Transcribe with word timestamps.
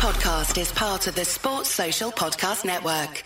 podcast 0.00 0.58
is 0.58 0.72
part 0.72 1.06
of 1.08 1.14
the 1.14 1.26
Sports 1.26 1.68
Social 1.68 2.10
Podcast 2.10 2.64
Network. 2.64 3.22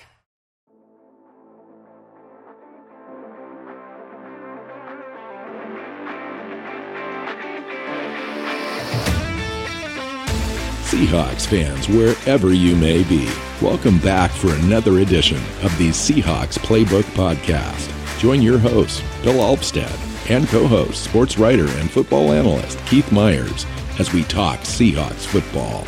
Seahawks 10.82 11.46
fans, 11.46 11.88
wherever 11.88 12.52
you 12.52 12.74
may 12.74 13.04
be, 13.04 13.30
welcome 13.62 13.98
back 13.98 14.32
for 14.32 14.52
another 14.54 14.98
edition 14.98 15.38
of 15.62 15.78
the 15.78 15.90
Seahawks 15.90 16.58
Playbook 16.58 17.04
Podcast. 17.14 17.88
Join 18.18 18.42
your 18.42 18.58
host, 18.58 19.04
Bill 19.22 19.34
Alvstad, 19.34 20.28
and 20.28 20.48
co 20.48 20.66
host, 20.66 21.04
sports 21.04 21.38
writer 21.38 21.68
and 21.78 21.88
football 21.88 22.32
analyst 22.32 22.84
Keith 22.86 23.12
Myers 23.12 23.64
as 24.00 24.12
we 24.12 24.24
talk 24.24 24.58
Seahawks 24.62 25.24
football. 25.24 25.86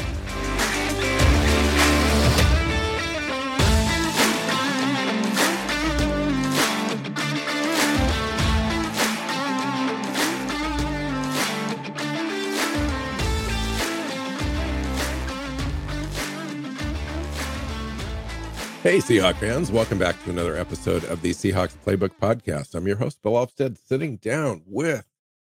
Hey, 18.87 18.99
Seahawk 18.99 19.35
fans, 19.39 19.73
welcome 19.73 19.99
back 19.99 20.23
to 20.23 20.31
another 20.31 20.57
episode 20.57 21.03
of 21.07 21.21
the 21.21 21.33
Seahawks 21.33 21.75
Playbook 21.85 22.13
Podcast. 22.23 22.73
I'm 22.77 22.87
your 22.87 22.99
host, 22.99 23.21
Bill 23.21 23.33
Alvstad, 23.33 23.79
sitting 23.85 24.17
down 24.19 24.63
with 24.65 25.05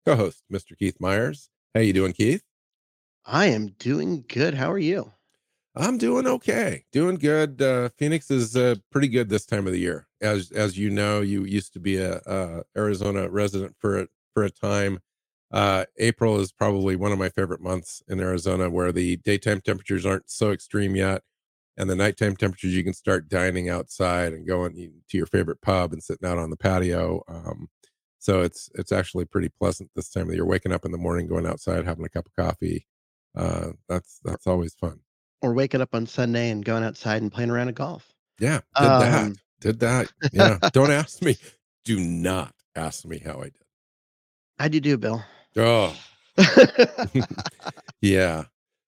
co-host 0.06 0.46
Mr. 0.50 0.78
Keith 0.78 1.02
Myers. 1.02 1.50
How 1.74 1.82
you 1.82 1.92
doing, 1.92 2.14
Keith? 2.14 2.46
I 3.26 3.48
am 3.48 3.72
doing 3.78 4.24
good. 4.30 4.54
How 4.54 4.72
are 4.72 4.80
you? 4.80 5.12
I'm 5.76 5.98
doing 5.98 6.26
okay, 6.28 6.86
doing 6.94 7.18
good. 7.18 7.62
Uh, 7.62 7.90
Phoenix 7.98 8.32
is 8.32 8.56
uh, 8.56 8.76
pretty 8.90 9.10
good 9.10 9.28
this 9.28 9.46
time 9.46 9.68
of 9.68 9.74
the 9.74 9.80
year. 9.80 10.08
As 10.22 10.54
as 10.54 10.78
you 10.78 10.90
know, 10.90 11.20
you 11.20 11.44
used 11.44 11.74
to 11.74 11.80
be 11.82 11.98
a, 11.98 12.22
a 12.26 12.64
Arizona 12.78 13.28
resident 13.30 13.76
for 13.78 14.00
a, 14.00 14.08
for 14.34 14.44
a 14.46 14.50
time. 14.50 15.00
Uh, 15.52 15.84
April 15.98 16.40
is 16.40 16.54
probably 16.54 16.96
one 16.96 17.12
of 17.12 17.20
my 17.20 17.28
favorite 17.28 17.60
months 17.60 18.02
in 18.08 18.22
Arizona, 18.22 18.70
where 18.70 18.94
the 18.94 19.18
daytime 19.18 19.60
temperatures 19.60 20.06
aren't 20.06 20.30
so 20.30 20.52
extreme 20.52 20.96
yet 20.96 21.22
and 21.78 21.90
the 21.90 21.96
nighttime 21.96 22.36
temperatures 22.36 22.74
you 22.74 22.84
can 22.84 22.94
start 22.94 23.30
dining 23.30 23.70
outside 23.70 24.34
and 24.34 24.48
going 24.48 24.74
to 25.10 25.18
your 25.18 25.26
favorite 25.28 25.62
pub 25.62 25.94
and 25.94 26.04
sitting 26.04 26.28
out 26.28 26.38
on 26.38 26.50
the 26.50 26.58
patio 26.58 27.22
um, 27.28 27.68
so 28.20 28.42
it's 28.42 28.70
it's 28.76 28.92
actually 28.92 29.26
pretty 29.26 29.50
pleasant 29.50 29.90
this 29.96 30.10
time 30.10 30.30
of 30.30 30.34
year 30.34 30.46
waking 30.46 30.72
up 30.72 30.86
in 30.86 30.92
the 30.92 30.98
morning 30.98 31.28
going 31.28 31.46
outside 31.46 31.86
having 31.86 32.06
a 32.06 32.10
cup 32.10 32.26
of 32.26 32.36
coffee 32.36 32.86
uh, 33.38 33.72
that's 33.90 34.22
that's 34.24 34.48
always 34.48 34.74
fun. 34.76 34.98
Or 35.42 35.54
waking 35.54 35.82
up 35.82 35.94
on 35.94 36.08
sunday 36.08 36.50
and 36.50 36.64
going 36.64 36.84
outside 36.84 37.22
and 37.22 37.32
playing 37.32 37.52
around 37.52 37.68
a 37.68 37.74
golf. 37.74 38.14
Yeah 38.40 38.62
did 38.80 38.86
um, 38.86 39.00
that 39.00 39.36
did 39.60 39.80
that 39.80 40.12
yeah 40.32 40.58
don't 40.74 40.92
ask 40.92 41.22
me 41.22 41.38
do 41.84 42.00
not 42.00 42.54
ask 42.76 43.06
me 43.06 43.20
how 43.20 43.40
i 43.40 43.46
did. 43.46 43.54
How'd 44.60 44.74
you 44.74 44.82
do 44.82 44.98
bill? 44.98 45.24
Oh. 45.58 45.96
Yeah 48.02 48.44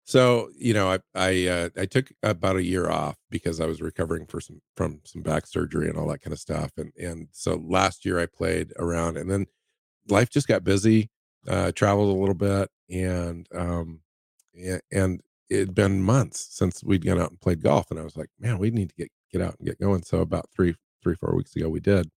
so 0.08 0.50
you 0.58 0.74
know, 0.74 0.90
I 0.90 1.00
I 1.14 1.48
uh, 1.48 1.70
I 1.78 1.86
took 1.86 2.10
about 2.24 2.56
a 2.56 2.64
year 2.64 2.90
off 2.90 3.18
because 3.30 3.60
I 3.60 3.66
was 3.66 3.82
recovering 3.82 4.26
for 4.26 4.40
some 4.40 4.62
from 4.78 5.02
some 5.04 5.22
back 5.22 5.46
surgery 5.46 5.90
and 5.90 5.98
all 5.98 6.08
that 6.08 6.22
kind 6.22 6.32
of 6.32 6.40
stuff. 6.40 6.72
And 6.78 6.94
and 6.98 7.28
so 7.34 7.56
last 7.56 8.06
year 8.06 8.18
I 8.18 8.26
played 8.26 8.72
around, 8.80 9.18
and 9.18 9.30
then 9.30 9.48
life 10.08 10.30
just 10.30 10.48
got 10.48 10.64
busy. 10.64 11.10
Uh, 11.46 11.74
traveled 11.74 12.16
a 12.16 12.20
little 12.20 12.36
bit, 12.36 12.70
and 12.90 13.48
um, 13.54 14.00
and 14.92 15.22
it'd 15.50 15.76
been 15.76 16.02
months 16.02 16.48
since 16.52 16.84
we'd 16.84 17.06
gone 17.06 17.20
out 17.20 17.30
and 17.30 17.42
played 17.42 17.62
golf, 17.62 17.92
and 17.92 18.00
I 18.00 18.04
was 18.04 18.16
like, 18.16 18.30
man, 18.40 18.60
we 18.60 18.72
need 18.72 18.90
to 18.90 18.96
get 18.96 19.12
get 19.30 19.42
out 19.42 19.58
and 19.60 19.68
get 19.68 19.80
going. 19.80 20.04
So 20.04 20.20
about 20.20 20.50
three 20.56 20.76
three 21.04 21.16
four 21.16 21.36
weeks 21.36 21.54
ago 21.58 21.68
we 21.68 21.82
did, 21.82 22.10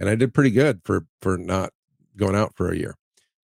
and 0.00 0.08
I 0.08 0.16
did 0.16 0.34
pretty 0.34 0.50
good 0.50 0.80
for 0.84 1.06
for 1.20 1.38
not 1.38 1.72
going 2.16 2.34
out 2.34 2.56
for 2.56 2.72
a 2.72 2.76
year. 2.76 2.96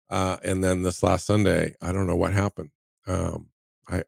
Uh, 0.10 0.38
and 0.44 0.64
then 0.64 0.82
this 0.82 1.04
last 1.04 1.28
Sunday, 1.28 1.76
I 1.80 1.92
don't 1.92 2.08
know 2.08 2.16
what 2.16 2.34
happened. 2.34 2.72
Um, 3.06 3.50
I, 3.90 4.04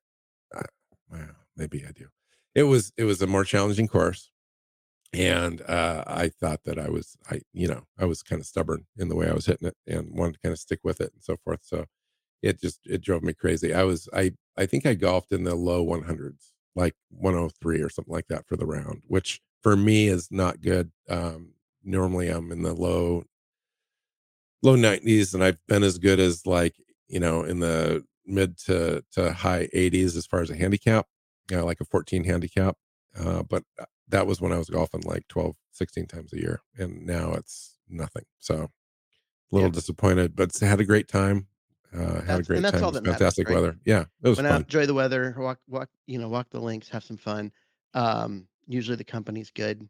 I 0.53 0.63
well, 1.11 1.27
maybe 1.57 1.85
I 1.87 1.91
do. 1.91 2.07
It 2.55 2.63
was 2.63 2.91
it 2.97 3.05
was 3.05 3.21
a 3.21 3.27
more 3.27 3.45
challenging 3.45 3.87
course, 3.87 4.31
and 5.13 5.61
uh, 5.63 6.03
I 6.07 6.29
thought 6.29 6.63
that 6.65 6.79
I 6.79 6.89
was 6.89 7.17
I 7.29 7.41
you 7.53 7.67
know 7.67 7.83
I 7.99 8.05
was 8.05 8.23
kind 8.23 8.39
of 8.41 8.47
stubborn 8.47 8.85
in 8.97 9.09
the 9.09 9.15
way 9.15 9.29
I 9.29 9.33
was 9.33 9.45
hitting 9.47 9.67
it 9.69 9.77
and 9.87 10.09
wanted 10.17 10.33
to 10.35 10.39
kind 10.41 10.53
of 10.53 10.59
stick 10.59 10.79
with 10.83 11.01
it 11.01 11.11
and 11.13 11.23
so 11.23 11.37
forth. 11.43 11.61
So 11.63 11.85
it 12.43 12.61
just 12.61 12.81
it 12.87 13.01
drove 13.01 13.23
me 13.23 13.33
crazy. 13.33 13.73
I 13.73 13.83
was 13.83 14.09
I 14.13 14.33
I 14.57 14.65
think 14.67 14.85
I 14.85 14.95
golfed 14.95 15.31
in 15.33 15.43
the 15.45 15.55
low 15.55 15.83
100s, 15.85 16.51
like 16.75 16.95
103 17.11 17.81
or 17.81 17.89
something 17.89 18.13
like 18.13 18.27
that 18.29 18.47
for 18.47 18.57
the 18.57 18.65
round, 18.67 19.03
which 19.07 19.41
for 19.63 19.75
me 19.77 20.07
is 20.09 20.29
not 20.31 20.61
good. 20.61 20.91
Um, 21.09 21.53
normally 21.83 22.29
I'm 22.29 22.51
in 22.51 22.63
the 22.63 22.73
low 22.73 23.25
low 24.61 24.75
90s, 24.75 25.33
and 25.33 25.43
I've 25.43 25.59
been 25.67 25.83
as 25.83 25.97
good 25.97 26.19
as 26.19 26.45
like 26.45 26.75
you 27.07 27.19
know 27.19 27.43
in 27.43 27.59
the 27.59 28.03
mid 28.29 28.57
to 28.59 29.03
to 29.13 29.33
high 29.33 29.67
80s 29.73 30.15
as 30.15 30.25
far 30.25 30.41
as 30.41 30.49
a 30.49 30.55
handicap, 30.55 31.07
you 31.49 31.57
know, 31.57 31.65
like 31.65 31.81
a 31.81 31.85
14 31.85 32.23
handicap. 32.23 32.75
Uh, 33.19 33.43
but 33.43 33.63
uh, 33.79 33.85
that 34.09 34.27
was 34.27 34.39
when 34.39 34.51
I 34.51 34.57
was 34.57 34.69
golfing 34.69 35.01
like 35.01 35.27
12, 35.27 35.55
16 35.71 36.07
times 36.07 36.33
a 36.33 36.37
year, 36.37 36.61
and 36.77 37.05
now 37.05 37.33
it's 37.33 37.77
nothing. 37.89 38.23
So 38.39 38.55
a 38.55 38.69
little 39.51 39.69
yeah. 39.69 39.73
disappointed, 39.73 40.35
but 40.35 40.57
had 40.59 40.79
a 40.79 40.85
great 40.85 41.07
time. 41.07 41.47
Uh, 41.93 42.21
had 42.21 42.27
that's, 42.27 42.39
a 42.39 42.43
great 42.43 42.63
time. 42.63 42.83
All 42.83 42.91
that 42.91 43.05
Fantastic 43.05 43.47
matters, 43.47 43.55
right? 43.55 43.67
weather. 43.67 43.79
Yeah, 43.85 44.01
it 44.23 44.29
was 44.29 44.37
Went 44.37 44.47
fun. 44.47 44.55
Out, 44.55 44.61
enjoy 44.61 44.85
the 44.85 44.93
weather. 44.93 45.35
Walk, 45.37 45.59
walk. 45.67 45.89
You 46.05 46.19
know, 46.19 46.29
walk 46.29 46.47
the 46.51 46.59
links, 46.59 46.87
have 46.89 47.03
some 47.03 47.17
fun. 47.17 47.51
Um, 47.95 48.47
usually 48.67 48.95
the 48.95 49.03
company's 49.03 49.49
good. 49.49 49.87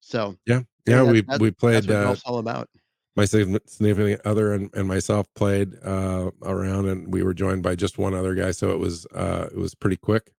So 0.00 0.36
yeah, 0.46 0.60
yeah, 0.86 1.02
we 1.02 1.24
we 1.40 1.50
played. 1.50 1.84
That's 1.84 2.24
what 2.24 2.30
uh, 2.30 2.30
all 2.30 2.38
about 2.38 2.68
my 3.16 3.24
significant 3.24 4.20
other 4.24 4.52
and, 4.52 4.70
and 4.74 4.86
myself 4.86 5.26
played 5.34 5.74
uh, 5.84 6.30
around 6.44 6.86
and 6.88 7.12
we 7.12 7.22
were 7.22 7.34
joined 7.34 7.62
by 7.64 7.74
just 7.74 7.98
one 7.98 8.14
other 8.14 8.34
guy 8.34 8.52
so 8.52 8.70
it 8.70 8.78
was 8.78 9.06
uh, 9.06 9.48
it 9.50 9.58
was 9.58 9.74
pretty 9.74 9.96
quick. 9.96 10.30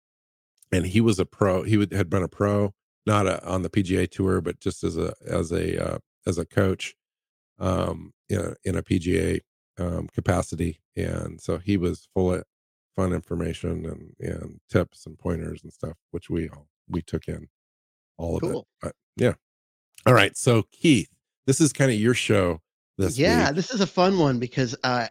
And 0.71 0.85
he 0.85 1.01
was 1.01 1.19
a 1.19 1.25
pro 1.25 1.63
he 1.63 1.77
would, 1.77 1.91
had 1.91 2.09
been 2.09 2.23
a 2.23 2.27
pro 2.27 2.73
not 3.05 3.27
a, 3.27 3.45
on 3.45 3.63
the 3.63 3.69
pga 3.69 4.09
tour 4.09 4.39
but 4.39 4.59
just 4.59 4.83
as 4.83 4.97
a 4.97 5.13
as 5.27 5.51
a 5.51 5.93
uh, 5.93 5.97
as 6.25 6.37
a 6.37 6.45
coach 6.45 6.95
um 7.59 8.13
in 8.29 8.39
a, 8.39 8.55
in 8.63 8.77
a 8.77 8.83
pga 8.83 9.41
um, 9.77 10.07
capacity. 10.13 10.79
And 10.95 11.41
so 11.41 11.57
he 11.57 11.77
was 11.77 12.07
full 12.13 12.33
of 12.33 12.43
fun 12.95 13.13
information 13.13 13.85
and 13.85 14.15
and 14.19 14.59
tips 14.69 15.05
and 15.05 15.17
pointers 15.17 15.63
and 15.63 15.73
stuff 15.73 15.97
which 16.11 16.29
we 16.29 16.49
all 16.49 16.67
we 16.87 17.01
took 17.01 17.27
in 17.27 17.47
all 18.17 18.37
of 18.37 18.41
cool. 18.41 18.61
it 18.61 18.67
but 18.81 18.95
yeah. 19.17 19.33
All 20.05 20.13
right. 20.13 20.37
So 20.37 20.63
keith 20.71 21.09
this 21.49 21.59
is 21.59 21.73
kind 21.73 21.89
of 21.89 21.97
your 21.97 22.13
show 22.13 22.61
this 22.99 23.17
yeah, 23.17 23.47
week. 23.47 23.55
this 23.55 23.71
is 23.71 23.81
a 23.81 23.87
fun 23.87 24.19
one 24.19 24.37
because 24.37 24.75
uh, 24.83 25.07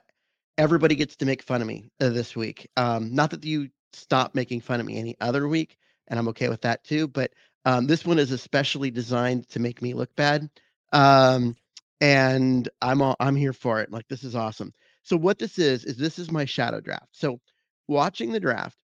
everybody 0.56 0.94
gets 0.94 1.16
to 1.16 1.26
make 1.26 1.42
fun 1.42 1.60
of 1.60 1.66
me 1.66 1.90
uh, 2.00 2.10
this 2.10 2.36
week. 2.36 2.70
Um, 2.76 3.12
not 3.12 3.32
that 3.32 3.44
you 3.44 3.70
stop 3.92 4.36
making 4.36 4.60
fun 4.60 4.78
of 4.78 4.86
me 4.86 4.98
any 4.98 5.16
other 5.20 5.48
week, 5.48 5.78
and 6.06 6.16
I'm 6.16 6.28
okay 6.28 6.48
with 6.48 6.60
that 6.60 6.84
too. 6.84 7.08
But 7.08 7.32
um, 7.64 7.88
this 7.88 8.06
one 8.06 8.20
is 8.20 8.30
especially 8.30 8.92
designed 8.92 9.48
to 9.48 9.58
make 9.58 9.82
me 9.82 9.94
look 9.94 10.14
bad, 10.14 10.48
um, 10.92 11.56
and 12.00 12.68
I'm 12.82 13.02
all, 13.02 13.16
I'm 13.18 13.34
here 13.34 13.52
for 13.52 13.80
it. 13.80 13.90
Like 13.90 14.06
this 14.06 14.22
is 14.22 14.36
awesome. 14.36 14.72
So 15.02 15.16
what 15.16 15.40
this 15.40 15.58
is 15.58 15.84
is 15.84 15.96
this 15.96 16.20
is 16.20 16.30
my 16.30 16.44
shadow 16.44 16.80
draft. 16.80 17.08
So 17.10 17.40
watching 17.88 18.30
the 18.30 18.38
draft, 18.38 18.76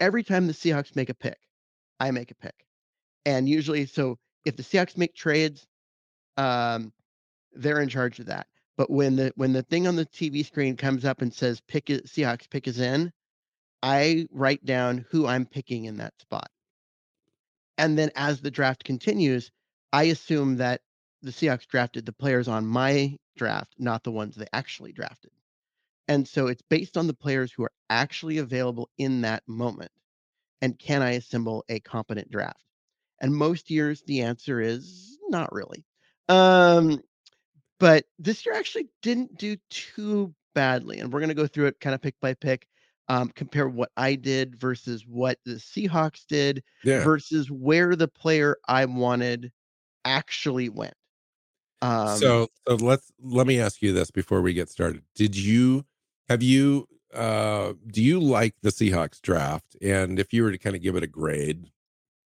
every 0.00 0.24
time 0.24 0.48
the 0.48 0.52
Seahawks 0.52 0.96
make 0.96 1.10
a 1.10 1.14
pick, 1.14 1.38
I 2.00 2.10
make 2.10 2.32
a 2.32 2.34
pick, 2.34 2.66
and 3.24 3.48
usually 3.48 3.86
so 3.86 4.18
if 4.44 4.56
the 4.56 4.64
Seahawks 4.64 4.96
make 4.96 5.14
trades, 5.14 5.64
um, 6.38 6.92
they're 7.52 7.80
in 7.80 7.88
charge 7.88 8.18
of 8.20 8.26
that. 8.26 8.46
But 8.78 8.90
when 8.90 9.16
the 9.16 9.32
when 9.34 9.52
the 9.52 9.64
thing 9.64 9.86
on 9.88 9.96
the 9.96 10.06
TV 10.06 10.46
screen 10.46 10.76
comes 10.76 11.04
up 11.04 11.20
and 11.20 11.34
says 11.34 11.60
pick 11.66 11.90
it, 11.90 12.06
Seahawks 12.06 12.48
pick 12.48 12.68
is 12.68 12.78
in, 12.78 13.12
I 13.82 14.26
write 14.30 14.64
down 14.64 15.04
who 15.10 15.26
I'm 15.26 15.44
picking 15.44 15.86
in 15.86 15.96
that 15.98 16.18
spot. 16.20 16.48
And 17.76 17.98
then 17.98 18.10
as 18.14 18.40
the 18.40 18.50
draft 18.50 18.84
continues, 18.84 19.50
I 19.92 20.04
assume 20.04 20.56
that 20.56 20.80
the 21.22 21.30
Seahawks 21.30 21.66
drafted 21.66 22.06
the 22.06 22.12
players 22.12 22.46
on 22.46 22.66
my 22.66 23.16
draft, 23.36 23.74
not 23.78 24.04
the 24.04 24.12
ones 24.12 24.36
they 24.36 24.46
actually 24.52 24.92
drafted. 24.92 25.32
And 26.06 26.26
so 26.26 26.46
it's 26.46 26.62
based 26.70 26.96
on 26.96 27.06
the 27.06 27.14
players 27.14 27.52
who 27.52 27.64
are 27.64 27.72
actually 27.90 28.38
available 28.38 28.88
in 28.96 29.22
that 29.22 29.42
moment. 29.46 29.90
And 30.62 30.78
can 30.78 31.02
I 31.02 31.12
assemble 31.12 31.64
a 31.68 31.80
competent 31.80 32.30
draft? 32.30 32.64
And 33.20 33.34
most 33.34 33.70
years 33.70 34.02
the 34.02 34.22
answer 34.22 34.60
is 34.60 35.18
not 35.28 35.52
really. 35.52 35.84
Um, 36.28 37.02
but 37.80 38.04
this 38.18 38.44
year 38.44 38.54
actually 38.54 38.88
didn't 39.02 39.38
do 39.38 39.56
too 39.70 40.34
badly. 40.54 40.98
And 40.98 41.12
we're 41.12 41.20
going 41.20 41.28
to 41.28 41.34
go 41.34 41.46
through 41.46 41.66
it 41.66 41.80
kind 41.80 41.94
of 41.94 42.02
pick 42.02 42.14
by 42.20 42.34
pick, 42.34 42.66
um, 43.08 43.30
compare 43.34 43.68
what 43.68 43.90
I 43.96 44.14
did 44.14 44.60
versus 44.60 45.04
what 45.06 45.38
the 45.44 45.54
Seahawks 45.54 46.26
did 46.26 46.62
yeah. 46.84 47.04
versus 47.04 47.50
where 47.50 47.94
the 47.96 48.08
player 48.08 48.56
I 48.66 48.84
wanted 48.84 49.52
actually 50.04 50.68
went. 50.68 50.94
Um, 51.80 52.18
so, 52.18 52.48
so 52.66 52.74
let's 52.74 53.12
let 53.22 53.46
me 53.46 53.60
ask 53.60 53.82
you 53.82 53.92
this 53.92 54.10
before 54.10 54.42
we 54.42 54.52
get 54.52 54.68
started. 54.68 55.02
Did 55.14 55.36
you 55.36 55.84
have 56.28 56.42
you 56.42 56.88
uh, 57.14 57.74
do 57.86 58.02
you 58.02 58.18
like 58.18 58.54
the 58.62 58.70
Seahawks 58.70 59.20
draft? 59.20 59.76
And 59.80 60.18
if 60.18 60.32
you 60.32 60.42
were 60.42 60.50
to 60.50 60.58
kind 60.58 60.74
of 60.74 60.82
give 60.82 60.96
it 60.96 61.04
a 61.04 61.08
grade, 61.08 61.70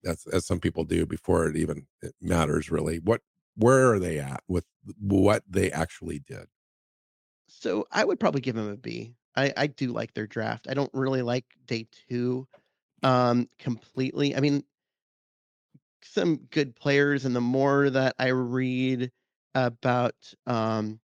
that's 0.02 0.26
as 0.28 0.46
some 0.46 0.58
people 0.58 0.84
do 0.84 1.04
before 1.04 1.46
it 1.46 1.56
even 1.56 1.86
it 2.00 2.14
matters 2.20 2.70
really. 2.70 2.98
What 2.98 3.20
where 3.56 3.92
are 3.92 3.98
they 3.98 4.18
at 4.18 4.42
with 4.48 4.66
what 4.98 5.44
they 5.48 5.70
actually 5.70 6.18
did? 6.20 6.46
So 7.48 7.86
I 7.90 8.04
would 8.04 8.18
probably 8.20 8.40
give 8.40 8.54
them 8.56 8.68
a 8.68 8.76
B. 8.76 9.16
I, 9.36 9.52
I 9.56 9.66
do 9.66 9.92
like 9.92 10.14
their 10.14 10.26
draft. 10.26 10.68
I 10.68 10.74
don't 10.74 10.92
really 10.94 11.22
like 11.22 11.44
day 11.66 11.86
two 12.08 12.48
um 13.02 13.48
completely. 13.58 14.36
I 14.36 14.40
mean, 14.40 14.64
some 16.02 16.36
good 16.50 16.74
players, 16.76 17.24
and 17.24 17.34
the 17.34 17.40
more 17.40 17.90
that 17.90 18.14
I 18.18 18.28
read 18.28 19.10
about 19.54 20.14
um 20.46 21.00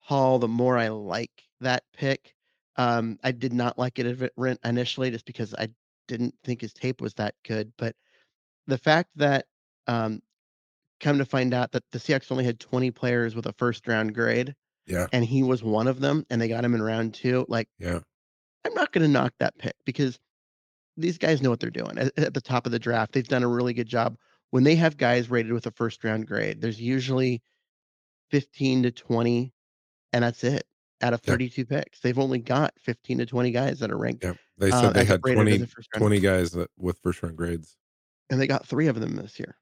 Hall, 0.00 0.38
the 0.40 0.48
more 0.48 0.76
I 0.78 0.88
like 0.88 1.44
that 1.60 1.84
pick. 1.92 2.34
Um, 2.76 3.18
I 3.22 3.30
did 3.32 3.52
not 3.52 3.78
like 3.78 3.98
it 4.00 4.32
initially 4.64 5.10
just 5.12 5.26
because 5.26 5.54
I 5.54 5.68
didn't 6.08 6.34
think 6.42 6.60
his 6.60 6.72
tape 6.72 7.00
was 7.00 7.14
that 7.14 7.36
good. 7.44 7.72
But 7.78 7.94
the 8.66 8.78
fact 8.78 9.10
that 9.16 9.46
um 9.86 10.22
come 11.02 11.18
to 11.18 11.24
find 11.26 11.52
out 11.52 11.72
that 11.72 11.82
the 11.92 11.98
Seahawks 11.98 12.32
only 12.32 12.44
had 12.44 12.58
20 12.58 12.90
players 12.92 13.34
with 13.34 13.44
a 13.46 13.52
first 13.52 13.86
round 13.86 14.14
grade 14.14 14.54
Yeah, 14.86 15.06
and 15.12 15.24
he 15.24 15.42
was 15.42 15.62
one 15.62 15.88
of 15.88 16.00
them 16.00 16.24
and 16.30 16.40
they 16.40 16.48
got 16.48 16.64
him 16.64 16.74
in 16.74 16.82
round 16.82 17.12
two, 17.12 17.44
like 17.48 17.68
yeah, 17.78 17.98
I'm 18.64 18.72
not 18.74 18.92
going 18.92 19.02
to 19.02 19.12
knock 19.12 19.34
that 19.38 19.58
pick 19.58 19.74
because 19.84 20.18
these 20.96 21.18
guys 21.18 21.42
know 21.42 21.50
what 21.50 21.60
they're 21.60 21.70
doing 21.70 21.98
at, 21.98 22.18
at 22.18 22.34
the 22.34 22.40
top 22.40 22.64
of 22.64 22.72
the 22.72 22.78
draft. 22.78 23.12
They've 23.12 23.26
done 23.26 23.42
a 23.42 23.48
really 23.48 23.74
good 23.74 23.88
job. 23.88 24.16
When 24.50 24.64
they 24.64 24.76
have 24.76 24.96
guys 24.96 25.30
rated 25.30 25.52
with 25.52 25.66
a 25.66 25.70
first 25.72 26.04
round 26.04 26.26
grade, 26.26 26.60
there's 26.60 26.80
usually 26.80 27.42
15 28.30 28.84
to 28.84 28.90
20, 28.90 29.52
and 30.12 30.24
that's 30.24 30.44
it 30.44 30.64
out 31.00 31.14
of 31.14 31.20
Yeah. 31.24 31.32
32 31.32 31.64
picks. 31.66 32.00
They've 32.00 32.18
only 32.18 32.38
got 32.38 32.72
15 32.78 33.18
to 33.18 33.26
20 33.26 33.50
guys 33.50 33.80
that 33.80 33.90
are 33.90 33.98
ranked, 33.98 34.24
yeah. 34.24 34.34
They 34.58 34.70
uh, 34.70 34.90
they 34.90 35.04
had 35.04 35.20
rated 35.24 35.58
20, 35.58 35.62
a 35.94 35.98
20 35.98 36.20
guys 36.20 36.52
that, 36.52 36.70
with 36.76 36.98
first 37.02 37.22
round 37.22 37.36
grades, 37.36 37.76
and 38.30 38.40
they 38.40 38.46
got 38.46 38.66
three 38.66 38.86
of 38.86 39.00
them 39.00 39.16
this 39.16 39.38
year. 39.40 39.56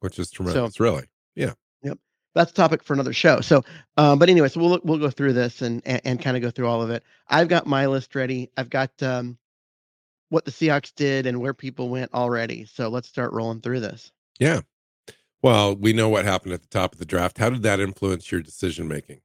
Which 0.00 0.18
is 0.18 0.30
tremendous, 0.30 0.80
really. 0.80 1.04
Yeah. 1.34 1.52
Yep. 1.82 1.98
That's 2.34 2.50
a 2.50 2.54
topic 2.54 2.82
for 2.82 2.92
another 2.94 3.12
show. 3.12 3.40
So, 3.40 3.64
um, 3.96 4.18
but 4.18 4.28
anyway, 4.28 4.48
so 4.48 4.60
we'll 4.60 4.80
we'll 4.84 4.98
go 4.98 5.10
through 5.10 5.32
this 5.32 5.62
and 5.62 5.82
and, 5.86 6.00
and 6.04 6.22
kind 6.22 6.36
of 6.36 6.42
go 6.42 6.50
through 6.50 6.66
all 6.66 6.82
of 6.82 6.90
it. 6.90 7.02
I've 7.28 7.48
got 7.48 7.66
my 7.66 7.86
list 7.86 8.14
ready. 8.14 8.50
I've 8.56 8.70
got 8.70 8.90
um, 9.02 9.38
what 10.30 10.44
the 10.44 10.50
Seahawks 10.50 10.94
did 10.94 11.26
and 11.26 11.40
where 11.40 11.54
people 11.54 11.88
went 11.88 12.12
already. 12.14 12.64
So 12.64 12.88
let's 12.88 13.08
start 13.08 13.32
rolling 13.32 13.60
through 13.60 13.80
this. 13.80 14.12
Yeah. 14.38 14.60
Well, 15.42 15.74
we 15.74 15.92
know 15.92 16.08
what 16.08 16.24
happened 16.24 16.52
at 16.52 16.62
the 16.62 16.68
top 16.68 16.92
of 16.92 16.98
the 16.98 17.06
draft. 17.06 17.38
How 17.38 17.50
did 17.50 17.62
that 17.62 17.80
influence 17.80 18.30
your 18.30 18.42
decision 18.42 18.88
making? 18.88 19.20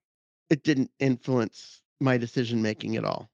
It 0.50 0.64
didn't 0.64 0.92
influence 1.00 1.82
my 2.00 2.18
decision 2.18 2.62
making 2.62 2.96
at 2.96 3.04
all. 3.04 3.30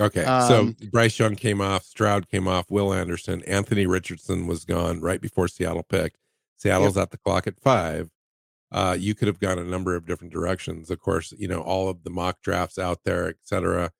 Okay. 0.00 0.24
so 0.24 0.60
Um, 0.60 0.76
Bryce 0.90 1.18
Young 1.18 1.34
came 1.34 1.60
off, 1.60 1.84
Stroud 1.84 2.28
came 2.28 2.46
off, 2.46 2.70
Will 2.70 2.92
Anderson, 2.92 3.42
Anthony 3.44 3.86
Richardson 3.86 4.46
was 4.46 4.64
gone 4.64 5.00
right 5.00 5.20
before 5.20 5.48
Seattle 5.48 5.82
picked. 5.82 6.18
Seattle's 6.58 6.96
at 6.96 7.10
the 7.10 7.18
clock 7.18 7.46
at 7.46 7.58
five. 7.58 8.10
Uh, 8.70 8.96
you 8.98 9.14
could 9.14 9.28
have 9.28 9.40
gone 9.40 9.58
a 9.58 9.64
number 9.64 9.96
of 9.96 10.04
different 10.04 10.32
directions. 10.32 10.90
Of 10.90 11.00
course, 11.00 11.32
you 11.38 11.48
know, 11.48 11.62
all 11.62 11.88
of 11.88 12.04
the 12.04 12.10
mock 12.10 12.42
drafts 12.42 12.78
out 12.78 12.98
there, 13.04 13.28
et 13.28 13.36
cetera, 13.42 13.90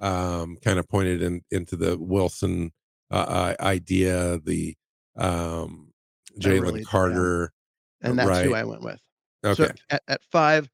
um, 0.00 0.56
kind 0.64 0.78
of 0.78 0.88
pointed 0.88 1.22
in, 1.22 1.42
into 1.52 1.76
the 1.76 1.96
Wilson 1.96 2.72
uh, 3.12 3.14
uh, 3.14 3.54
idea, 3.60 4.40
the 4.44 4.74
um, 5.16 5.92
Jalen 6.40 6.62
really. 6.62 6.84
Carter. 6.84 7.52
and 8.00 8.18
that's 8.18 8.40
who. 8.40 8.54
I 8.54 8.64
went 8.64 8.82
with. 8.82 9.00
Okay. 9.44 9.66
So 9.66 9.72
at, 9.90 10.02
at 10.08 10.20
five, 10.32 10.68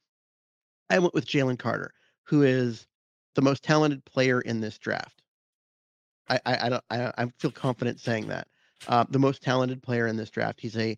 I 0.88 0.98
went 0.98 1.14
with 1.14 1.26
Jalen 1.26 1.58
Carter, 1.58 1.92
who 2.22 2.42
is 2.42 2.86
the 3.34 3.42
most 3.42 3.62
talented 3.62 4.04
player 4.04 4.40
in 4.40 4.60
this 4.60 4.78
draft. 4.78 5.22
I 6.28 6.40
I, 6.46 6.66
I 6.66 6.68
don't 6.70 6.84
I, 6.90 7.12
I 7.18 7.26
feel 7.38 7.50
confident 7.50 8.00
saying 8.00 8.28
that. 8.28 8.48
Uh, 8.88 9.04
the 9.10 9.18
most 9.18 9.42
talented 9.42 9.82
player 9.82 10.06
in 10.06 10.16
this 10.16 10.30
draft. 10.30 10.60
He's 10.60 10.76
a 10.76 10.96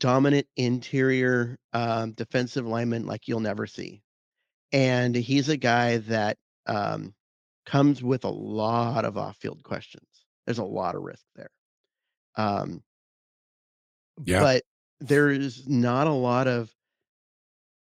dominant 0.00 0.46
interior 0.56 1.58
um, 1.72 2.12
defensive 2.12 2.66
lineman 2.66 3.06
like 3.06 3.28
you'll 3.28 3.40
never 3.40 3.66
see, 3.66 4.02
and 4.72 5.14
he's 5.14 5.48
a 5.48 5.56
guy 5.56 5.98
that 5.98 6.38
um, 6.66 7.14
comes 7.66 8.02
with 8.02 8.24
a 8.24 8.30
lot 8.30 9.04
of 9.04 9.18
off-field 9.18 9.62
questions. 9.64 10.26
There's 10.46 10.58
a 10.58 10.64
lot 10.64 10.96
of 10.96 11.02
risk 11.02 11.24
there. 11.36 11.50
Um, 12.36 12.82
Yeah. 14.24 14.40
but 14.40 14.62
there 15.00 15.30
is 15.30 15.68
not 15.68 16.06
a 16.06 16.12
lot 16.12 16.46
of 16.48 16.74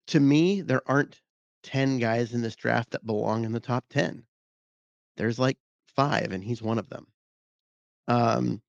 to 0.08 0.20
me 0.20 0.62
there 0.62 0.82
aren't 0.86 1.22
10 1.64 1.98
guys 2.00 2.34
in 2.34 2.42
this 2.42 2.56
draft 2.56 2.92
that 2.92 3.06
belong 3.06 3.46
in 3.46 3.52
the 3.52 3.60
top 3.60 3.86
10 3.90 4.26
there's 5.18 5.40
like 5.40 5.58
five 5.88 6.32
and 6.32 6.44
he's 6.44 6.62
one 6.62 6.80
of 6.80 6.90
them 6.90 7.08
um 8.08 8.62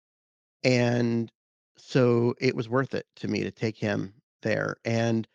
and 0.65 1.31
so 1.77 2.35
it 2.41 2.55
was 2.55 2.69
worth 2.69 2.95
it 2.95 3.07
to 3.17 3.29
me 3.29 3.43
to 3.43 3.51
take 3.51 3.77
him 3.77 4.15
there 4.43 4.77
and 4.85 5.27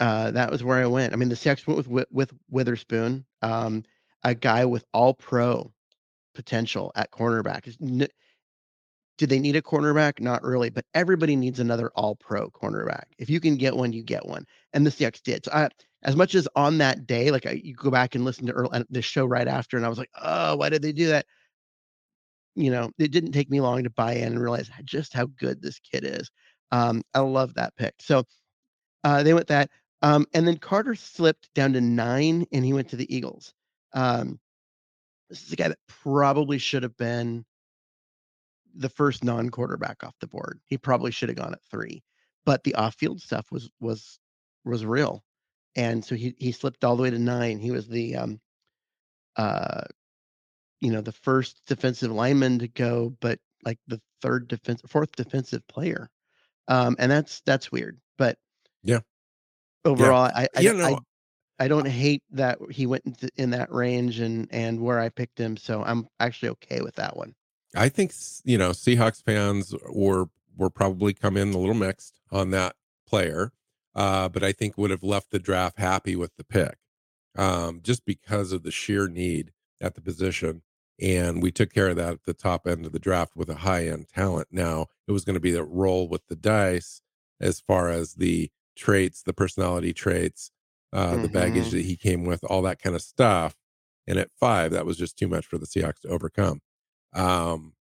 uh 0.00 0.30
that 0.30 0.50
was 0.50 0.62
where 0.62 0.78
i 0.82 0.86
went 0.86 1.12
i 1.12 1.16
mean 1.16 1.28
the 1.28 1.34
Seahawks 1.34 1.66
went 1.66 1.86
with 1.88 2.06
with 2.10 2.32
witherspoon 2.50 3.24
um 3.42 3.84
a 4.24 4.34
guy 4.34 4.64
with 4.64 4.84
all 4.92 5.14
pro 5.14 5.72
potential 6.34 6.92
at 6.94 7.10
cornerback 7.10 7.66
do 9.18 9.26
they 9.26 9.40
need 9.40 9.56
a 9.56 9.62
cornerback? 9.62 10.20
Not 10.20 10.42
really, 10.44 10.70
but 10.70 10.84
everybody 10.94 11.36
needs 11.36 11.58
another 11.58 11.90
all 11.96 12.14
pro 12.14 12.48
cornerback. 12.50 13.04
If 13.18 13.28
you 13.28 13.40
can 13.40 13.56
get 13.56 13.76
one, 13.76 13.92
you 13.92 14.02
get 14.02 14.24
one. 14.24 14.46
And 14.72 14.86
the 14.86 14.90
Seahawks 14.90 15.22
did. 15.22 15.44
So 15.44 15.50
I, 15.52 15.68
as 16.02 16.14
much 16.14 16.36
as 16.36 16.48
on 16.54 16.78
that 16.78 17.06
day, 17.06 17.32
like 17.32 17.44
I, 17.44 17.60
you 17.62 17.74
go 17.74 17.90
back 17.90 18.14
and 18.14 18.24
listen 18.24 18.46
to 18.46 18.52
early, 18.52 18.84
the 18.88 19.02
show 19.02 19.26
right 19.26 19.48
after, 19.48 19.76
and 19.76 19.84
I 19.84 19.88
was 19.88 19.98
like, 19.98 20.10
oh, 20.22 20.56
why 20.56 20.68
did 20.68 20.82
they 20.82 20.92
do 20.92 21.08
that? 21.08 21.26
You 22.58 22.70
know, 22.72 22.90
it 22.98 23.12
didn't 23.12 23.32
take 23.32 23.50
me 23.50 23.60
long 23.60 23.84
to 23.84 23.90
buy 23.90 24.14
in 24.14 24.32
and 24.32 24.42
realize 24.42 24.68
just 24.84 25.12
how 25.12 25.26
good 25.26 25.62
this 25.62 25.78
kid 25.78 26.04
is. 26.04 26.30
Um, 26.72 27.02
I 27.14 27.20
love 27.20 27.54
that 27.54 27.76
pick. 27.76 27.94
So 28.00 28.24
uh, 29.04 29.22
they 29.22 29.32
went 29.32 29.46
that. 29.46 29.70
Um, 30.02 30.26
and 30.34 30.46
then 30.46 30.58
Carter 30.58 30.94
slipped 30.94 31.52
down 31.54 31.72
to 31.74 31.80
nine 31.80 32.46
and 32.52 32.64
he 32.64 32.72
went 32.72 32.88
to 32.90 32.96
the 32.96 33.14
Eagles. 33.14 33.52
Um, 33.92 34.40
this 35.30 35.44
is 35.44 35.52
a 35.52 35.56
guy 35.56 35.68
that 35.68 35.78
probably 35.86 36.58
should 36.58 36.82
have 36.82 36.96
been 36.96 37.44
the 38.74 38.88
first 38.88 39.22
non-quarterback 39.22 40.04
off 40.04 40.14
the 40.20 40.26
board. 40.26 40.60
He 40.66 40.78
probably 40.78 41.10
should 41.10 41.28
have 41.28 41.38
gone 41.38 41.52
at 41.52 41.64
three, 41.70 42.02
but 42.44 42.64
the 42.64 42.74
off-field 42.74 43.20
stuff 43.20 43.50
was 43.50 43.70
was 43.80 44.18
was 44.64 44.84
real, 44.84 45.22
and 45.76 46.04
so 46.04 46.14
he 46.14 46.34
he 46.38 46.52
slipped 46.52 46.84
all 46.84 46.96
the 46.96 47.02
way 47.02 47.10
to 47.10 47.18
nine. 47.18 47.58
He 47.58 47.70
was 47.70 47.88
the 47.88 48.16
um, 48.16 48.40
uh, 49.36 49.84
you 50.80 50.90
know, 50.90 51.00
the 51.00 51.12
first 51.12 51.60
defensive 51.66 52.10
lineman 52.10 52.58
to 52.60 52.68
go, 52.68 53.16
but 53.20 53.38
like 53.64 53.78
the 53.88 54.00
third 54.22 54.48
defense, 54.48 54.80
fourth 54.86 55.12
defensive 55.16 55.66
player, 55.68 56.10
um, 56.68 56.96
and 56.98 57.10
that's 57.10 57.40
that's 57.44 57.72
weird. 57.72 58.00
But 58.16 58.38
Yeah. 58.82 59.00
overall, 59.84 60.30
I 60.34 60.48
I, 60.54 60.60
You 60.60 60.72
don't- 60.72 60.80
I 60.82 60.90
know- 60.90 61.00
I 61.60 61.66
don't 61.66 61.88
hate 61.88 62.22
that 62.30 62.58
he 62.70 62.86
went 62.86 63.24
in 63.36 63.50
that 63.50 63.72
range 63.72 64.20
and 64.20 64.46
and 64.52 64.80
where 64.80 65.00
I 65.00 65.08
picked 65.08 65.38
him, 65.40 65.56
so 65.56 65.82
I'm 65.82 66.06
actually 66.20 66.50
okay 66.50 66.82
with 66.82 66.94
that 66.96 67.16
one. 67.16 67.34
I 67.74 67.88
think 67.88 68.12
you 68.44 68.56
know 68.58 68.70
Seahawks 68.70 69.22
fans 69.22 69.74
were 69.90 70.26
were 70.56 70.70
probably 70.70 71.14
come 71.14 71.36
in 71.36 71.52
a 71.52 71.58
little 71.58 71.74
mixed 71.74 72.20
on 72.30 72.50
that 72.50 72.76
player, 73.06 73.52
uh, 73.94 74.28
but 74.28 74.44
I 74.44 74.52
think 74.52 74.78
would 74.78 74.90
have 74.90 75.02
left 75.02 75.30
the 75.30 75.38
draft 75.40 75.78
happy 75.78 76.14
with 76.16 76.36
the 76.36 76.44
pick, 76.44 76.78
um, 77.36 77.80
just 77.82 78.04
because 78.04 78.52
of 78.52 78.62
the 78.62 78.70
sheer 78.72 79.08
need 79.08 79.52
at 79.80 79.94
the 79.96 80.00
position. 80.00 80.62
And 81.00 81.42
we 81.42 81.52
took 81.52 81.72
care 81.72 81.88
of 81.88 81.96
that 81.96 82.14
at 82.14 82.24
the 82.24 82.34
top 82.34 82.66
end 82.66 82.84
of 82.86 82.92
the 82.92 82.98
draft 82.98 83.36
with 83.36 83.48
a 83.48 83.54
high 83.56 83.86
end 83.86 84.08
talent. 84.08 84.48
Now 84.50 84.86
it 85.06 85.12
was 85.12 85.24
going 85.24 85.34
to 85.34 85.40
be 85.40 85.52
the 85.52 85.64
roll 85.64 86.08
with 86.08 86.26
the 86.28 86.36
dice 86.36 87.00
as 87.40 87.60
far 87.60 87.88
as 87.88 88.14
the 88.14 88.50
traits, 88.76 89.22
the 89.22 89.32
personality 89.32 89.92
traits, 89.92 90.50
uh, 90.92 91.18
the 91.18 91.28
baggage 91.28 91.70
Mhm. 91.70 91.72
that 91.72 91.84
he 91.84 91.96
came 91.96 92.24
with, 92.24 92.42
all 92.44 92.62
that 92.62 92.80
kind 92.80 92.96
of 92.96 93.02
stuff. 93.02 93.56
And 94.06 94.18
at 94.18 94.30
five, 94.40 94.72
that 94.72 94.86
was 94.86 94.96
just 94.96 95.18
too 95.18 95.28
much 95.28 95.46
for 95.46 95.58
the 95.58 95.66
Seahawks 95.66 96.00
to 96.00 96.08
overcome 96.08 96.60
um 97.14 97.74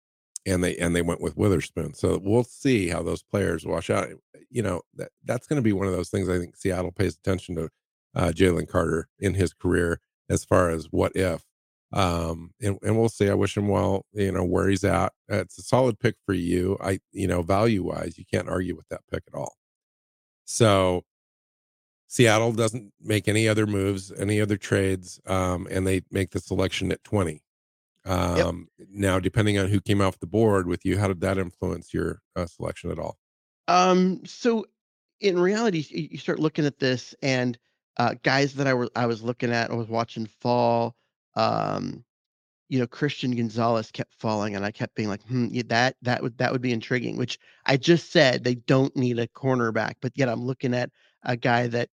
and 0.45 0.63
they 0.63 0.75
and 0.77 0.95
they 0.95 1.01
went 1.01 1.21
with 1.21 1.35
witherspoon 1.37 1.93
so 1.93 2.19
we'll 2.23 2.43
see 2.43 2.87
how 2.89 3.01
those 3.01 3.23
players 3.23 3.65
wash 3.65 3.89
out 3.89 4.07
you 4.49 4.61
know 4.61 4.81
that 4.93 5.11
that's 5.23 5.47
going 5.47 5.57
to 5.57 5.63
be 5.63 5.73
one 5.73 5.87
of 5.87 5.93
those 5.93 6.09
things 6.09 6.29
i 6.29 6.37
think 6.37 6.55
seattle 6.55 6.91
pays 6.91 7.15
attention 7.15 7.55
to 7.55 7.69
uh 8.15 8.31
jalen 8.35 8.67
carter 8.67 9.07
in 9.19 9.33
his 9.33 9.53
career 9.53 9.99
as 10.29 10.45
far 10.45 10.69
as 10.69 10.85
what 10.91 11.11
if 11.15 11.44
um 11.93 12.51
and, 12.61 12.77
and 12.81 12.97
we'll 12.97 13.09
see 13.09 13.29
i 13.29 13.33
wish 13.33 13.55
him 13.55 13.67
well 13.67 14.05
you 14.13 14.31
know 14.31 14.43
where 14.43 14.67
he's 14.67 14.83
at 14.83 15.13
it's 15.29 15.57
a 15.57 15.61
solid 15.61 15.99
pick 15.99 16.15
for 16.25 16.33
you 16.33 16.77
i 16.81 16.99
you 17.11 17.27
know 17.27 17.41
value 17.41 17.83
wise 17.83 18.17
you 18.17 18.25
can't 18.31 18.49
argue 18.49 18.75
with 18.75 18.87
that 18.89 19.01
pick 19.11 19.23
at 19.27 19.37
all 19.37 19.53
so 20.45 21.03
seattle 22.07 22.51
doesn't 22.51 22.91
make 23.01 23.27
any 23.27 23.47
other 23.47 23.67
moves 23.67 24.11
any 24.17 24.41
other 24.41 24.57
trades 24.57 25.19
um 25.27 25.67
and 25.69 25.85
they 25.85 26.01
make 26.11 26.31
the 26.31 26.39
selection 26.39 26.91
at 26.91 27.03
20 27.03 27.41
um, 28.05 28.67
Now, 28.91 29.19
depending 29.19 29.57
on 29.57 29.67
who 29.67 29.81
came 29.81 30.01
off 30.01 30.19
the 30.19 30.27
board 30.27 30.67
with 30.67 30.85
you, 30.85 30.97
how 30.97 31.07
did 31.07 31.21
that 31.21 31.37
influence 31.37 31.93
your 31.93 32.21
uh, 32.35 32.45
selection 32.45 32.91
at 32.91 32.99
all? 32.99 33.17
Um, 33.67 34.23
so 34.25 34.65
in 35.21 35.39
reality, 35.39 35.85
you 35.89 36.09
you 36.11 36.17
start 36.17 36.39
looking 36.39 36.65
at 36.65 36.79
this 36.79 37.15
and 37.23 37.57
uh, 37.97 38.15
guys 38.23 38.53
that 38.55 38.67
I 38.67 38.73
were 38.73 38.89
I 38.95 39.05
was 39.07 39.23
looking 39.23 39.51
at, 39.51 39.71
I 39.71 39.75
was 39.75 39.87
watching 39.87 40.27
fall. 40.27 40.95
Um, 41.35 42.03
you 42.67 42.79
know, 42.79 42.87
Christian 42.87 43.35
Gonzalez 43.35 43.91
kept 43.91 44.13
falling, 44.19 44.55
and 44.55 44.65
I 44.65 44.71
kept 44.71 44.95
being 44.95 45.09
like, 45.09 45.21
"Hmm, 45.23 45.47
yeah, 45.51 45.63
that 45.67 45.95
that 46.01 46.23
would 46.23 46.37
that 46.39 46.51
would 46.51 46.61
be 46.61 46.71
intriguing." 46.71 47.15
Which 47.17 47.37
I 47.65 47.77
just 47.77 48.11
said 48.11 48.43
they 48.43 48.55
don't 48.55 48.95
need 48.95 49.19
a 49.19 49.27
cornerback, 49.27 49.95
but 50.01 50.13
yet 50.15 50.29
I'm 50.29 50.43
looking 50.45 50.73
at 50.73 50.89
a 51.23 51.37
guy 51.37 51.67
that, 51.67 51.89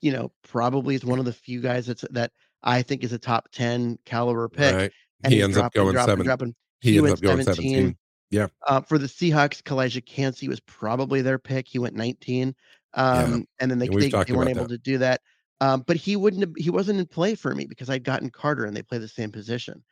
you 0.00 0.12
know, 0.12 0.32
probably 0.42 0.94
is 0.94 1.04
one 1.04 1.18
of 1.18 1.24
the 1.24 1.32
few 1.32 1.60
guys 1.60 1.86
that's 1.86 2.04
that 2.10 2.32
I 2.62 2.82
think 2.82 3.02
is 3.04 3.12
a 3.12 3.18
top 3.18 3.48
10 3.52 3.98
caliber 4.04 4.48
pick, 4.48 4.74
Right. 4.74 4.92
and 5.24 5.32
He 5.32 5.42
ends 5.42 5.56
up 5.56 5.72
going 5.72 5.92
dropping, 5.92 6.10
seven. 6.12 6.24
dropping. 6.26 6.54
He 6.80 6.98
ends 6.98 7.12
up 7.12 7.20
going 7.20 7.42
17. 7.42 7.96
Yeah. 8.30 8.46
Uh, 8.66 8.80
for 8.80 8.96
the 8.98 9.06
Seahawks, 9.06 9.62
Calijah 9.62 10.04
Kancey 10.04 10.48
was 10.48 10.60
probably 10.60 11.20
their 11.22 11.38
pick. 11.38 11.66
He 11.66 11.78
went 11.78 11.96
19. 11.96 12.54
Um, 12.94 13.46
and 13.58 13.70
then 13.70 13.78
they, 13.78 13.86
And 13.86 14.00
they, 14.00 14.08
they 14.08 14.32
weren't 14.32 14.50
able 14.50 14.68
to 14.68 14.78
do 14.78 14.98
that. 14.98 15.20
Um, 15.60 15.84
but 15.86 15.96
he 15.96 16.16
wouldn't 16.16 16.42
have, 16.42 16.52
he 16.56 16.70
wasn't 16.70 17.00
in 17.00 17.06
play 17.06 17.34
for 17.34 17.54
me 17.54 17.66
because 17.66 17.90
I'd 17.90 18.04
gotten 18.04 18.30
Carter 18.30 18.64
and 18.64 18.74
they 18.76 18.82
play 18.82 18.98
the 18.98 19.08
same 19.08 19.30
position. 19.30 19.82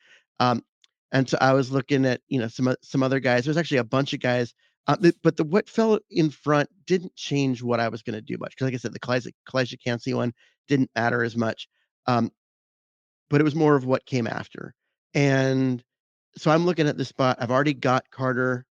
Um, 0.40 0.62
and 1.12 1.28
so 1.28 1.36
I 1.40 1.52
was 1.52 1.70
looking 1.70 2.06
at, 2.06 2.20
you 2.28 2.40
know, 2.40 2.48
some 2.48 2.74
some 2.82 3.02
other 3.02 3.20
guys. 3.20 3.44
There's 3.44 3.56
actually 3.56 3.78
a 3.78 3.84
bunch 3.84 4.12
of 4.12 4.20
guys, 4.20 4.54
uh, 4.86 4.96
but 5.22 5.36
the 5.36 5.44
what 5.44 5.68
fell 5.68 5.98
in 6.10 6.30
front 6.30 6.68
didn't 6.86 7.14
change 7.16 7.62
what 7.62 7.80
I 7.80 7.88
was 7.88 8.02
going 8.02 8.14
to 8.14 8.22
do 8.22 8.36
much. 8.38 8.52
Because 8.52 8.66
like 8.66 8.74
I 8.74 8.78
said, 8.78 8.92
the 8.92 9.00
Calijah, 9.00 9.82
Kancey 9.82 10.14
one 10.14 10.32
didn't 10.68 10.90
matter 10.94 11.22
as 11.22 11.36
much. 11.36 11.68
Um, 12.06 12.30
but 13.30 13.40
it 13.40 13.44
was 13.44 13.54
more 13.54 13.76
of 13.76 13.84
what 13.84 14.06
came 14.06 14.26
after. 14.26 14.74
And 15.14 15.82
so 16.36 16.50
I'm 16.50 16.66
looking 16.66 16.88
at 16.88 16.96
the 16.96 17.04
spot. 17.04 17.38
I've 17.40 17.50
already 17.50 17.74
got 17.74 18.10
Carter 18.10 18.64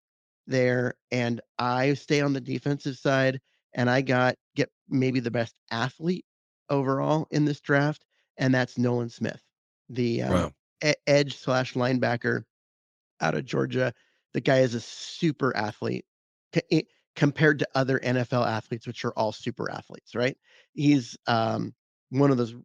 there, 0.47 0.95
and 1.11 1.41
I 1.59 1.93
stay 1.95 2.21
on 2.21 2.33
the 2.33 2.41
defensive 2.41 2.97
side, 2.97 3.39
and 3.73 3.89
I 3.89 4.01
got 4.01 4.35
get 4.55 4.69
maybe 4.89 5.19
the 5.19 5.31
best 5.31 5.53
athlete 5.71 6.25
overall 6.69 7.27
in 7.31 7.45
this 7.45 7.59
draft, 7.61 8.05
and 8.37 8.53
that's 8.53 8.77
Nolan 8.77 9.09
Smith, 9.09 9.41
the 9.89 10.23
um, 10.23 10.31
Wow. 10.33 10.53
e- 10.83 10.93
edge 11.07 11.37
slash 11.37 11.73
linebacker 11.73 12.43
out 13.21 13.35
of 13.35 13.45
Georgia. 13.45 13.93
The 14.33 14.41
guy 14.41 14.59
is 14.59 14.73
a 14.75 14.81
super 14.81 15.55
athlete 15.55 16.05
c- 16.53 16.87
compared 17.15 17.59
to 17.59 17.67
other 17.73 17.99
NFL 17.99 18.45
athletes, 18.45 18.85
which 18.85 19.03
are 19.05 19.11
all 19.13 19.31
super 19.31 19.71
athletes, 19.71 20.13
right? 20.13 20.37
He's 20.73 21.17
um, 21.27 21.73
one 22.09 22.29
of 22.31 22.37
those 22.37 22.55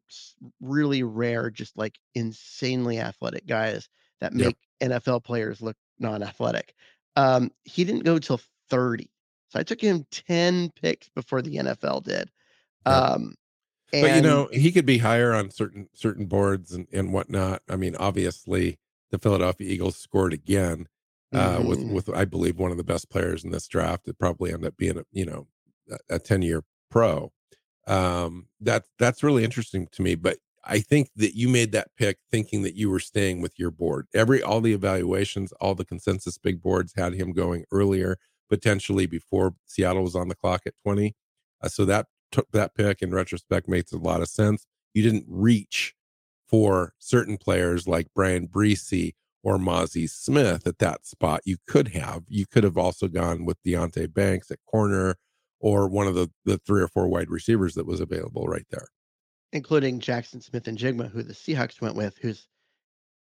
really 0.61 1.03
rare, 1.03 1.51
just 1.51 1.77
like 1.79 1.99
insanely 2.15 2.99
athletic 3.01 3.47
guys 3.47 3.89
that 4.21 4.35
Yep. 4.35 4.47
make 4.47 4.59
NFL 4.91 5.25
players 5.25 5.63
look 5.63 5.77
non-athletic. 5.99 6.75
Um, 7.17 7.51
he 7.65 7.85
didn't 7.85 8.05
go 8.05 8.19
till 8.19 8.41
30. 8.69 9.11
So 9.49 9.59
I 9.59 9.63
took 9.63 9.81
him 9.81 10.07
10 10.11 10.71
picks 10.71 11.09
before 11.11 11.43
the 11.43 11.57
NFL 11.57 12.03
did. 12.05 12.31
Yep. 12.87 12.95
Um, 12.95 13.35
But 13.93 14.17
you 14.17 14.23
know, 14.23 14.49
he 14.53 14.73
could 14.73 14.87
be 14.87 14.99
higher 14.99 15.33
on 15.35 15.51
certain 15.51 15.89
certain 15.95 16.27
boards 16.27 16.73
and, 16.73 16.87
and 16.93 17.13
whatnot. 17.13 17.63
I 17.69 17.77
mean, 17.77 17.95
obviously 17.97 18.79
the 19.11 19.19
Philadelphia 19.19 19.69
Eagles 19.71 19.97
scored 19.97 20.33
again 20.33 20.89
uh, 21.33 21.63
with 21.67 21.79
Mhm. 21.81 21.93
with 21.95 22.09
I 22.11 22.25
believe 22.25 22.59
one 22.59 22.71
of 22.71 22.77
the 22.79 22.85
best 22.85 23.11
players 23.11 23.45
in 23.45 23.51
this 23.51 23.67
draft. 23.69 24.09
It 24.09 24.19
probably 24.19 24.53
end 24.53 24.65
up 24.65 24.77
being 24.77 24.99
a 24.99 25.05
you 25.13 25.27
know 25.27 25.47
a 26.09 26.19
ten 26.19 26.43
year 26.43 26.65
pro. 26.91 27.33
Um, 27.87 28.49
that 28.61 28.85
that's 28.99 29.23
really 29.23 29.45
interesting 29.45 29.89
to 29.93 30.03
me. 30.03 30.15
But 30.15 30.39
I 30.65 30.79
think 30.81 31.11
that 31.17 31.35
you 31.37 31.49
made 31.49 31.73
that 31.73 31.89
pick 31.97 32.19
thinking 32.31 32.63
that 32.63 32.77
you 32.77 32.89
were 32.89 33.01
staying 33.01 33.41
with 33.43 33.59
your 33.59 33.71
board. 33.73 34.07
Every 34.15 34.43
all 34.43 34.61
the 34.61 34.73
evaluations, 34.73 35.53
all 35.61 35.75
the 35.75 35.85
consensus 35.85 36.39
big 36.39 36.63
boards 36.63 36.93
had 36.97 37.15
him 37.15 37.33
going 37.33 37.65
earlier, 37.73 38.19
potentially 38.49 39.07
before 39.07 39.55
Seattle 39.67 40.05
was 40.05 40.15
on 40.15 40.29
the 40.29 40.35
clock 40.37 40.63
at 40.67 40.75
twenty. 40.83 41.15
Uh, 41.61 41.69
so 41.69 41.85
that 41.87 42.07
took 42.33 42.51
that 42.51 42.75
pick 42.75 43.03
in 43.03 43.13
retrospect 43.13 43.69
makes 43.69 43.93
a 43.93 43.99
lot 43.99 44.21
of 44.21 44.29
sense. 44.29 44.67
You 44.95 45.05
didn't 45.05 45.27
reach 45.29 45.95
for 46.49 46.95
certain 46.99 47.39
players 47.39 47.87
like 47.87 48.13
Bryan 48.15 48.49
Bresee 48.49 49.13
or 49.45 49.59
Mazi 49.59 50.09
Smith 50.09 50.67
at 50.67 50.79
that 50.79 51.07
spot. 51.07 51.41
You 51.45 51.57
could 51.67 51.89
have. 51.89 52.25
You 52.29 52.47
could 52.47 52.65
have 52.65 52.77
also 52.77 53.09
gone 53.09 53.45
with 53.45 53.63
Deonte 53.63 54.13
Banks 54.13 54.51
at 54.51 54.59
corner 54.67 55.17
or 55.61 55.89
one 55.89 56.07
of 56.07 56.15
the, 56.15 56.29
the 56.45 56.59
three 56.59 56.83
or 56.83 56.89
four 56.89 57.07
wide 57.09 57.31
receivers 57.31 57.75
that 57.75 57.87
was 57.87 58.01
available 58.01 58.47
right 58.47 58.67
there. 58.71 58.89
including 59.53 60.01
Jaxon 60.01 60.43
Smith-Njigba, 60.43 61.11
who 61.11 61.23
the 61.23 61.35
Seahawks 61.35 61.81
went 61.81 61.95
with, 61.95 62.17
who's 62.19 62.47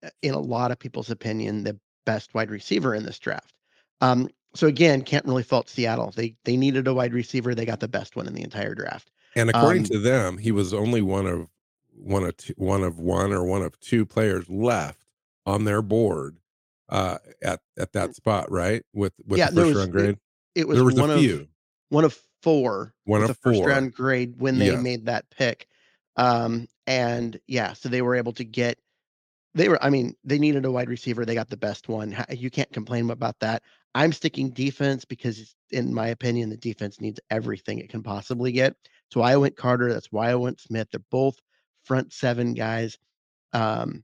uh, 0.03 0.09
in 0.21 0.33
a 0.33 0.39
lot 0.39 0.71
of 0.71 0.79
people's 0.79 1.11
opinion 1.11 1.63
the 1.63 1.77
best 2.05 2.33
wide 2.33 2.49
receiver 2.51 2.95
in 2.95 3.03
this 3.03 3.19
draft. 3.19 3.53
Um, 4.01 4.29
so 4.55 4.67
again, 4.67 5.01
can't 5.01 5.25
really 5.25 5.43
fault 5.43 5.69
Seattle. 5.69 6.11
They 6.15 6.35
they 6.45 6.57
needed 6.57 6.87
a 6.87 6.93
wide 6.93 7.13
receiver. 7.13 7.53
They 7.55 7.65
got 7.65 7.79
the 7.79 7.87
best 7.87 8.15
one 8.15 8.27
in 8.27 8.33
the 8.33 8.43
entire 8.43 8.75
draft. 8.75 9.09
And 9.35 9.49
according 9.49 9.83
Um, 9.83 9.89
to 9.89 9.99
them, 9.99 10.37
he 10.37 10.51
was 10.51 10.73
only 10.73 11.01
one 11.01 11.25
of 11.25 11.47
one 11.95 12.23
of 12.23 12.37
two, 12.37 12.53
one 12.57 12.83
of 12.83 12.99
one 12.99 13.31
or 13.33 13.43
one 13.43 13.61
of 13.63 13.79
two 13.79 14.05
players 14.05 14.49
left 14.49 15.05
on 15.45 15.63
their 15.65 15.81
board 15.81 16.37
uh, 16.89 17.17
at 17.41 17.61
at 17.77 17.93
that 17.93 18.15
spot, 18.15 18.51
right? 18.51 18.83
With 18.93 19.13
with 19.25 19.39
Yeah, 19.39 19.49
the 19.49 19.61
first 19.61 19.67
was- 19.69 19.77
round 19.77 19.91
grade, 19.91 20.17
It 20.55 20.67
was, 20.67 20.77
there 20.77 20.85
was 20.85 20.95
one 20.95 21.09
of 21.11 21.47
one 21.89 22.05
of 22.05 22.19
four. 22.41 22.93
One 23.05 23.21
of 23.21 23.27
the 23.29 23.33
first 23.35 23.61
round 23.63 23.93
grade 23.93 24.35
when 24.39 24.59
they 24.59 24.67
Yes. 24.71 24.81
made 24.83 25.05
that 25.05 25.29
pick. 25.29 25.67
Um, 26.15 26.67
and 26.85 27.39
yeah, 27.47 27.73
so 27.73 27.89
they 27.89 28.01
were 28.03 28.15
able 28.15 28.33
to 28.33 28.43
get. 28.43 28.77
They 29.55 29.69
were. 29.69 29.83
I 29.83 29.89
mean, 29.89 30.15
they 30.23 30.39
needed 30.39 30.65
a 30.65 30.71
wide 30.71 30.89
receiver. 30.89 31.25
They 31.25 31.35
got 31.35 31.49
the 31.49 31.57
best 31.57 31.87
one. 31.87 32.15
You 32.29 32.49
can't 32.49 32.71
complain 32.73 33.09
about 33.09 33.39
that. 33.39 33.63
I'm 33.95 34.11
sticking 34.11 34.49
defense 34.49 35.05
because, 35.05 35.55
in 35.71 35.93
my 35.93 36.07
opinion, 36.07 36.49
the 36.49 36.57
defense 36.57 36.99
needs 36.99 37.19
everything 37.29 37.79
it 37.79 37.89
can 37.89 38.01
possibly 38.01 38.51
get. 38.51 38.75
So 39.11 39.21
I 39.21 39.37
went 39.37 39.55
Carter. 39.55 39.93
That's 39.93 40.11
why 40.11 40.31
I 40.31 40.35
went 40.35 40.59
Smith. 40.59 40.87
They're 40.91 41.01
both 41.11 41.39
front 41.85 42.11
seven 42.13 42.55
guys. 42.55 42.97
Um, 43.53 44.03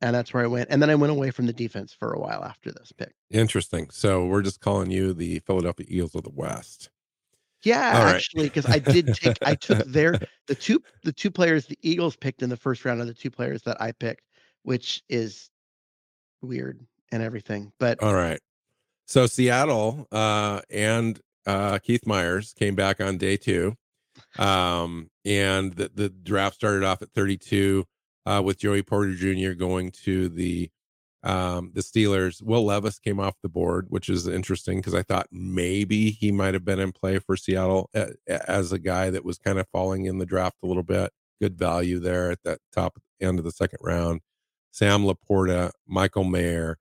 and 0.00 0.14
that's 0.14 0.34
where 0.34 0.44
I 0.44 0.46
went. 0.46 0.68
And 0.70 0.82
then 0.82 0.90
I 0.90 0.94
went 0.94 1.10
away 1.10 1.30
from 1.30 1.46
the 1.46 1.52
defense 1.52 1.92
for 1.92 2.12
a 2.12 2.20
while 2.20 2.44
after 2.44 2.70
this 2.70 2.92
pick. 2.92 3.14
Interesting. 3.30 3.88
So 3.90 4.26
we're 4.26 4.42
just 4.42 4.60
calling 4.60 4.90
you 4.90 5.14
the 5.14 5.38
Philadelphia 5.40 5.86
Eagles 5.88 6.14
of 6.14 6.24
the 6.24 6.30
West. 6.30 6.90
Yeah, 7.64 7.94
All 7.96 8.04
right. 8.04 8.16
actually, 8.16 8.44
because 8.44 8.66
I 8.66 8.78
did 8.78 9.14
take 9.14 9.38
I 9.42 9.54
took 9.54 9.84
their 9.86 10.20
the 10.46 10.54
two 10.54 10.82
the 11.02 11.12
two 11.12 11.30
players 11.30 11.64
the 11.66 11.78
Eagles 11.80 12.14
picked 12.14 12.42
in 12.42 12.50
the 12.50 12.56
first 12.58 12.84
round 12.84 13.00
are 13.00 13.06
the 13.06 13.14
two 13.14 13.30
players 13.30 13.62
that 13.62 13.80
I 13.80 13.92
picked, 13.92 14.23
which 14.64 15.02
is 15.08 15.48
weird 16.42 16.84
and 17.12 17.22
everything. 17.22 17.72
But 17.78 18.02
All 18.02 18.14
right. 18.14 18.40
So 19.06 19.26
Seattle 19.26 20.08
uh, 20.10 20.62
and 20.70 21.20
uh, 21.46 21.78
Keith 21.78 22.06
Myers 22.06 22.52
came 22.58 22.74
back 22.74 23.00
on 23.00 23.18
day 23.18 23.36
two. 23.36 23.74
Um, 24.38 25.10
and 25.24 25.72
the, 25.72 25.90
the 25.94 26.08
draft 26.08 26.56
started 26.56 26.84
off 26.84 27.02
at 27.02 27.12
32 27.14 27.84
uh, 28.26 28.42
with 28.44 28.58
Joey 28.58 28.82
Porter 28.82 29.14
Jr. 29.14 29.52
going 29.52 29.90
to 30.04 30.28
the 30.28 30.70
um, 31.22 31.70
the 31.74 31.80
Steelers. 31.80 32.42
Will 32.42 32.66
Levis 32.66 32.98
came 32.98 33.18
off 33.18 33.34
the 33.42 33.48
board, 33.48 33.86
which 33.88 34.08
is 34.08 34.28
interesting 34.28 34.78
because 34.78 34.94
I 34.94 35.02
thought 35.02 35.26
maybe 35.32 36.10
he 36.10 36.30
might 36.30 36.54
have 36.54 36.64
been 36.64 36.78
in 36.78 36.92
play 36.92 37.18
for 37.18 37.36
Seattle 37.36 37.90
as 38.26 38.72
a 38.72 38.78
guy 38.78 39.10
that 39.10 39.24
was 39.24 39.38
kind 39.38 39.58
of 39.58 39.66
falling 39.72 40.04
in 40.04 40.18
the 40.18 40.26
draft 40.26 40.56
a 40.62 40.66
little 40.66 40.82
bit. 40.82 41.12
Good 41.40 41.58
value 41.58 41.98
there 41.98 42.30
at 42.30 42.42
that 42.44 42.58
top 42.72 42.98
end 43.20 43.38
of 43.38 43.44
the 43.44 43.52
second 43.52 43.78
round. 43.82 44.20
Sam 44.74 45.04
LaPorta, 45.04 45.70
Michael 45.86 46.24
Mayer, 46.24 46.78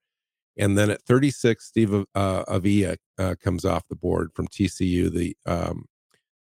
and 0.58 0.76
then 0.76 0.90
at 0.90 1.04
36, 1.04 1.64
Steve 1.64 1.94
uh, 2.16 2.44
Avila 2.48 2.96
uh, 3.20 3.36
comes 3.40 3.66
off 3.66 3.88
the 3.88 3.96
board 3.96 4.32
from 4.34 4.48
TCU, 4.48 5.12
the 5.12 5.38
um, 5.46 5.86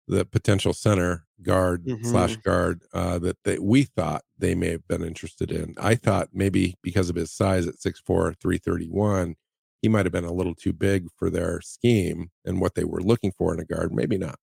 the 0.07 0.25
potential 0.25 0.73
center 0.73 1.25
guard 1.41 1.87
slash 2.01 2.37
guard 2.37 2.83
uh, 2.93 3.17
that 3.19 3.37
they, 3.45 3.57
we 3.59 3.83
thought 3.83 4.23
they 4.37 4.53
may 4.55 4.69
have 4.69 4.87
been 4.87 5.03
interested 5.03 5.51
in. 5.51 5.73
I 5.79 5.95
thought 5.95 6.29
maybe 6.33 6.75
because 6.83 7.09
of 7.09 7.15
his 7.15 7.31
size 7.31 7.67
at 7.67 7.75
6'4", 7.79 8.35
331, 8.39 9.35
he 9.81 9.87
might 9.89 10.05
have 10.05 10.13
been 10.13 10.25
a 10.25 10.33
little 10.33 10.55
too 10.55 10.73
big 10.73 11.07
for 11.17 11.29
their 11.31 11.61
scheme 11.61 12.29
and 12.45 12.61
what 12.61 12.75
they 12.75 12.83
were 12.83 13.01
looking 13.01 13.31
for 13.31 13.53
in 13.53 13.59
a 13.59 13.65
guard. 13.65 13.91
Maybe 13.93 14.17
not, 14.19 14.39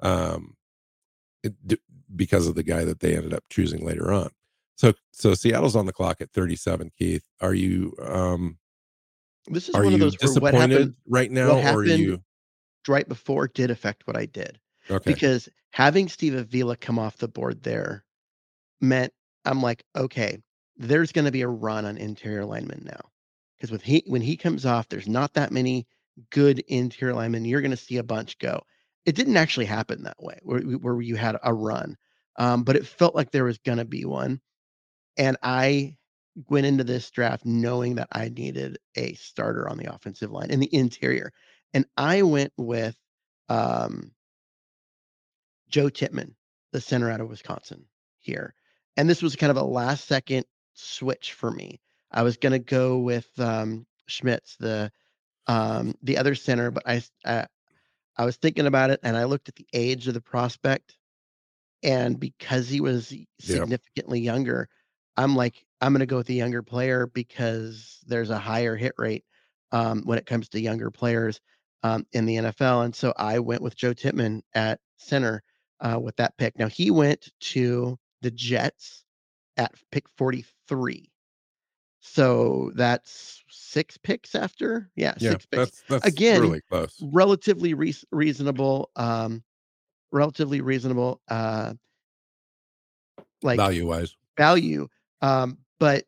um, 0.00 0.56
it, 1.44 1.54
d- 1.66 1.78
because 2.14 2.48
of 2.48 2.54
the 2.56 2.62
guy 2.64 2.84
that 2.84 3.00
they 3.00 3.16
ended 3.16 3.34
up 3.34 3.44
choosing 3.50 3.84
later 3.84 4.12
on. 4.12 4.30
So 4.76 4.92
so 5.12 5.34
Seattle's 5.34 5.76
on 5.76 5.86
the 5.86 5.92
clock 5.92 6.20
at 6.20 6.30
37. 6.30 6.90
Keith, 6.98 7.24
are 7.40 7.54
you 7.54 7.94
um, 8.02 8.58
this 9.48 9.68
is 9.68 9.74
are 9.74 9.84
one 9.84 9.94
of 9.94 10.00
those 10.00 10.16
disappointed 10.16 10.70
happened 10.70 10.94
right 11.08 11.30
now, 11.30 11.58
or 11.58 11.80
are 11.80 11.84
you 11.84 12.22
right 12.88 13.08
before 13.08 13.48
did 13.48 13.70
affect 13.70 14.06
what 14.06 14.16
I 14.16 14.26
did. 14.26 14.58
okay? 14.90 15.12
Because 15.12 15.48
having 15.70 16.08
Steve 16.08 16.34
Avila 16.34 16.76
come 16.76 16.98
off 16.98 17.16
the 17.16 17.28
board 17.28 17.62
there 17.62 18.04
meant 18.80 19.12
I'm 19.44 19.62
like, 19.62 19.84
okay, 19.96 20.38
there's 20.76 21.12
going 21.12 21.24
to 21.24 21.30
be 21.30 21.42
a 21.42 21.48
run 21.48 21.84
on 21.84 21.96
interior 21.96 22.44
linemen 22.44 22.82
now. 22.84 23.00
Because 23.56 23.70
with 23.70 23.82
he 23.82 24.02
when 24.06 24.22
he 24.22 24.36
comes 24.36 24.66
off, 24.66 24.88
there's 24.88 25.08
not 25.08 25.34
that 25.34 25.52
many 25.52 25.86
good 26.30 26.60
interior 26.68 27.14
linemen. 27.14 27.44
You're 27.44 27.60
going 27.60 27.70
to 27.70 27.76
see 27.76 27.98
a 27.98 28.02
bunch 28.02 28.38
go. 28.38 28.60
It 29.06 29.14
didn't 29.14 29.36
actually 29.36 29.66
happen 29.66 30.02
that 30.02 30.20
way, 30.22 30.38
where 30.42 30.60
where 30.60 31.00
you 31.00 31.16
had 31.16 31.36
a 31.42 31.54
run, 31.54 31.96
um, 32.38 32.64
but 32.64 32.76
it 32.76 32.86
felt 32.86 33.14
like 33.14 33.30
there 33.30 33.44
was 33.44 33.58
going 33.58 33.78
to 33.78 33.84
be 33.84 34.04
one. 34.04 34.40
And 35.16 35.36
I 35.42 35.96
went 36.48 36.66
into 36.66 36.84
this 36.84 37.10
draft 37.10 37.44
knowing 37.44 37.96
that 37.96 38.08
I 38.12 38.28
needed 38.30 38.78
a 38.96 39.14
starter 39.14 39.68
on 39.68 39.76
the 39.76 39.94
offensive 39.94 40.30
line 40.30 40.50
in 40.50 40.60
the 40.60 40.74
interior, 40.74 41.32
and 41.74 41.86
I 41.96 42.22
went 42.22 42.52
with 42.56 42.96
um, 43.48 44.12
Joe 45.68 45.88
Tippmann, 45.90 46.34
the 46.72 46.80
center 46.80 47.10
out 47.10 47.20
of 47.20 47.28
Wisconsin 47.28 47.84
here. 48.18 48.54
and 48.96 49.08
this 49.08 49.22
was 49.22 49.36
kind 49.36 49.50
of 49.50 49.56
a 49.56 49.64
last 49.64 50.06
second 50.06 50.44
switch 50.74 51.32
for 51.32 51.50
me. 51.50 51.80
I 52.10 52.22
was 52.22 52.36
gonna 52.36 52.58
go 52.58 52.98
with 52.98 53.28
um, 53.38 53.86
Schmitz, 54.06 54.56
the 54.56 54.90
um, 55.46 55.94
the 56.02 56.18
other 56.18 56.34
center, 56.34 56.70
but 56.70 56.84
I 56.86 57.02
uh, 57.24 57.46
I 58.16 58.24
was 58.24 58.36
thinking 58.36 58.66
about 58.66 58.90
it, 58.90 59.00
and 59.02 59.16
I 59.16 59.24
looked 59.24 59.48
at 59.48 59.56
the 59.56 59.66
age 59.72 60.08
of 60.08 60.14
the 60.14 60.20
prospect, 60.20 60.96
and 61.82 62.20
because 62.20 62.68
he 62.68 62.80
was 62.80 63.12
significantly 63.40 64.20
younger, 64.20 64.68
I'm 65.16 65.36
like, 65.36 65.64
I'm 65.80 65.92
gonna 65.92 66.06
go 66.06 66.18
with 66.18 66.26
the 66.26 66.34
younger 66.34 66.62
player 66.62 67.06
because 67.06 68.00
there's 68.06 68.30
a 68.30 68.38
higher 68.38 68.76
hit 68.76 68.94
rate 68.98 69.24
um, 69.72 70.02
when 70.04 70.18
it 70.18 70.26
comes 70.26 70.48
to 70.50 70.60
younger 70.60 70.90
players 70.90 71.40
um, 71.82 72.06
in 72.12 72.24
the 72.26 72.36
NFL, 72.36 72.84
and 72.84 72.94
so 72.94 73.12
I 73.16 73.38
went 73.38 73.62
with 73.62 73.76
Joe 73.76 73.92
Tippmann 73.92 74.42
at 74.54 74.80
center 74.96 75.42
uh, 75.80 75.98
with 76.00 76.16
that 76.16 76.36
pick. 76.36 76.58
Now 76.58 76.68
he 76.68 76.90
went 76.90 77.28
to 77.40 77.98
the 78.20 78.30
Jets 78.30 79.04
at 79.56 79.74
pick 79.90 80.08
43. 80.16 81.10
So 82.00 82.72
that's 82.74 83.42
six 83.48 83.96
picks 83.98 84.34
after. 84.34 84.90
Yeah, 84.96 85.14
Yeah, 85.18 85.30
six 85.30 85.46
picks. 85.46 85.70
that's 85.70 85.82
that's 85.88 86.06
Again, 86.06 86.40
really 86.40 86.60
close. 86.68 86.98
Relatively 87.02 87.74
reas 87.74 88.04
reasonable, 88.10 88.90
um, 88.96 89.42
relatively 90.10 90.60
reasonable, 90.60 91.20
uh 91.28 91.74
like 93.42 93.56
Value 93.56 93.86
wise. 93.86 94.16
value. 94.36 94.88
Um, 95.22 95.58
but 95.80 96.04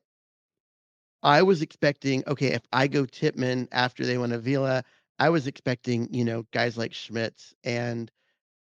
I 1.23 1.43
was 1.43 1.63
expecting, 1.63 2.23
okay, 2.27 2.49
if 2.49 2.63
I 2.73 2.87
go 2.87 3.07
Tippmann 3.07 3.69
after 3.73 4.05
they 4.05 4.19
went 4.19 4.33
Avila, 4.33 4.85
I 5.19 5.31
was 5.31 5.47
expecting, 5.47 6.13
you 6.13 6.25
know, 6.25 6.45
guys 6.53 6.77
like 6.77 6.93
Schmitz 6.93 7.55
and 7.65 8.11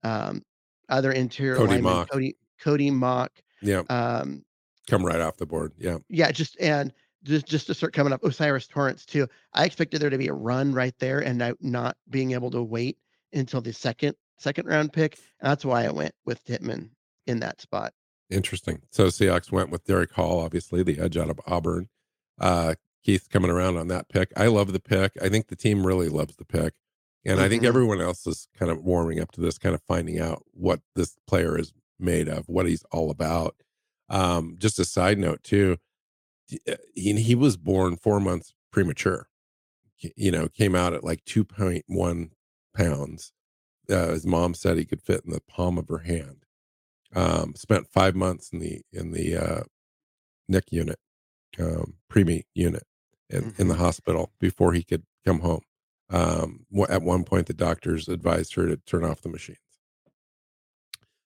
um, 0.04 0.44
other 0.88 1.12
interior 1.12 1.56
Cody 1.56 1.74
linemen, 1.74 1.94
Mauch. 1.94 2.10
Cody 2.10 2.36
Cody 2.62 2.92
Mauch, 2.92 3.32
Yeah, 3.62 3.82
um, 3.90 4.46
come 4.88 5.06
right 5.06 5.20
off 5.20 5.38
the 5.38 5.46
board. 5.46 5.74
Yeah. 5.78 5.98
yeah, 6.08 6.32
just 6.32 6.60
and 6.62 6.94
just 7.24 7.48
just 7.48 7.68
to 7.68 7.74
start 7.74 7.94
coming 7.94 8.14
up, 8.14 8.24
O'Cyrus 8.24 8.68
Torrence 8.68 9.06
too. 9.06 9.28
I 9.54 9.66
expected 9.66 10.00
there 10.00 10.12
to 10.12 10.18
be 10.18 10.28
a 10.28 10.34
run 10.34 10.72
right 10.72 10.94
there, 11.00 11.20
and 11.20 11.44
I, 11.44 11.54
not 11.60 11.98
being 12.10 12.32
able 12.32 12.52
to 12.52 12.64
wait 12.64 12.98
until 13.34 13.62
the 13.62 13.74
second 13.74 14.16
second 14.38 14.68
round 14.68 14.94
pick. 14.94 15.18
And 15.42 15.50
that's 15.50 15.66
why 15.66 15.86
I 15.86 15.92
went 15.92 16.14
with 16.26 16.44
Tippmann 16.46 16.92
in 17.26 17.40
that 17.40 17.60
spot. 17.60 17.94
Interesting. 18.30 18.82
So 18.92 19.08
Seahawks 19.08 19.52
went 19.52 19.70
with 19.70 19.86
Derick 19.86 20.14
Hall, 20.14 20.40
obviously 20.40 20.82
the 20.84 21.00
edge 21.00 21.18
out 21.18 21.30
of 21.30 21.40
Auburn. 21.46 21.90
Uh, 22.40 22.76
Keith 23.04 23.28
coming 23.30 23.52
around 23.52 23.78
on 23.78 23.88
that 23.90 24.10
pick. 24.10 24.32
I 24.36 24.48
love 24.48 24.74
the 24.74 24.80
pick. 24.80 25.12
I 25.22 25.30
think 25.30 25.48
the 25.48 25.56
team 25.56 25.86
really 25.86 26.10
loves 26.10 26.36
the 26.36 26.46
pick. 26.46 26.74
And 27.24 27.40
I 27.40 27.48
think 27.50 27.64
Mhm. 27.64 27.68
everyone 27.68 28.02
else 28.02 28.26
is 28.28 28.48
kind 28.58 28.72
of 28.72 28.84
warming 28.84 29.20
up 29.20 29.32
to 29.34 29.42
this, 29.42 29.58
kind 29.58 29.74
of 29.76 29.82
finding 29.84 30.20
out 30.20 30.44
what 30.54 30.82
this 30.96 31.18
player 31.28 31.58
is 31.58 31.72
made 32.00 32.28
of, 32.28 32.48
what 32.50 32.66
he's 32.68 32.84
all 32.92 33.10
about. 33.12 33.56
Um, 34.10 34.56
just 34.58 34.80
a 34.80 34.86
side 34.86 35.18
note 35.20 35.44
too, 35.44 35.78
he, 36.48 36.60
he 36.96 37.36
was 37.36 37.58
born 37.58 37.96
four 37.98 38.20
months 38.20 38.54
premature. 38.72 39.28
You 40.16 40.32
know, 40.32 40.48
came 40.50 40.76
out 40.76 40.94
at 40.94 41.04
like 41.04 41.24
2.1 41.26 42.32
pounds. 42.76 43.32
Uh, 43.90 44.10
his 44.10 44.26
mom 44.26 44.54
said 44.54 44.78
he 44.78 44.86
could 44.86 45.02
fit 45.02 45.24
in 45.26 45.32
the 45.32 45.42
palm 45.42 45.78
of 45.78 45.88
her 45.90 46.00
hand. 46.00 46.45
Um, 47.16 47.56
spent 47.56 47.88
five 47.92 48.16
months 48.16 48.52
in 48.52 48.60
the 48.60 48.82
in 48.92 49.12
the 49.12 49.36
uh, 49.38 49.64
NIC 50.50 50.66
unit, 50.72 51.00
um, 51.60 51.96
preemie 52.12 52.44
unit, 52.54 52.84
in, 53.30 53.54
in 53.58 53.68
the 53.70 53.76
Mhm. 53.76 53.80
hospital 53.80 54.32
before 54.40 54.74
he 54.74 54.84
could 54.84 55.04
come 55.26 55.40
home. 55.40 55.62
Um, 56.10 56.66
at 56.90 57.02
one 57.02 57.24
point, 57.24 57.48
the 57.48 57.54
doctors 57.54 58.08
advised 58.08 58.54
her 58.56 58.68
to 58.68 58.78
turn 58.78 59.04
off 59.06 59.22
the 59.22 59.30
machines. 59.30 59.58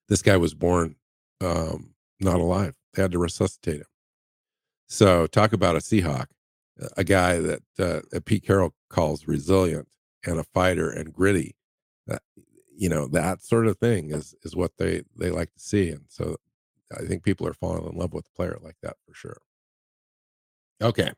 This 0.08 0.22
guy 0.22 0.36
was 0.36 0.54
born 0.54 0.96
um, 1.40 1.94
not 2.20 2.40
alive. 2.40 2.74
They 2.94 3.02
had 3.02 3.12
to 3.12 3.18
resuscitate 3.18 3.80
him. 3.80 3.86
So, 4.88 5.26
talk 5.26 5.52
about 5.52 5.76
a 5.76 5.80
Seahawk, 5.80 6.26
a 6.96 7.04
guy 7.04 7.38
that 7.40 7.62
uh, 7.78 8.00
that 8.10 8.24
Pete 8.24 8.44
Carroll 8.44 8.74
calls 8.88 9.26
resilient 9.26 9.88
and 10.26 10.38
a 10.38 10.44
fighter 10.44 10.90
and 10.90 11.12
gritty. 11.12 11.56
You 12.80 12.88
know 12.88 13.06
that 13.08 13.42
sort 13.42 13.66
of 13.66 13.76
thing 13.76 14.10
is 14.10 14.34
is 14.42 14.56
what 14.56 14.72
they 14.78 15.02
they 15.14 15.30
like 15.30 15.52
to 15.52 15.60
see, 15.60 15.90
and 15.90 16.06
so 16.08 16.36
I 16.98 17.04
think 17.04 17.22
people 17.22 17.46
are 17.46 17.52
falling 17.52 17.84
in 17.86 17.98
love 17.98 18.14
with 18.14 18.26
a 18.26 18.36
player 18.36 18.56
like 18.62 18.76
that 18.82 18.96
for 19.06 19.12
sure. 19.14 19.36
Okay. 20.82 21.12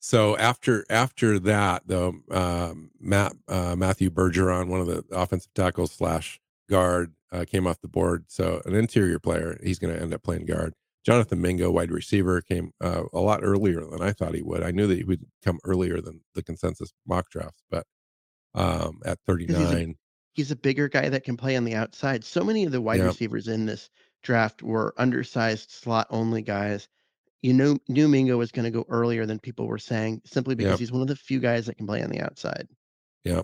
So 0.00 0.36
after 0.36 0.84
after 0.90 1.38
that, 1.38 1.82
though, 1.86 2.16
um, 2.32 2.90
Matt 3.00 3.34
uh, 3.46 3.76
Matthew 3.76 4.10
Bergeron, 4.10 4.66
one 4.66 4.80
of 4.80 4.88
the 4.88 5.04
offensive 5.12 5.54
tackles 5.54 5.92
slash 5.92 6.40
guard, 6.68 7.14
uh, 7.30 7.44
came 7.48 7.66
off 7.68 7.80
the 7.80 7.88
board. 7.88 8.24
So 8.26 8.62
an 8.66 8.74
interior 8.74 9.20
player, 9.20 9.58
he's 9.62 9.78
going 9.78 9.94
to 9.94 10.02
end 10.02 10.12
up 10.12 10.24
playing 10.24 10.46
guard. 10.46 10.74
Jonathan 11.04 11.40
Mingo, 11.40 11.70
wide 11.70 11.92
receiver, 11.92 12.40
came 12.40 12.72
uh, 12.80 13.04
a 13.12 13.20
lot 13.20 13.44
earlier 13.44 13.84
than 13.84 14.02
I 14.02 14.12
thought 14.12 14.34
he 14.34 14.42
would. 14.42 14.64
I 14.64 14.72
knew 14.72 14.88
that 14.88 14.98
he 14.98 15.04
would 15.04 15.24
come 15.44 15.60
earlier 15.62 16.00
than 16.00 16.22
the 16.34 16.42
consensus 16.42 16.92
mock 17.06 17.30
drafts, 17.30 17.62
but 17.70 17.86
um, 18.54 19.00
at 19.04 19.18
39, 19.24 19.94
He's 20.36 20.50
a 20.50 20.56
bigger 20.56 20.86
guy 20.86 21.08
that 21.08 21.24
can 21.24 21.36
play 21.38 21.56
on 21.56 21.64
the 21.64 21.74
outside. 21.74 22.22
So 22.22 22.44
many 22.44 22.64
of 22.64 22.72
the 22.72 22.80
wide 22.80 22.98
Yeah. 23.00 23.06
receivers 23.06 23.48
in 23.48 23.64
this 23.64 23.88
draft 24.22 24.62
were 24.62 24.92
undersized 24.98 25.70
slot 25.70 26.06
only 26.10 26.42
guys. 26.42 26.88
You 27.40 27.54
know, 27.54 27.78
knew 27.88 28.06
Mingo 28.06 28.36
was 28.36 28.52
going 28.52 28.66
to 28.66 28.70
go 28.70 28.84
earlier 28.90 29.24
than 29.24 29.38
people 29.38 29.66
were 29.66 29.78
saying, 29.78 30.20
simply 30.26 30.54
because 30.54 30.72
Yep. 30.72 30.78
he's 30.78 30.92
one 30.92 31.00
of 31.00 31.08
the 31.08 31.16
few 31.16 31.40
guys 31.40 31.64
that 31.66 31.78
can 31.78 31.86
play 31.86 32.02
on 32.02 32.10
the 32.10 32.20
outside. 32.20 32.68
Yeah. 33.24 33.42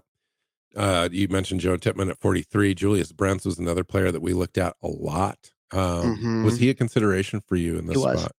Uh, 0.76 1.08
you 1.10 1.28
mentioned 1.28 1.60
Joe 1.60 1.76
Tippmann 1.78 2.10
at 2.10 2.20
43. 2.20 2.74
Julius 2.74 3.10
Brents 3.12 3.46
was 3.46 3.58
another 3.58 3.84
player 3.84 4.12
that 4.12 4.20
we 4.22 4.34
looked 4.34 4.58
at 4.58 4.76
a 4.82 4.88
lot. 4.88 5.50
Um, 5.72 6.42
Was 6.44 6.56
Mhm. 6.56 6.60
he 6.60 6.70
a 6.70 6.74
consideration 6.74 7.40
for 7.40 7.56
you 7.56 7.78
in 7.78 7.86
this 7.86 7.96
was. 7.96 8.20
spot? 8.20 8.32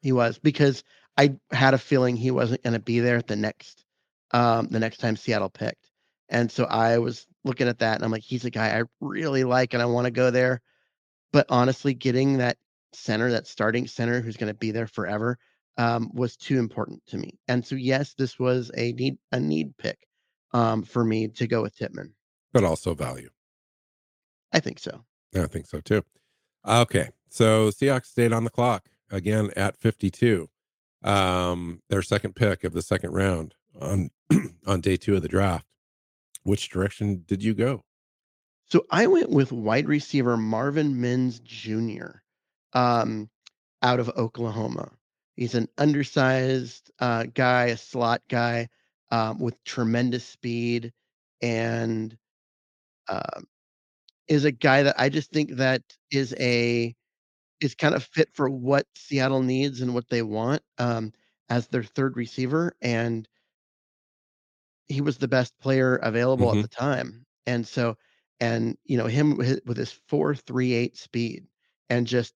He 0.00 0.12
was 0.12 0.38
because 0.38 0.82
I 1.18 1.36
had 1.52 1.74
a 1.74 1.78
feeling 1.78 2.16
he 2.16 2.30
wasn't 2.30 2.62
going 2.62 2.72
to 2.72 2.78
be 2.80 3.00
there 3.00 3.18
at 3.18 3.26
the 3.26 3.36
next 3.36 3.84
um 4.32 4.68
the 4.68 4.78
next 4.78 4.98
time 4.98 5.16
Seattle 5.16 5.50
picked. 5.50 5.90
And 6.28 6.50
so 6.50 6.64
I 6.64 6.98
was 6.98 7.26
looking 7.44 7.68
at 7.68 7.78
that 7.78 7.96
and 7.96 8.04
I'm 8.04 8.10
like 8.10 8.22
he's 8.22 8.44
a 8.44 8.50
guy 8.50 8.78
I 8.78 8.82
really 9.00 9.44
like 9.44 9.74
and 9.74 9.82
I 9.82 9.86
want 9.86 10.06
to 10.06 10.10
go 10.10 10.30
there. 10.30 10.60
But 11.32 11.46
honestly 11.48 11.94
getting 11.94 12.38
that 12.38 12.58
center, 12.92 13.30
that 13.30 13.46
starting 13.46 13.86
center 13.86 14.20
who's 14.20 14.36
going 14.36 14.52
to 14.52 14.58
be 14.58 14.70
there 14.70 14.86
forever 14.86 15.38
um 15.78 16.10
was 16.12 16.36
too 16.36 16.58
important 16.58 17.04
to 17.06 17.18
me. 17.18 17.38
And 17.48 17.64
so 17.64 17.76
yes, 17.76 18.14
this 18.14 18.38
was 18.38 18.70
a 18.76 18.92
need 18.92 19.18
a 19.32 19.40
need 19.40 19.76
pick 19.76 19.98
um 20.52 20.82
for 20.82 21.04
me 21.04 21.28
to 21.28 21.46
go 21.46 21.62
with 21.62 21.76
Tippmann. 21.76 22.12
But 22.52 22.64
also 22.64 22.94
value. 22.94 23.30
I 24.52 24.60
think 24.60 24.78
so. 24.78 25.04
I 25.34 25.46
think 25.46 25.66
so 25.66 25.80
too. 25.80 26.04
Okay. 26.66 27.10
So 27.28 27.68
Seahawks 27.70 28.06
stayed 28.06 28.32
on 28.32 28.44
the 28.44 28.50
clock 28.50 28.86
again 29.10 29.50
at 29.56 29.76
52. 29.76 30.48
Um, 31.02 31.80
their 31.88 32.02
second 32.02 32.34
pick 32.34 32.64
of 32.64 32.72
the 32.72 32.82
second 32.82 33.12
round 33.12 33.54
on 33.80 34.10
on 34.66 34.80
day 34.80 34.96
two 34.96 35.16
of 35.16 35.22
the 35.22 35.28
draft. 35.28 35.66
Which 36.42 36.70
direction 36.70 37.24
did 37.26 37.42
you 37.42 37.54
go? 37.54 37.82
So 38.66 38.86
I 38.90 39.06
went 39.06 39.30
with 39.30 39.52
wide 39.52 39.88
receiver 39.88 40.36
Marvin 40.36 41.00
Mims 41.00 41.40
Jr. 41.40 42.20
Um, 42.72 43.28
out 43.82 43.98
of 43.98 44.08
Oklahoma. 44.10 44.92
He's 45.34 45.54
an 45.54 45.68
undersized 45.78 46.90
uh, 46.98 47.24
guy, 47.34 47.66
a 47.66 47.76
slot 47.76 48.22
guy 48.28 48.68
um, 49.10 49.40
with 49.40 49.62
tremendous 49.64 50.24
speed, 50.24 50.92
and 51.42 52.16
um, 53.08 53.46
is 54.28 54.44
a 54.44 54.52
guy 54.52 54.84
that 54.84 54.94
I 54.98 55.08
just 55.08 55.30
think 55.32 55.56
that 55.56 55.82
is 56.10 56.34
a 56.38 56.94
is 57.60 57.74
kind 57.74 57.94
of 57.94 58.04
fit 58.04 58.28
for 58.32 58.48
what 58.48 58.86
Seattle 58.94 59.42
needs 59.42 59.80
and 59.80 59.94
what 59.94 60.08
they 60.08 60.22
want 60.22 60.62
um, 60.78 61.12
as 61.48 61.66
their 61.66 61.82
third 61.82 62.16
receiver. 62.16 62.74
And 62.80 63.28
he 64.90 65.00
was 65.02 65.18
the 65.18 65.28
best 65.28 65.58
player 65.60 65.96
available 65.98 66.52
Mhm. 66.52 66.52
at 66.52 66.60
the 66.60 66.68
time. 66.68 67.26
And 67.46 67.66
so, 67.66 67.96
and 68.40 68.78
you 68.84 68.96
know, 68.98 69.06
him 69.06 69.36
with 69.38 69.76
his 69.78 69.92
four 70.08 70.34
three 70.34 70.72
eight 70.74 70.96
speed 70.98 71.46
and 71.90 72.06
just 72.06 72.34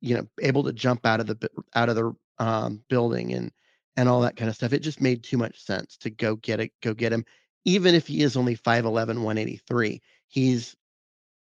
you 0.00 0.14
know 0.16 0.28
able 0.42 0.64
to 0.64 0.72
jump 0.72 1.06
out 1.06 1.20
of 1.20 1.26
the 1.28 1.48
out 1.74 1.88
of 1.88 1.96
the 1.96 2.14
um, 2.38 2.84
building 2.88 3.32
and 3.34 3.52
and 3.96 4.08
all 4.08 4.20
that 4.22 4.36
kind 4.36 4.48
of 4.50 4.56
stuff. 4.56 4.72
It 4.72 4.80
just 4.80 5.00
made 5.00 5.24
too 5.24 5.38
much 5.38 5.60
sense 5.62 5.96
to 5.98 6.10
go 6.10 6.36
get 6.36 6.60
it, 6.60 6.72
go 6.82 6.94
get 6.94 7.12
him, 7.12 7.24
even 7.64 7.94
if 7.94 8.06
he 8.08 8.22
is 8.22 8.36
only 8.36 8.54
5'11", 8.56 9.22
183. 9.22 10.02
He's 10.28 10.76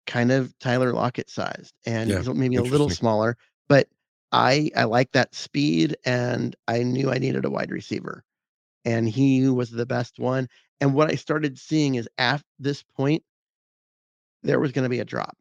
kind 0.06 0.32
of 0.32 0.58
Tyler 0.58 0.92
Lockett 0.92 1.30
sized, 1.30 1.74
and 1.86 2.14
Yeah, 2.14 2.24
maybe 2.34 2.56
a 2.56 2.64
little 2.64 2.90
smaller, 2.90 3.36
but 3.68 3.88
I 4.32 4.70
I 4.76 4.84
like 4.84 5.12
that 5.12 5.34
speed, 5.34 5.96
and 6.04 6.56
I 6.68 6.82
knew 6.82 7.10
I 7.10 7.18
needed 7.18 7.44
a 7.44 7.50
wide 7.50 7.70
receiver 7.70 8.24
and 8.84 9.08
he 9.08 9.48
was 9.48 9.70
the 9.70 9.86
best 9.86 10.18
one. 10.18 10.48
And 10.80 10.94
what 10.94 11.10
I 11.10 11.14
started 11.14 11.58
seeing 11.58 11.96
is 11.96 12.08
at 12.18 12.42
this 12.58 12.82
point, 12.82 13.22
there 14.42 14.60
was 14.60 14.72
going 14.72 14.84
to 14.84 14.88
be 14.88 15.00
a 15.00 15.04
drop, 15.04 15.36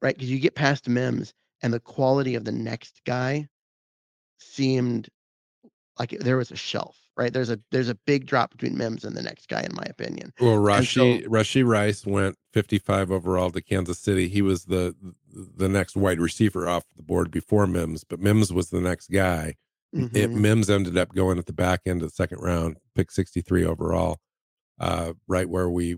right? 0.00 0.14
Because 0.14 0.30
you 0.30 0.38
get 0.38 0.54
past 0.54 0.88
Mims, 0.88 1.34
and 1.62 1.72
the 1.72 1.80
quality 1.80 2.34
of 2.34 2.44
the 2.44 2.52
next 2.52 3.02
guy 3.04 3.48
seemed 4.38 5.08
like 5.98 6.10
there 6.20 6.36
was 6.36 6.50
a 6.50 6.56
shelf, 6.56 6.96
right? 7.16 7.32
There's 7.32 7.50
a 7.50 7.60
there's 7.70 7.88
a 7.88 7.94
big 8.06 8.26
drop 8.26 8.52
between 8.52 8.78
Mims 8.78 9.04
and 9.04 9.16
the 9.16 9.22
next 9.22 9.48
guy, 9.48 9.62
in 9.62 9.74
my 9.74 9.84
opinion. 9.88 10.32
Well, 10.40 10.56
Rashee 10.56 11.22
so, 11.22 11.28
Rashee 11.28 11.66
Rice 11.66 12.06
went 12.06 12.36
55 12.52 13.10
overall 13.10 13.50
to 13.50 13.60
Kansas 13.60 13.98
City. 13.98 14.28
He 14.28 14.40
was 14.40 14.66
the 14.66 14.94
the 15.32 15.68
next 15.68 15.96
wide 15.96 16.20
receiver 16.20 16.68
off 16.68 16.84
the 16.96 17.02
board 17.02 17.30
before 17.30 17.66
Mims, 17.66 18.04
but 18.04 18.20
Mims 18.20 18.52
was 18.52 18.70
the 18.70 18.80
next 18.80 19.10
guy. 19.10 19.56
Mm-hmm. 19.94 20.16
It, 20.16 20.30
Mims 20.30 20.68
ended 20.68 20.98
up 20.98 21.14
going 21.14 21.38
at 21.38 21.46
the 21.46 21.52
back 21.52 21.82
end 21.86 22.02
of 22.02 22.08
the 22.08 22.14
second 22.14 22.40
round, 22.40 22.76
pick 22.94 23.10
63 23.10 23.64
overall, 23.64 24.20
uh, 24.78 25.14
right 25.26 25.48
where 25.48 25.70
we 25.70 25.96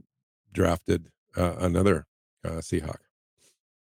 drafted 0.52 1.08
uh, 1.36 1.56
another 1.58 2.06
uh, 2.44 2.58
Seahawk. 2.58 2.98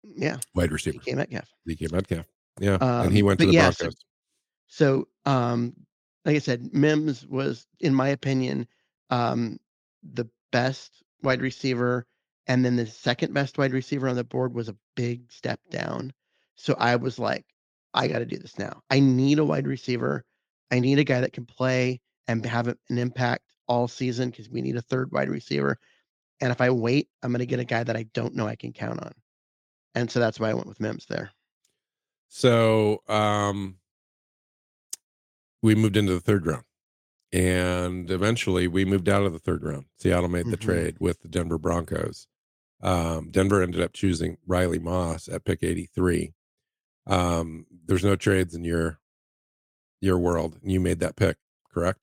Yeah, 0.03 0.37
wide 0.55 0.71
receiver, 0.71 0.99
DK 0.99 1.15
Metcalf. 1.15 1.49
DK 1.67 1.91
Metcalf. 1.91 2.25
Yeah, 2.59 2.75
um, 2.75 3.07
and 3.07 3.13
he 3.13 3.21
went 3.21 3.39
to 3.39 3.45
the 3.45 3.53
yeah, 3.53 3.71
Broncos. 3.71 3.95
So, 4.67 5.07
so, 5.25 5.31
um, 5.31 5.73
like 6.25 6.35
I 6.35 6.39
said, 6.39 6.73
Mims 6.73 7.25
was, 7.27 7.67
in 7.79 7.93
my 7.93 8.09
opinion, 8.09 8.67
um, 9.09 9.59
the 10.01 10.27
best 10.51 11.03
wide 11.21 11.41
receiver, 11.41 12.07
and 12.47 12.65
then 12.65 12.75
the 12.77 12.87
second 12.87 13.33
best 13.33 13.57
wide 13.57 13.73
receiver 13.73 14.07
on 14.07 14.15
the 14.15 14.23
board 14.23 14.53
was 14.53 14.69
a 14.69 14.77
big 14.95 15.31
step 15.31 15.59
down. 15.69 16.13
So 16.55 16.75
I 16.77 16.95
was 16.95 17.19
like, 17.19 17.45
I 17.93 18.07
got 18.07 18.19
to 18.19 18.25
do 18.25 18.37
this 18.37 18.57
now. 18.57 18.81
I 18.89 18.99
need 18.99 19.39
a 19.39 19.45
wide 19.45 19.67
receiver. 19.67 20.23
I 20.71 20.79
need 20.79 20.99
a 20.99 21.03
guy 21.03 21.21
that 21.21 21.33
can 21.33 21.45
play 21.45 22.01
and 22.27 22.45
have 22.45 22.67
an 22.67 22.77
impact 22.89 23.43
all 23.67 23.87
season 23.87 24.29
because 24.29 24.49
we 24.49 24.61
need 24.61 24.77
a 24.77 24.81
third 24.81 25.11
wide 25.11 25.29
receiver. 25.29 25.77
And 26.39 26.51
if 26.51 26.61
I 26.61 26.69
wait, 26.69 27.09
I'm 27.21 27.31
going 27.31 27.39
to 27.39 27.45
get 27.45 27.59
a 27.59 27.65
guy 27.65 27.83
that 27.83 27.95
I 27.95 28.03
don't 28.13 28.35
know 28.35 28.47
I 28.47 28.55
can 28.55 28.73
count 28.73 29.01
on. 29.01 29.13
And 29.95 30.09
so 30.09 30.19
that's 30.19 30.39
why 30.39 30.49
I 30.49 30.53
went 30.53 30.67
with 30.67 30.79
Mims 30.79 31.05
there. 31.07 31.31
So 32.29 33.03
um, 33.09 33.75
we 35.61 35.75
moved 35.75 35.97
into 35.97 36.13
the 36.13 36.21
third 36.21 36.47
round. 36.47 36.63
And 37.33 38.09
eventually 38.11 38.67
we 38.67 38.83
moved 38.83 39.07
out 39.07 39.23
of 39.23 39.33
the 39.33 39.39
third 39.39 39.63
round. 39.63 39.85
Seattle 39.97 40.29
made 40.29 40.47
the 40.47 40.57
mm-hmm. 40.57 40.69
trade 40.69 40.97
with 40.99 41.21
the 41.21 41.29
Denver 41.29 41.57
Broncos. 41.57 42.27
Um, 42.81 43.29
Denver 43.31 43.61
ended 43.61 43.81
up 43.81 43.93
choosing 43.93 44.37
Riley 44.45 44.79
Moss 44.79 45.27
at 45.27 45.45
pick 45.45 45.63
83. 45.63 46.33
Um, 47.07 47.65
there's 47.85 48.03
no 48.03 48.15
trades 48.15 48.55
in 48.55 48.63
your 48.63 48.99
your 50.01 50.17
world, 50.17 50.57
and 50.61 50.71
you 50.71 50.79
made 50.79 50.99
that 50.99 51.15
pick, 51.15 51.37
correct? 51.73 51.99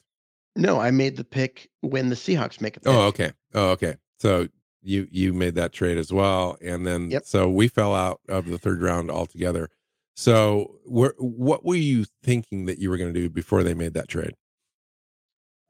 No, 0.56 0.80
I 0.80 0.90
made 0.90 1.16
the 1.16 1.24
pick 1.24 1.68
when 1.80 2.08
the 2.08 2.14
Seahawks 2.14 2.60
make 2.60 2.76
a 2.76 2.80
pick. 2.80 2.92
Oh, 2.92 3.02
okay. 3.02 3.32
Oh, 3.54 3.70
okay. 3.70 3.96
So 4.18 4.48
you 4.82 5.06
you 5.10 5.32
made 5.32 5.54
that 5.56 5.72
trade 5.72 5.98
as 5.98 6.12
well, 6.12 6.56
and 6.60 6.86
then 6.86 7.10
yep. 7.10 7.24
so 7.24 7.48
we 7.48 7.68
fell 7.68 7.94
out 7.94 8.20
of 8.28 8.46
the 8.46 8.58
third 8.58 8.82
round 8.82 9.10
altogether. 9.10 9.68
So, 10.16 10.80
where, 10.84 11.14
what 11.18 11.64
were 11.64 11.76
you 11.76 12.04
thinking 12.24 12.66
that 12.66 12.78
you 12.78 12.90
were 12.90 12.96
going 12.96 13.14
to 13.14 13.20
do 13.20 13.30
before 13.30 13.62
they 13.62 13.74
made 13.74 13.94
that 13.94 14.08
trade? 14.08 14.34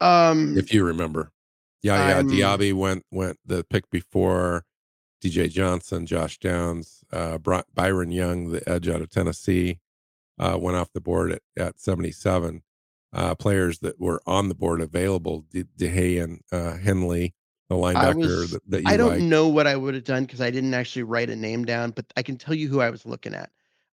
Um, 0.00 0.56
if 0.56 0.72
you 0.72 0.84
remember, 0.84 1.32
yeah, 1.82 2.08
yeah, 2.08 2.22
Diaby 2.22 2.72
went 2.72 3.04
went 3.10 3.38
the 3.44 3.64
pick 3.64 3.90
before 3.90 4.64
DJ 5.22 5.50
Johnson, 5.50 6.06
Josh 6.06 6.38
Downs, 6.38 7.02
uh, 7.12 7.38
Byron 7.74 8.10
Young, 8.10 8.50
the 8.50 8.66
edge 8.68 8.88
out 8.88 9.02
of 9.02 9.10
Tennessee, 9.10 9.80
uh, 10.38 10.56
went 10.60 10.76
off 10.76 10.92
the 10.92 11.00
board 11.00 11.32
at, 11.32 11.42
at 11.56 11.80
77. 11.80 12.62
Uh, 13.10 13.34
players 13.34 13.78
that 13.78 13.98
were 13.98 14.20
on 14.26 14.48
the 14.48 14.54
board 14.54 14.80
available, 14.82 15.44
De- 15.50 15.64
DeHay 15.78 16.22
and 16.22 16.42
uh, 16.52 16.76
Henley, 16.76 17.34
the 17.68 17.74
linebacker 17.74 18.16
was, 18.16 18.50
that, 18.50 18.70
that, 18.70 18.82
you 18.82 18.88
I 18.88 18.96
don't 18.96 19.10
liked. 19.10 19.22
know 19.22 19.48
what 19.48 19.66
I 19.66 19.76
would 19.76 19.94
have 19.94 20.04
done 20.04 20.24
because 20.24 20.40
I 20.40 20.50
didn't 20.50 20.74
actually 20.74 21.02
write 21.04 21.30
a 21.30 21.36
name 21.36 21.64
down, 21.64 21.90
but 21.90 22.06
I 22.16 22.22
can 22.22 22.36
tell 22.36 22.54
you 22.54 22.68
who 22.68 22.80
I 22.80 22.90
was 22.90 23.06
looking 23.06 23.34
at. 23.34 23.50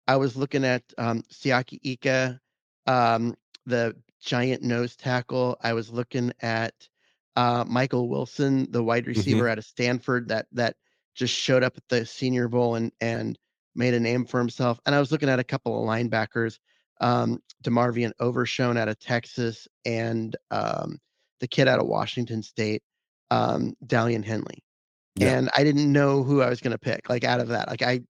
I 0.08 0.18
was 0.18 0.36
looking 0.36 0.66
at 0.66 0.84
um, 0.98 1.24
Siaki 1.32 1.80
Ika, 1.84 2.40
um, 2.88 3.36
the 3.66 3.96
giant 4.22 4.62
nose 4.62 4.96
tackle. 4.96 5.58
I 5.62 5.74
was 5.74 5.92
looking 5.92 6.34
at 6.42 6.74
uh, 7.36 7.66
Michael 7.68 8.10
Wilson, 8.10 8.68
the 8.72 8.84
wide 8.84 9.04
mm-hmm. 9.04 9.10
receiver 9.10 9.44
mm-hmm. 9.44 9.52
out 9.52 9.58
of 9.58 9.66
Stanford 9.66 10.30
that 10.30 10.48
that 10.52 10.76
just 11.15 11.34
showed 11.34 11.63
up 11.63 11.78
at 11.78 11.84
the 11.89 12.06
Senior 12.06 12.47
Bowl 12.47 12.76
and 12.76 12.91
and 13.02 13.38
made 13.76 13.93
a 13.93 13.99
name 13.99 14.26
for 14.26 14.39
himself. 14.39 14.80
And 14.86 14.93
I 14.93 14.99
was 14.99 15.12
looking 15.12 15.30
at 15.30 15.39
a 15.39 15.43
couple 15.43 15.82
of 15.82 15.88
linebackers, 15.88 16.60
um, 17.02 17.39
DeMarvion 17.63 18.12
Overshown 18.19 18.78
out 18.78 18.88
of 18.88 18.99
Texas 18.99 19.67
and 19.86 20.36
um, 20.52 20.99
the 21.39 21.47
kid 21.47 21.67
out 21.67 21.80
of 21.80 21.88
Washington 21.88 22.43
State, 22.43 22.84
um, 23.32 23.73
Daiyan 23.86 24.23
Henley. 24.23 24.63
Yeah. 25.15 25.38
And 25.38 25.49
I 25.56 25.63
didn't 25.63 25.91
know 25.91 26.23
who 26.23 26.41
I 26.41 26.49
was 26.49 26.62
going 26.62 26.71
to 26.71 26.78
pick. 26.78 27.10
Like 27.10 27.23
out 27.23 27.39
of 27.39 27.49
that, 27.49 27.67
like 27.67 27.82
I 27.82 28.02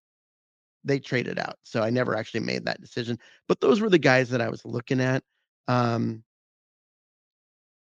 they 0.83 0.99
traded 0.99 1.39
out. 1.39 1.55
So 1.63 1.81
I 1.81 1.89
never 1.89 2.15
actually 2.15 2.41
made 2.41 2.65
that 2.65 2.81
decision. 2.81 3.17
But 3.47 3.61
those 3.61 3.79
were 3.79 3.89
the 3.89 3.99
guys 3.99 4.29
that 4.31 4.41
I 4.41 4.49
was 4.49 4.65
looking 4.65 4.99
at. 4.99 5.23
Um, 5.67 6.23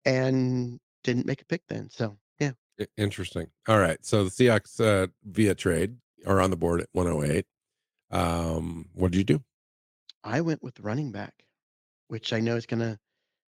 and 0.04 0.81
didn't 1.04 1.26
make 1.26 1.42
a 1.42 1.44
pick 1.44 1.62
then. 1.68 1.90
So. 1.90 2.18
Interesting. 2.97 3.49
All 3.67 3.79
right. 3.79 3.99
So 4.05 4.25
the 4.25 4.31
Seahawks 4.31 4.81
uh, 4.81 5.09
via 5.25 5.55
trade 5.55 5.97
are 6.27 6.41
on 6.41 6.51
the 6.51 6.57
board 6.57 6.81
at 6.81 6.88
108. 6.93 7.47
Um, 8.11 8.87
what 8.95 9.12
did 9.12 9.19
you 9.19 9.25
do? 9.25 9.43
I 10.25 10.41
went 10.41 10.62
with 10.62 10.81
running 10.81 11.12
back, 11.12 11.35
which 12.09 12.33
I 12.33 12.41
know 12.41 12.57
is 12.57 12.67
gonna 12.67 12.99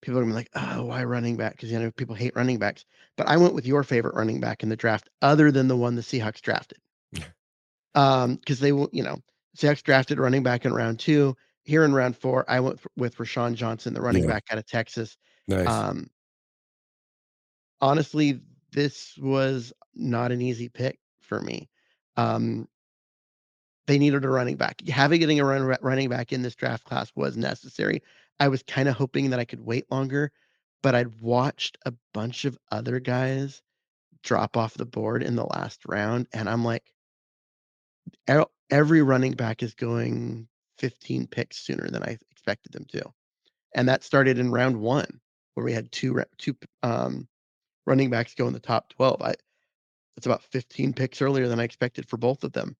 people 0.02 0.18
are 0.18 0.22
gonna 0.22 0.32
be 0.32 0.36
like, 0.36 0.50
oh, 0.54 0.86
why 0.86 1.04
running 1.04 1.36
back? 1.36 1.52
Because 1.52 1.70
you 1.70 1.78
know 1.78 1.90
people 1.92 2.14
hate 2.14 2.36
running 2.36 2.58
backs. 2.58 2.84
But 3.16 3.28
I 3.28 3.36
went 3.36 3.54
with 3.54 3.66
your 3.66 3.82
favorite 3.82 4.14
running 4.14 4.40
back 4.40 4.62
in 4.62 4.68
the 4.68 4.76
draft, 4.76 5.08
other 5.22 5.50
than 5.50 5.68
the 5.68 5.76
one 5.76 5.94
the 5.94 6.02
Seahawks 6.02 6.40
drafted. 6.40 6.78
um, 7.94 8.36
because 8.36 8.60
they 8.60 8.72
will, 8.72 8.88
you 8.92 9.02
know, 9.02 9.18
Seahawks 9.56 9.82
drafted 9.82 10.18
running 10.18 10.42
back 10.42 10.64
in 10.64 10.72
round 10.72 10.98
two. 10.98 11.36
Here 11.64 11.84
in 11.84 11.92
round 11.92 12.16
four, 12.16 12.44
I 12.48 12.60
went 12.60 12.80
with 12.96 13.16
Roschon 13.16 13.54
Johnson, 13.54 13.92
the 13.92 14.00
running 14.00 14.24
yeah. 14.24 14.30
back 14.30 14.44
out 14.50 14.58
of 14.58 14.66
Texas. 14.66 15.16
Nice. 15.48 15.66
Um, 15.66 16.08
honestly, 17.80 18.40
this 18.76 19.16
was 19.18 19.72
not 19.94 20.30
an 20.30 20.42
easy 20.42 20.68
pick 20.68 21.00
for 21.20 21.40
me. 21.40 21.68
Um, 22.16 22.68
they 23.86 23.98
needed 23.98 24.24
a 24.24 24.28
running 24.28 24.56
back. 24.56 24.86
Having 24.86 25.20
getting 25.20 25.40
a 25.40 25.44
run, 25.44 25.76
running 25.80 26.10
back 26.10 26.32
in 26.32 26.42
this 26.42 26.54
draft 26.54 26.84
class 26.84 27.10
was 27.16 27.36
necessary. 27.36 28.02
I 28.38 28.48
was 28.48 28.62
kind 28.62 28.88
of 28.88 28.94
hoping 28.94 29.30
that 29.30 29.40
I 29.40 29.46
could 29.46 29.64
wait 29.64 29.90
longer, 29.90 30.30
but 30.82 30.94
I'd 30.94 31.20
watched 31.20 31.78
a 31.86 31.94
bunch 32.12 32.44
of 32.44 32.58
other 32.70 33.00
guys 33.00 33.62
drop 34.22 34.56
off 34.56 34.74
the 34.74 34.84
board 34.84 35.22
in 35.22 35.36
the 35.36 35.46
last 35.46 35.80
round, 35.86 36.26
and 36.32 36.48
I'm 36.48 36.64
like, 36.64 36.92
every 38.70 39.02
running 39.02 39.32
back 39.32 39.62
is 39.62 39.74
going 39.74 40.48
15 40.78 41.28
picks 41.28 41.58
sooner 41.58 41.88
than 41.88 42.02
I 42.02 42.18
expected 42.30 42.72
them 42.72 42.84
to. 42.90 43.02
And 43.74 43.88
that 43.88 44.04
started 44.04 44.38
in 44.38 44.50
round 44.50 44.76
one, 44.76 45.20
where 45.54 45.64
we 45.64 45.72
had 45.72 45.90
two 45.92 46.22
two 46.38 46.56
um, 46.82 47.26
running 47.86 48.10
backs 48.10 48.34
go 48.34 48.46
in 48.46 48.52
the 48.52 48.60
top 48.60 48.90
12. 48.90 49.22
I 49.22 49.34
it's 50.16 50.26
about 50.26 50.42
15 50.42 50.92
picks 50.92 51.20
earlier 51.20 51.46
than 51.48 51.60
I 51.60 51.64
expected 51.64 52.08
for 52.08 52.16
both 52.16 52.42
of 52.42 52.52
them. 52.52 52.76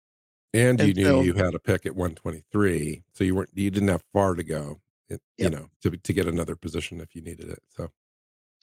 And, 0.55 0.81
and 0.81 0.97
you 0.97 1.05
knew 1.05 1.23
you 1.23 1.35
had 1.35 1.55
a 1.55 1.59
pick 1.59 1.85
at 1.85 1.95
123, 1.95 3.03
so 3.13 3.25
you 3.25 3.35
weren't 3.35 3.51
you 3.55 3.71
didn't 3.71 3.89
have 3.89 4.03
far 4.13 4.35
to 4.35 4.43
go, 4.43 4.81
you 5.09 5.19
yep. 5.37 5.53
know, 5.53 5.69
to 5.83 5.91
to 5.91 6.13
get 6.13 6.27
another 6.27 6.57
position 6.57 7.01
if 7.01 7.15
you 7.15 7.23
needed 7.23 7.49
it. 7.49 7.63
So 7.69 7.91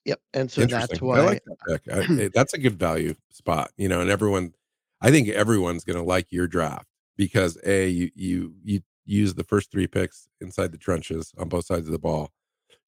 Yep. 0.06 0.20
And 0.34 0.52
so 0.52 0.66
that's 0.66 1.02
why 1.02 1.20
I 1.20 1.22
like 1.22 1.44
that 1.46 1.84
pick. 1.86 1.94
I, 1.94 2.30
that's 2.34 2.54
a 2.54 2.58
good 2.58 2.78
value 2.78 3.16
spot, 3.30 3.72
you 3.78 3.88
know, 3.88 4.02
and 4.02 4.10
everyone 4.10 4.54
I 5.02 5.12
think 5.12 5.30
everyone's 5.30 5.84
going 5.84 5.98
to 5.98 6.04
like 6.04 6.32
your 6.32 6.48
draft 6.48 6.88
because 7.18 7.58
a 7.66 7.88
you 7.88 8.12
you 8.16 8.54
you 8.64 8.82
use 9.06 9.34
the 9.34 9.44
first 9.44 9.72
three 9.72 9.88
picks 9.88 10.28
inside 10.42 10.72
the 10.72 10.78
trenches 10.78 11.34
on 11.38 11.50
both 11.50 11.66
sides 11.66 11.88
of 11.88 11.92
the 11.92 12.00
ball. 12.00 12.32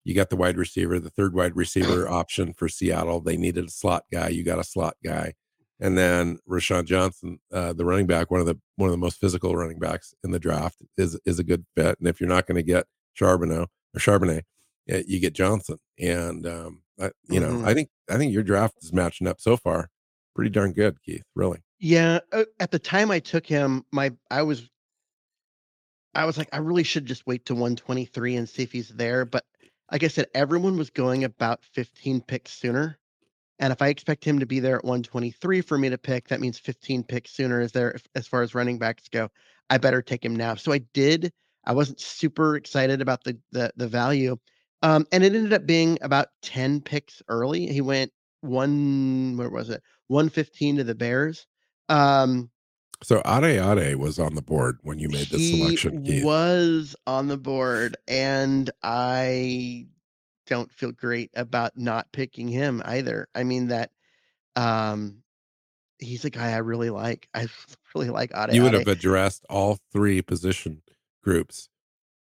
You 0.06 0.16
got 0.16 0.30
the 0.30 0.38
wide 0.38 0.58
receiver, 0.58 1.00
the 1.00 1.10
third 1.10 1.34
wide 1.34 1.56
receiver 1.56 2.10
option 2.10 2.54
for 2.54 2.70
Seattle. 2.70 3.20
They 3.20 3.36
needed 3.38 3.66
a 3.66 3.72
slot 3.72 4.06
guy. 4.12 4.30
You 4.30 4.44
got 4.44 4.60
a 4.60 4.64
slot 4.64 4.96
guy, 5.04 5.34
and 5.80 5.98
then 5.98 6.40
Roschon 6.50 6.86
Johnson, 6.86 7.40
uh, 7.52 7.74
the 7.74 7.86
running 7.86 8.08
back, 8.08 8.32
one 8.32 8.40
of 8.40 8.46
the 8.46 8.58
one 8.78 8.88
of 8.88 8.94
the 8.94 8.98
most 8.98 9.20
physical 9.20 9.56
running 9.56 9.80
backs 9.80 10.14
in 10.24 10.32
the 10.32 10.40
draft, 10.40 10.78
is 10.98 11.20
is 11.26 11.40
a 11.40 11.44
good 11.44 11.66
fit. 11.76 11.98
And 12.00 12.08
if 12.08 12.22
you're 12.22 12.30
not 12.30 12.48
going 12.48 12.56
to 12.56 12.64
get 12.64 12.86
Charbonneau 13.16 13.66
or 13.96 14.00
Charbonnet, 14.00 14.44
you 14.86 15.20
get 15.20 15.34
Johnson. 15.34 15.80
And 16.00 16.48
um, 16.48 16.84
I, 17.00 17.12
you 17.28 17.40
know, 17.40 17.50
mm-hmm. 17.50 17.66
I 17.66 17.74
think 17.74 17.90
I 18.10 18.18
think 18.18 18.32
your 18.32 18.44
draft 18.44 18.76
is 18.82 18.94
matching 18.94 19.28
up 19.28 19.42
so 19.42 19.58
far 19.58 19.90
pretty 20.36 20.52
darn 20.52 20.74
good, 20.74 21.02
Keith. 21.02 21.24
Really. 21.36 21.60
Yeah, 21.80 22.20
uh, 22.32 22.44
at 22.60 22.72
the 22.72 22.80
time 22.80 23.10
I 23.10 23.20
took 23.20 23.48
him, 23.48 23.86
my 23.92 24.12
I 24.30 24.44
was 24.44 24.70
I 26.14 26.26
was 26.26 26.38
like, 26.38 26.50
I 26.54 26.58
really 26.58 26.84
should 26.84 27.06
just 27.06 27.26
wait 27.26 27.46
to 27.46 27.54
123 27.56 28.36
and 28.36 28.48
see 28.48 28.64
if 28.64 28.72
he's 28.72 28.90
there. 28.90 29.26
But 29.26 29.44
like 29.92 30.04
I 30.04 30.08
said, 30.08 30.28
everyone 30.34 30.78
was 30.78 30.90
going 30.90 31.24
about 31.24 31.64
15 31.74 32.22
picks 32.22 32.52
sooner. 32.52 32.98
And 33.60 33.72
if 33.72 33.82
I 33.82 33.88
expect 33.88 34.26
him 34.26 34.40
to 34.40 34.46
be 34.46 34.60
there 34.60 34.78
at 34.78 34.84
123 34.84 35.62
for 35.62 35.78
me 35.78 35.90
to 35.90 35.98
pick, 35.98 36.28
that 36.28 36.42
means 36.42 36.60
15 36.60 37.04
picks 37.04 37.32
sooner 37.32 37.62
is 37.62 37.72
there 37.72 37.98
as 38.16 38.28
far 38.28 38.42
as 38.42 38.54
running 38.54 38.78
backs 38.78 39.08
go. 39.10 39.30
I 39.70 39.78
better 39.78 40.02
take 40.02 40.26
him 40.26 40.36
now. 40.36 40.56
So 40.56 40.74
I 40.74 40.80
did. 40.94 41.32
I 41.66 41.74
wasn't 41.74 42.00
super 42.00 42.56
excited 42.58 43.02
about 43.02 43.24
the 43.24 43.38
the, 43.52 43.72
the 43.76 43.88
value. 43.88 44.38
Um, 44.82 45.08
and 45.12 45.24
it 45.24 45.34
ended 45.34 45.54
up 45.54 45.66
being 45.66 45.98
about 46.02 46.28
10 46.44 46.82
picks 46.82 47.22
early. 47.28 47.68
He 47.68 47.82
went 47.82 48.12
one, 48.42 49.36
where 49.38 49.50
was 49.50 49.70
it? 49.70 49.82
115 50.08 50.78
to 50.78 50.84
the 50.84 50.94
Bears. 50.94 51.48
Um, 51.90 52.52
so 53.04 53.22
Ade 53.26 53.60
Ade 53.60 53.98
was 53.98 54.20
on 54.20 54.36
the 54.36 54.42
board 54.42 54.80
when 54.84 55.00
you 55.00 55.10
made 55.10 55.28
the 55.28 55.40
selection. 55.40 56.04
Keith. 56.04 56.24
was 56.24 56.96
on 57.06 57.28
the 57.28 57.38
board, 57.38 57.98
and 58.08 58.70
I 58.84 59.88
don't 60.48 60.72
feel 60.72 60.92
great 60.92 61.32
about 61.36 61.78
not 61.78 62.12
picking 62.12 62.48
him 62.48 62.82
either. 62.86 63.28
I 63.36 63.44
mean 63.44 63.68
that 63.68 63.92
um 64.56 65.24
he's 66.00 66.26
a 66.26 66.30
guy 66.30 66.52
I 66.52 66.58
really 66.58 66.90
like. 66.90 67.28
I 67.34 67.48
really 67.96 68.10
like 68.10 68.32
Ade. 68.36 68.54
You 68.54 68.64
would 68.64 68.76
Ade. 68.76 68.88
have 68.88 68.98
addressed 68.98 69.46
all 69.50 69.80
three 69.92 70.22
position 70.22 70.82
groups 71.24 71.70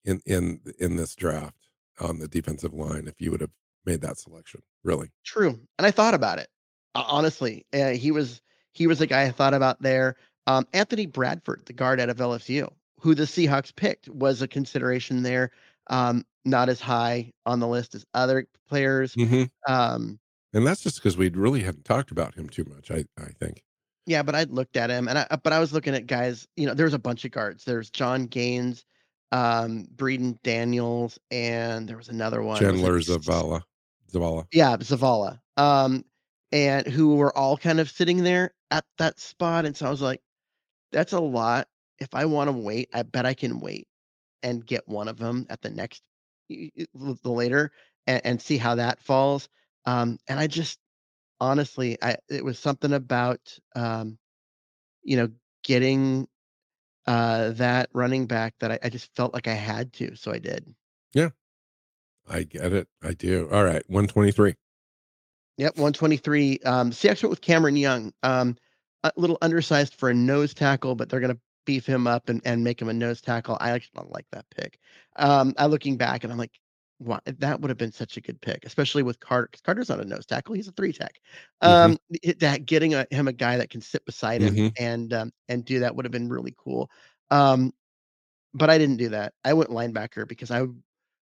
in 0.05 0.21
in 0.25 0.61
in 0.79 0.95
this 0.95 1.15
draft 1.15 1.67
on 1.99 2.19
the 2.19 2.27
defensive 2.27 2.73
line 2.73 3.07
if 3.07 3.19
you 3.19 3.31
would 3.31 3.41
have 3.41 3.51
made 3.85 4.01
that 4.01 4.17
selection. 4.17 4.61
Really, 4.83 5.11
True, 5.23 5.59
and 5.77 5.87
I 5.87 5.91
thought 5.91 6.13
about 6.13 6.39
it. 6.39 6.47
Honestly, 6.95 7.65
uh, 7.73 7.89
he 7.89 8.11
was 8.11 8.41
he 8.73 8.87
was 8.87 9.01
a 9.01 9.07
guy 9.07 9.23
I 9.23 9.31
thought 9.31 9.53
about 9.53 9.81
there. 9.81 10.15
Um, 10.47 10.67
Anthony 10.73 11.05
Bradford, 11.05 11.63
the 11.65 11.73
guard 11.73 11.99
out 11.99 12.09
of 12.09 12.17
LSU, 12.17 12.71
who 12.99 13.15
the 13.15 13.23
Seahawks 13.23 13.75
picked, 13.75 14.09
was 14.09 14.41
a 14.41 14.47
consideration 14.47 15.23
there. 15.23 15.51
Um, 15.87 16.25
not 16.45 16.69
as 16.69 16.81
high 16.81 17.31
on 17.45 17.59
the 17.59 17.67
list 17.67 17.95
as 17.95 18.05
other 18.13 18.47
players. 18.67 19.15
mm-hmm. 19.15 19.43
Um, 19.71 20.19
and 20.53 20.67
that's 20.67 20.81
just 20.81 20.97
because 20.97 21.17
we 21.17 21.29
really 21.29 21.61
hadn't 21.63 21.85
talked 21.85 22.11
about 22.11 22.35
him 22.35 22.49
too 22.49 22.65
much. 22.65 22.91
I 22.91 23.05
I 23.17 23.31
think. 23.39 23.63
yeah, 24.05 24.23
but 24.23 24.35
I'd 24.35 24.51
looked 24.51 24.77
at 24.77 24.89
him, 24.89 25.07
and 25.07 25.17
I 25.19 25.27
but 25.41 25.53
I 25.53 25.59
was 25.59 25.73
looking 25.73 25.95
at 25.95 26.05
guys. 26.05 26.47
You 26.55 26.67
know, 26.67 26.73
there's 26.73 26.93
a 26.93 26.99
bunch 26.99 27.25
of 27.25 27.31
guards. 27.31 27.63
There's 27.63 27.89
Jon 27.89 28.27
Gaines, 28.27 28.85
um, 29.31 29.87
Braeden 29.95 30.39
Daniels, 30.43 31.17
and 31.31 31.87
there 31.87 31.97
was 31.97 32.09
another 32.09 32.43
one. 32.43 32.59
Chandler 32.59 32.97
S- 32.97 33.09
Zavala. 33.09 33.63
Zavala. 34.13 34.45
Yeah, 34.51 34.77
Zavala. 34.77 35.39
Um, 35.57 36.05
and 36.51 36.85
who 36.85 37.15
were 37.15 37.35
all 37.35 37.57
kind 37.57 37.79
of 37.79 37.89
sitting 37.89 38.23
there 38.23 38.53
at 38.69 38.85
that 38.99 39.19
spot. 39.19 39.65
And 39.65 39.75
so 39.75 39.87
I 39.87 39.89
was 39.89 40.01
like, 40.01 40.21
that's 40.93 41.13
a 41.13 41.19
lot. 41.19 41.67
If 41.99 42.13
I 42.13 42.25
want 42.25 42.47
to 42.49 42.53
wait, 42.53 42.89
I 42.93 43.03
bet 43.03 43.25
I 43.25 43.33
can 43.33 43.59
wait 43.59 43.87
and 44.41 44.65
get 44.65 44.87
one 44.87 45.07
of 45.07 45.17
them 45.17 45.45
at 45.49 45.61
the 45.61 45.69
next 45.69 46.03
the 46.49 47.17
later 47.23 47.71
and, 48.07 48.21
and 48.25 48.41
see 48.41 48.57
how 48.57 48.75
that 48.75 49.01
falls. 49.01 49.49
Um, 49.85 50.17
and 50.27 50.39
I 50.39 50.47
just 50.47 50.79
honestly, 51.39 51.97
I 52.01 52.17
it 52.29 52.43
was 52.43 52.59
something 52.59 52.93
about 52.93 53.39
um, 53.75 54.17
you 55.03 55.17
know, 55.17 55.29
getting 55.63 56.27
uh 57.05 57.49
that 57.51 57.89
running 57.93 58.25
back 58.27 58.53
that 58.59 58.71
I, 58.71 58.79
I 58.83 58.89
just 58.89 59.13
felt 59.15 59.33
like 59.33 59.47
I 59.47 59.53
had 59.53 59.91
to, 59.93 60.15
so 60.15 60.31
I 60.31 60.39
did. 60.39 60.73
Yeah, 61.13 61.29
I 62.29 62.43
get 62.43 62.73
it. 62.73 62.87
I 63.01 63.13
do. 63.13 63.49
All 63.51 63.63
right, 63.63 63.83
one 63.87 64.07
twenty 64.07 64.31
three. 64.31 64.55
Yep, 65.57 65.77
123. 65.77 66.59
Um, 66.65 66.89
Seahawks 66.89 67.21
went 67.21 67.29
with 67.29 67.41
Cameron 67.41 67.75
Young. 67.75 68.11
Um, 68.23 68.57
a 69.03 69.11
little 69.17 69.37
undersized 69.41 69.95
for 69.95 70.09
a 70.09 70.13
nose 70.13 70.53
tackle, 70.53 70.95
but 70.95 71.09
they're 71.09 71.19
going 71.19 71.33
to 71.33 71.39
beef 71.65 71.85
him 71.85 72.07
up 72.07 72.29
and, 72.29 72.41
and 72.45 72.63
make 72.63 72.81
him 72.81 72.89
a 72.89 72.93
nose 72.93 73.21
tackle. 73.21 73.57
I 73.59 73.71
actually 73.71 73.93
don't 73.97 74.11
like 74.11 74.25
that 74.31 74.45
pick. 74.55 74.79
Um, 75.15 75.53
I 75.57 75.65
looking 75.65 75.97
back 75.97 76.23
and 76.23 76.31
I'm 76.31 76.39
like, 76.39 76.51
wow, 76.99 77.19
that 77.25 77.59
would 77.59 77.69
have 77.69 77.77
been 77.77 77.91
such 77.91 78.17
a 78.17 78.21
good 78.21 78.39
pick, 78.41 78.65
especially 78.65 79.03
with 79.03 79.19
Carter. 79.19 79.47
Because 79.51 79.61
Carter's 79.61 79.89
not 79.89 79.99
a 79.99 80.05
nose 80.05 80.25
tackle; 80.25 80.55
he's 80.55 80.67
a 80.67 80.71
three 80.71 80.93
tech. 80.93 81.19
Um, 81.61 81.97
it- 82.21 82.39
that 82.39 82.65
getting 82.65 82.93
a, 82.93 83.05
him 83.11 83.27
a 83.27 83.33
guy 83.33 83.57
that 83.57 83.69
can 83.69 83.81
sit 83.81 84.05
beside 84.05 84.41
him 84.41 84.55
Mhm. 84.55 84.71
and 84.79 85.13
um, 85.13 85.31
and 85.49 85.65
do 85.65 85.79
that 85.79 85.95
would 85.95 86.05
have 86.05 86.11
been 86.11 86.29
really 86.29 86.55
cool. 86.57 86.89
Um, 87.29 87.73
but 88.53 88.69
I 88.69 88.77
didn't 88.77 88.97
do 88.97 89.09
that. 89.09 89.33
I 89.43 89.53
went 89.53 89.69
linebacker 89.71 90.27
because 90.27 90.51
I, 90.51 90.65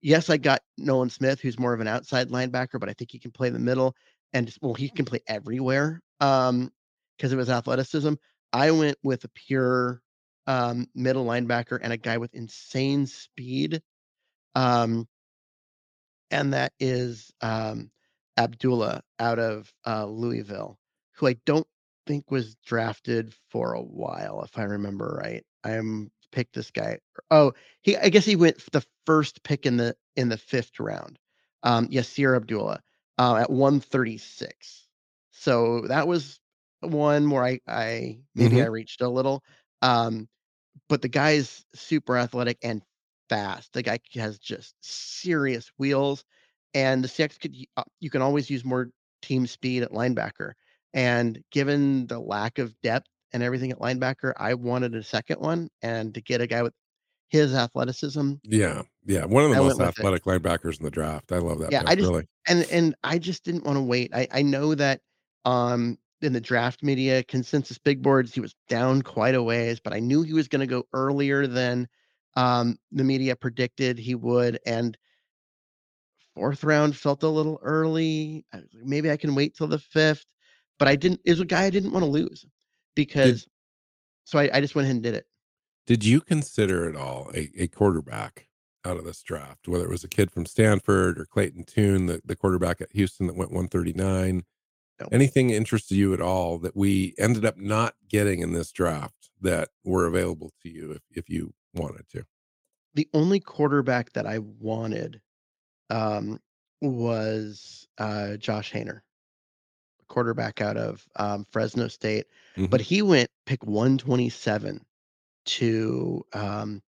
yes, 0.00 0.28
I 0.28 0.36
got 0.36 0.60
Nolan 0.76 1.08
Smith, 1.10 1.40
who's 1.40 1.58
more 1.58 1.72
of 1.72 1.80
an 1.80 1.86
outside 1.88 2.28
linebacker, 2.30 2.80
but 2.80 2.88
I 2.88 2.94
think 2.94 3.12
he 3.12 3.18
can 3.18 3.30
play 3.30 3.48
the 3.50 3.58
middle 3.58 3.94
and 4.32 4.46
just- 4.46 4.60
well, 4.60 4.74
he 4.74 4.88
can 4.88 5.04
play 5.04 5.20
everywhere 5.26 6.00
um, 6.20 6.70
because 7.22 7.32
of 7.32 7.38
his 7.38 7.50
athleticism. 7.50 8.14
I 8.52 8.72
went 8.72 8.98
with 9.04 9.22
a 9.22 9.28
pure 9.28 10.02
um, 10.48 10.88
middle 10.92 11.24
linebacker 11.24 11.78
and 11.80 11.92
a 11.92 11.96
guy 11.96 12.18
with 12.18 12.34
insane 12.34 13.06
speed, 13.06 13.80
um, 14.56 15.06
and 16.32 16.52
that 16.52 16.72
is 16.80 17.30
um, 17.40 17.92
Abdullah 18.36 19.02
out 19.20 19.38
of 19.38 19.72
uh, 19.86 20.04
Louisville, 20.04 20.80
who 21.12 21.28
I 21.28 21.36
don't 21.46 21.66
think 22.08 22.28
was 22.28 22.56
drafted 22.66 23.32
for 23.50 23.74
a 23.74 23.80
while, 23.80 24.42
if 24.42 24.58
I 24.58 24.64
remember 24.64 25.16
right. 25.22 25.44
I 25.62 25.72
am 25.72 26.10
picked 26.32 26.56
this 26.56 26.72
guy. 26.72 26.98
Oh, 27.30 27.52
he 27.82 27.96
I 27.96 28.08
guess 28.08 28.24
he 28.24 28.34
went 28.34 28.58
the 28.72 28.84
first 29.06 29.44
pick 29.44 29.64
in 29.64 29.76
the 29.76 29.94
in 30.16 30.28
the 30.28 30.38
fifth 30.38 30.80
round. 30.80 31.20
Um, 31.62 31.86
Yasir 31.86 32.34
Abdullah 32.34 32.80
uh, 33.16 33.36
at 33.36 33.50
136. 33.50 34.88
So 35.30 35.82
that 35.82 36.08
was 36.08 36.40
one 36.82 37.30
where 37.30 37.44
I 37.44 37.60
I 37.66 38.18
maybe 38.34 38.56
Mhm. 38.56 38.64
I 38.64 38.66
reached 38.66 39.00
a 39.00 39.08
little. 39.08 39.42
Um, 39.82 40.28
but 40.88 41.02
the 41.02 41.08
guy 41.08 41.32
is 41.32 41.64
super 41.74 42.16
athletic 42.16 42.58
and 42.62 42.82
fast. 43.28 43.72
The 43.72 43.82
guy 43.82 43.98
has 44.14 44.38
just 44.38 44.74
serious 44.82 45.70
wheels, 45.78 46.24
and 46.74 47.02
the 47.04 47.08
Seahawks 47.08 47.40
could 47.40 47.54
uh, 47.76 47.84
you 48.00 48.10
can 48.10 48.22
always 48.22 48.48
use 48.50 48.64
more 48.64 48.90
team 49.22 49.46
speed 49.46 49.82
at 49.82 49.92
linebacker. 49.92 50.52
And 50.94 51.42
given 51.50 52.06
the 52.06 52.18
lack 52.20 52.58
of 52.58 52.78
depth 52.82 53.08
and 53.32 53.42
everything 53.42 53.70
at 53.72 53.78
linebacker, 53.78 54.32
I 54.36 54.54
wanted 54.54 54.94
a 54.94 55.02
second 55.02 55.40
one, 55.40 55.68
and 55.80 56.12
to 56.14 56.20
get 56.20 56.40
a 56.42 56.46
guy 56.46 56.62
with 56.62 56.74
his 57.28 57.54
athleticism, 57.54 58.34
Yeah, 58.42 58.82
yeah. 59.06 59.24
One 59.24 59.44
of 59.44 59.50
the 59.50 59.56
I 59.56 59.60
most 59.60 59.78
went 59.78 59.78
with 59.78 59.88
it. 59.88 60.00
athletic 60.00 60.24
linebackers 60.24 60.78
in 60.78 60.84
the 60.84 60.90
draft. 60.90 61.32
I 61.32 61.38
love 61.38 61.60
that. 61.60 61.72
Yeah, 61.72 61.80
pick, 61.80 61.88
I 61.88 61.94
just- 61.94 62.08
really. 62.10 62.28
and 62.46 62.64
and 62.70 62.94
I 63.02 63.18
just 63.18 63.42
didn't 63.44 63.64
want 63.64 63.76
to 63.78 63.82
wait. 63.82 64.10
I 64.14 64.28
I 64.30 64.42
know 64.42 64.74
that 64.74 65.00
um 65.46 65.96
in 66.22 66.32
the 66.32 66.40
draft 66.40 66.82
media 66.82 67.22
consensus 67.24 67.78
big 67.78 68.02
boards 68.02 68.34
he 68.34 68.40
was 68.40 68.54
down 68.68 69.02
quite 69.02 69.34
a 69.34 69.42
ways, 69.42 69.80
but 69.80 69.92
I 69.92 70.00
knew 70.00 70.22
he 70.22 70.32
was 70.32 70.48
going 70.48 70.60
to 70.60 70.66
go 70.66 70.84
earlier 70.92 71.46
than 71.46 71.88
um 72.34 72.78
the 72.92 73.04
media 73.04 73.36
predicted 73.36 73.98
he 73.98 74.14
would 74.14 74.58
and 74.64 74.96
fourth 76.34 76.64
round 76.64 76.96
felt 76.96 77.22
a 77.22 77.28
little 77.28 77.58
early. 77.62 78.44
I 78.52 78.58
was 78.58 78.66
like, 78.74 78.84
Maybe 78.84 79.10
I 79.10 79.16
can 79.16 79.34
wait 79.34 79.54
till 79.56 79.66
the 79.66 79.78
fifth, 79.78 80.24
but 80.78 80.88
I 80.88 80.96
didn't. 80.96 81.20
It 81.24 81.30
was 81.30 81.40
a 81.40 81.44
guy 81.44 81.64
I 81.64 81.70
didn't 81.70 81.92
want 81.92 82.04
to 82.04 82.10
lose 82.10 82.46
because 82.94 83.46
so 84.24 84.38
I, 84.38 84.50
I 84.52 84.60
just 84.60 84.74
went 84.74 84.84
ahead 84.86 84.96
and 84.96 85.02
did 85.02 85.14
it. 85.14 85.26
Did 85.86 86.04
you 86.04 86.20
consider 86.20 86.88
at 86.88 86.96
all 86.96 87.30
a, 87.34 87.50
a 87.58 87.68
quarterback 87.68 88.46
out 88.84 88.96
of 88.96 89.04
this 89.04 89.22
draft, 89.22 89.68
whether 89.68 89.84
it 89.84 89.90
was 89.90 90.04
a 90.04 90.08
kid 90.08 90.30
from 90.30 90.46
Stanford 90.46 91.18
or 91.18 91.24
Clayton 91.24 91.64
Tune, 91.64 92.06
the, 92.06 92.20
the 92.24 92.36
quarterback 92.36 92.80
at 92.80 92.92
Houston 92.92 93.26
that 93.26 93.36
went 93.36 93.50
139? 93.50 94.44
No. 95.00 95.08
Anything 95.10 95.50
interested 95.50 95.96
you 95.96 96.14
at 96.14 96.20
all 96.20 96.58
that 96.58 96.76
we 96.76 97.14
ended 97.18 97.44
up 97.44 97.56
not 97.56 97.94
getting 98.08 98.40
in 98.40 98.52
this 98.52 98.70
draft 98.72 99.30
that 99.40 99.70
were 99.84 100.06
available 100.06 100.52
to 100.62 100.68
you 100.68 100.92
if, 100.92 101.02
if 101.10 101.28
you 101.30 101.54
wanted 101.74 102.08
to? 102.10 102.24
the 102.94 103.08
only 103.14 103.40
quarterback 103.40 104.12
that 104.12 104.26
I 104.26 104.38
wanted 104.38 105.22
um, 105.88 106.38
was 106.82 107.88
uh, 107.98 108.36
Josh 108.36 108.70
Haener, 108.70 109.00
quarterback 110.08 110.60
out 110.60 110.76
of 110.76 111.08
um, 111.16 111.46
Fresno 111.50 111.88
State. 111.88 112.26
But 112.56 112.80
Mhm. 112.80 112.84
he 112.84 113.02
went 113.02 113.30
pick 113.46 113.64
127 113.64 114.84
to 115.46 116.22
um, 116.34 116.82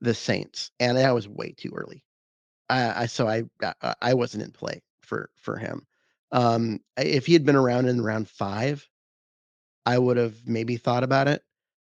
the 0.00 0.14
Saints, 0.14 0.70
and 0.80 0.98
that 0.98 1.14
was 1.14 1.28
way 1.28 1.52
too 1.52 1.72
early. 1.76 2.04
I, 2.70 3.04
I 3.04 3.06
so 3.06 3.28
I 3.28 3.44
I- 3.82 3.94
I 4.02 4.14
wasn't 4.14 4.44
in 4.44 4.52
play 4.52 4.82
for 5.02 5.30
for 5.36 5.58
him. 5.58 5.87
Um, 6.30 6.80
if 6.96 7.26
he 7.26 7.32
had 7.32 7.44
been 7.44 7.56
around 7.56 7.86
in 7.86 8.00
round 8.02 8.28
five, 8.28 8.86
I 9.86 9.98
would 9.98 10.16
have 10.16 10.34
maybe 10.46 10.76
thought 10.76 11.02
about 11.04 11.28
it. 11.28 11.42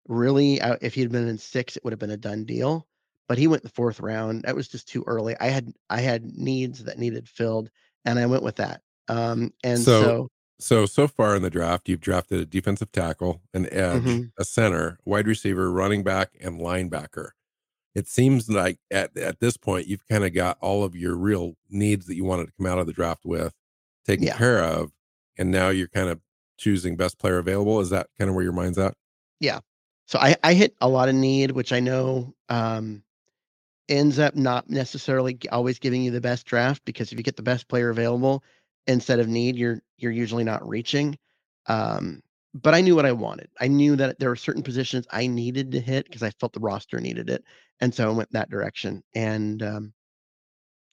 Really, 0.08 0.60
uh, 0.60 0.78
if 0.82 0.94
he 0.94 1.02
had 1.02 1.12
been 1.12 1.28
in 1.28 1.38
six, 1.38 1.78
it 1.78 1.84
would 1.84 1.94
have 1.94 2.00
been 2.00 2.12
a 2.12 2.18
done 2.18 2.44
deal. 2.44 2.88
But 3.30 3.38
he 3.38 3.48
went 3.48 3.64
the 3.64 3.70
fourth 3.70 4.02
round. 4.02 4.44
That 4.44 4.56
was 4.56 4.68
just 4.68 4.88
too 4.90 5.04
early. 5.08 5.36
I 5.40 5.48
had 5.48 5.72
I 5.90 6.02
had 6.02 6.26
needs 6.38 6.84
that 6.84 7.00
needed 7.00 7.28
filled, 7.30 7.70
and 8.04 8.20
I 8.20 8.26
went 8.26 8.44
with 8.44 8.58
that. 8.58 8.82
Um, 9.08 9.54
and 9.64 9.80
So- 9.80 10.02
so, 10.04 10.30
So, 10.60 10.86
so 10.86 11.08
far 11.10 11.36
in 11.36 11.42
the 11.42 11.50
draft, 11.50 11.90
you've 11.90 12.00
drafted 12.00 12.40
a 12.40 12.46
defensive 12.46 12.92
tackle, 12.92 13.42
an 13.54 13.68
edge, 13.74 14.04
Mhm. 14.04 14.32
a 14.38 14.46
center, 14.46 14.98
wide 15.04 15.28
receiver, 15.28 15.70
running 15.72 16.04
back, 16.04 16.38
and 16.40 16.60
linebacker. 16.62 17.32
It 17.96 18.08
seems 18.08 18.50
like 18.50 18.80
at, 18.90 19.18
at 19.18 19.40
this 19.40 19.58
point, 19.58 19.88
you've 19.88 20.08
kind 20.08 20.24
of 20.24 20.34
got 20.34 20.58
all 20.62 20.84
of 20.84 20.96
your 20.96 21.16
real 21.18 21.56
needs 21.70 22.06
that 22.06 22.16
you 22.16 22.24
wanted 22.24 22.46
to 22.46 22.52
come 22.54 22.66
out 22.68 22.80
of 22.80 22.88
the 22.88 22.94
draft 22.94 23.26
with 23.26 23.54
taken 24.06 24.28
Yeah. 24.28 24.38
care 24.38 24.64
of. 24.64 24.92
And 25.38 25.52
now 25.52 25.70
you're 25.70 25.88
kind 25.90 26.10
of 26.10 26.22
choosing 26.58 26.96
best 26.96 27.20
player 27.20 27.38
available. 27.40 27.80
Is 27.80 27.90
that 27.90 28.08
kind 28.18 28.30
of 28.30 28.36
where 28.36 28.44
your 28.44 28.54
mind's 28.54 28.78
at? 28.78 28.96
Yeah. 29.40 29.60
So 30.08 30.20
I 30.20 30.36
I 30.44 30.54
hit 30.54 30.76
a 30.82 30.90
lot 30.90 31.10
of 31.10 31.16
need, 31.16 31.52
which 31.52 31.72
I 31.72 31.80
know 31.80 32.36
um, 32.50 33.04
ends 33.90 34.20
up 34.20 34.36
not 34.36 34.70
necessarily 34.70 35.38
always 35.52 35.80
giving 35.80 36.04
you 36.04 36.12
the 36.12 36.22
best 36.22 36.46
draft 36.48 36.84
because 36.86 37.12
if 37.12 37.20
you 37.20 37.24
get 37.24 37.38
the 37.38 37.44
best 37.44 37.68
player 37.68 37.90
available 37.90 38.44
instead 38.88 39.20
of 39.20 39.28
need, 39.30 39.58
you're 39.58 39.82
you're 39.98 40.12
usually 40.12 40.44
not 40.44 40.68
reaching. 40.68 41.18
Um, 41.68 42.22
but 42.54 42.74
I 42.76 42.82
knew 42.82 42.96
what 42.96 43.06
I 43.06 43.14
wanted. 43.14 43.50
I 43.60 43.68
knew 43.68 43.96
that 43.98 44.20
there 44.20 44.30
were 44.30 44.36
certain 44.36 44.64
positions 44.64 45.08
I 45.12 45.28
needed 45.28 45.72
to 45.74 45.82
hit 45.82 46.06
because 46.06 46.24
I 46.24 46.32
felt 46.32 46.54
the 46.54 46.60
roster 46.62 47.00
needed 47.02 47.30
it, 47.30 47.44
and 47.82 47.94
so 47.96 48.10
I 48.10 48.14
went 48.14 48.32
that 48.34 48.50
direction. 48.50 49.04
And 49.16 49.64
um, 49.64 49.94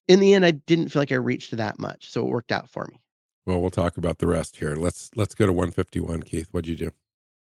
in 0.09 0.21
the 0.21 0.35
end, 0.35 0.45
I 0.45 0.53
didn't 0.53 0.89
feel 0.89 1.03
like 1.03 1.13
I 1.13 1.17
reached 1.17 1.57
that 1.57 1.79
much, 1.79 2.11
so 2.11 2.27
it 2.27 2.31
worked 2.31 2.53
out 2.53 2.69
for 2.69 2.87
me. 2.87 3.01
Well, 3.47 3.61
we'll 3.61 3.71
talk 3.71 3.97
about 3.97 4.19
the 4.19 4.27
rest 4.27 4.57
here. 4.57 4.77
Let's 4.77 5.11
let's 5.17 5.35
go 5.35 5.47
to 5.47 5.53
151, 5.53 6.23
Keith. 6.23 6.49
What'd 6.51 6.69
you 6.69 6.77
do? 6.77 6.91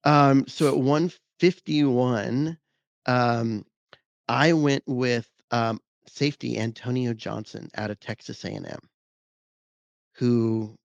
Um, 0.04 0.46
so 0.48 0.68
at 0.68 0.78
151, 0.78 2.58
um, 3.06 3.66
I 4.28 4.54
went 4.54 4.84
with 4.86 5.28
um, 5.52 5.80
safety 6.08 6.58
Antonio 6.60 7.14
Johnson 7.14 7.70
out 7.76 7.92
of 7.92 8.00
Texas 8.00 8.44
A&M, 8.44 8.80
who 10.16 10.76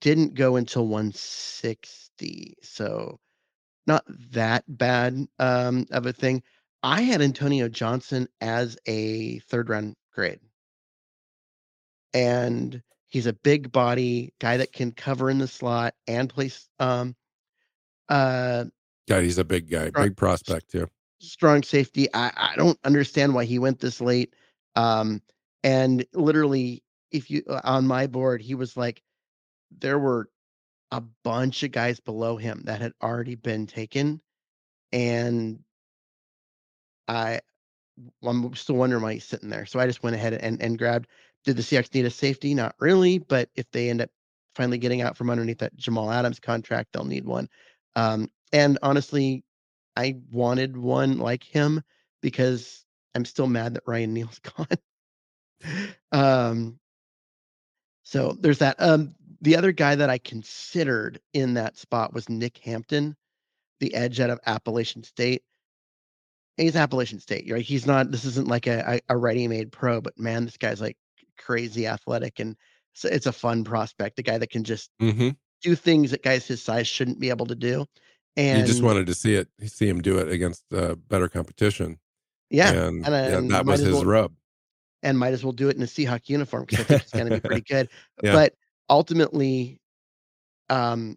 didn't 0.00 0.34
go 0.34 0.56
until 0.56 0.86
160. 0.86 2.54
So 2.62 3.18
not 3.86 4.04
that 4.32 4.64
bad 4.68 5.26
um, 5.38 5.86
of 5.90 6.06
a 6.06 6.12
thing. 6.12 6.42
I 6.82 7.02
had 7.02 7.22
Antonio 7.22 7.68
Johnson 7.68 8.28
as 8.40 8.76
a 8.86 9.38
third 9.40 9.68
round 9.68 9.94
grade. 10.16 10.40
And 12.12 12.82
he's 13.06 13.26
a 13.26 13.32
big 13.32 13.70
body 13.70 14.32
guy 14.40 14.56
that 14.56 14.72
can 14.72 14.90
cover 14.90 15.30
in 15.30 15.38
the 15.38 15.46
slot 15.46 15.94
and 16.08 16.28
place 16.28 16.68
um 16.80 17.14
uh 18.08 18.64
God, 19.08 19.22
he's 19.22 19.38
a 19.38 19.44
big 19.44 19.70
guy, 19.70 19.90
Strong- 19.90 20.08
big 20.08 20.16
prospect 20.16 20.70
too. 20.70 20.88
strong 21.20 21.62
safety. 21.62 22.08
I, 22.12 22.32
I 22.36 22.56
don't 22.56 22.78
understand 22.84 23.34
why 23.34 23.44
he 23.44 23.60
went 23.60 23.78
this 23.78 24.00
late. 24.00 24.34
Um 24.74 25.22
and 25.62 26.04
literally 26.12 26.82
if 27.12 27.30
you 27.30 27.42
uh, 27.48 27.60
on 27.62 27.86
my 27.86 28.06
board, 28.08 28.42
he 28.42 28.54
was 28.54 28.76
like 28.76 29.02
there 29.78 29.98
were 29.98 30.28
a 30.90 31.02
bunch 31.24 31.62
of 31.62 31.72
guys 31.72 32.00
below 32.00 32.36
him 32.36 32.62
that 32.64 32.80
had 32.80 32.92
already 33.02 33.34
been 33.34 33.66
taken. 33.66 34.20
And 34.92 35.60
I 37.08 37.40
I'm 38.24 38.54
still 38.54 38.76
wondering 38.76 39.02
why 39.02 39.14
he's 39.14 39.24
sitting 39.24 39.48
there. 39.48 39.66
So 39.66 39.80
I 39.80 39.86
just 39.86 40.02
went 40.02 40.16
ahead 40.16 40.34
and, 40.34 40.60
and 40.60 40.78
grabbed. 40.78 41.08
Did 41.44 41.56
the 41.56 41.62
Seahawks 41.62 41.94
need 41.94 42.04
a 42.04 42.10
safety? 42.10 42.54
Not 42.54 42.74
really, 42.80 43.18
but 43.18 43.48
if 43.54 43.70
they 43.70 43.88
end 43.90 44.02
up 44.02 44.10
finally 44.54 44.78
getting 44.78 45.02
out 45.02 45.16
from 45.16 45.30
underneath 45.30 45.58
that 45.58 45.76
Jamal 45.76 46.10
Adams 46.10 46.40
contract, 46.40 46.92
they'll 46.92 47.04
need 47.04 47.24
one. 47.24 47.48
Um, 47.94 48.30
and 48.52 48.78
honestly, 48.82 49.44
I 49.96 50.16
wanted 50.30 50.76
one 50.76 51.18
like 51.18 51.44
him 51.44 51.82
because 52.20 52.84
I'm 53.14 53.24
still 53.24 53.46
mad 53.46 53.74
that 53.74 53.84
Ryan 53.86 54.12
Neal's 54.14 54.40
gone. 54.40 54.66
um, 56.12 56.78
so 58.02 58.36
there's 58.40 58.58
that. 58.58 58.76
Um, 58.78 59.14
the 59.40 59.56
other 59.56 59.72
guy 59.72 59.94
that 59.94 60.10
I 60.10 60.18
considered 60.18 61.20
in 61.32 61.54
that 61.54 61.76
spot 61.76 62.12
was 62.12 62.28
Nick 62.28 62.58
Hampton, 62.58 63.16
the 63.80 63.94
edge 63.94 64.20
out 64.20 64.30
of 64.30 64.40
Appalachian 64.46 65.02
State 65.02 65.42
he's 66.56 66.76
Appalachian 66.76 67.20
State, 67.20 67.50
right? 67.50 67.62
He's 67.64 67.86
not. 67.86 68.10
This 68.10 68.24
isn't 68.24 68.48
like 68.48 68.66
a 68.66 69.00
a 69.08 69.16
ready-made 69.16 69.72
pro, 69.72 70.00
but 70.00 70.18
man, 70.18 70.44
this 70.44 70.56
guy's 70.56 70.80
like 70.80 70.96
crazy 71.38 71.86
athletic, 71.86 72.38
and 72.40 72.56
so 72.94 73.08
it's 73.08 73.26
a 73.26 73.32
fun 73.32 73.64
prospect. 73.64 74.16
The 74.16 74.22
guy 74.22 74.38
that 74.38 74.50
can 74.50 74.64
just 74.64 74.90
hmm 75.00 75.30
do 75.62 75.74
things 75.74 76.10
that 76.10 76.22
guys 76.22 76.46
his 76.46 76.62
size 76.62 76.86
shouldn't 76.86 77.18
be 77.18 77.30
able 77.30 77.46
to 77.46 77.54
do. 77.54 77.86
And 78.36 78.60
you 78.60 78.66
just 78.66 78.82
wanted 78.82 79.06
to 79.06 79.14
see 79.14 79.34
it, 79.34 79.48
see 79.64 79.88
him 79.88 80.02
do 80.02 80.18
it 80.18 80.28
against 80.30 80.62
uh, 80.72 80.94
better 81.08 81.28
competition. 81.30 81.98
yeah, 82.50 82.72
and, 82.72 83.06
and, 83.06 83.14
yeah, 83.14 83.38
and 83.38 83.50
that 83.50 83.64
was 83.64 83.80
as 83.80 83.86
his 83.86 83.94
well- 83.96 84.04
rub. 84.04 84.32
and 85.02 85.18
might 85.18 85.32
as 85.32 85.42
well 85.42 85.52
do 85.54 85.70
it 85.70 85.76
in 85.76 85.82
a 85.82 85.86
Seahawk 85.86 86.28
uniform 86.28 86.64
because 86.66 86.80
I 86.80 86.84
think 86.84 87.02
it's 87.02 87.10
going 87.12 87.28
to 87.30 87.34
be 87.36 87.40
pretty 87.40 87.60
good. 87.68 87.88
Yeah. 88.22 88.32
But 88.34 88.54
ultimately, 88.90 89.80
um, 90.68 91.16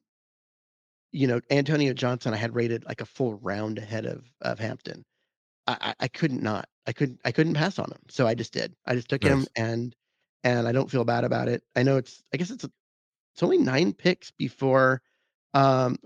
you 1.11 1.27
know, 1.27 1.41
Antonio 1.51 1.91
Johnson, 1.93 2.33
I 2.33 2.37
had 2.37 2.55
rated 2.55 2.85
like 2.85 3.01
a 3.01 3.05
full 3.05 3.33
round 3.35 3.77
ahead 3.77 4.05
of 4.05 4.23
of 4.41 4.57
Hampton. 4.57 5.03
I, 5.81 5.93
I, 5.99 6.07
couldn't 6.07 6.41
not. 6.41 6.67
I 6.87 6.93
couldn't. 6.93 7.19
I 7.25 7.31
couldn't 7.31 7.53
pass 7.53 7.79
on 7.79 7.91
him. 7.91 8.01
So 8.09 8.27
I 8.27 8.33
just 8.33 8.53
did. 8.53 8.75
I 8.85 8.95
just 8.95 9.09
took 9.09 9.23
him, 9.23 9.45
and 9.55 9.95
and 10.43 10.67
I 10.67 10.71
don't 10.71 10.89
feel 10.89 11.03
bad 11.03 11.23
about 11.23 11.47
it. 11.47 11.63
I 11.75 11.83
know 11.83 11.97
it's. 11.97 12.23
I 12.33 12.37
guess 12.37 12.49
it's. 12.49 12.65
It's 13.33 13.43
only 13.43 13.57
nine 13.57 13.93
picks 13.93 14.31
before, 14.31 15.01
um, 15.53 15.97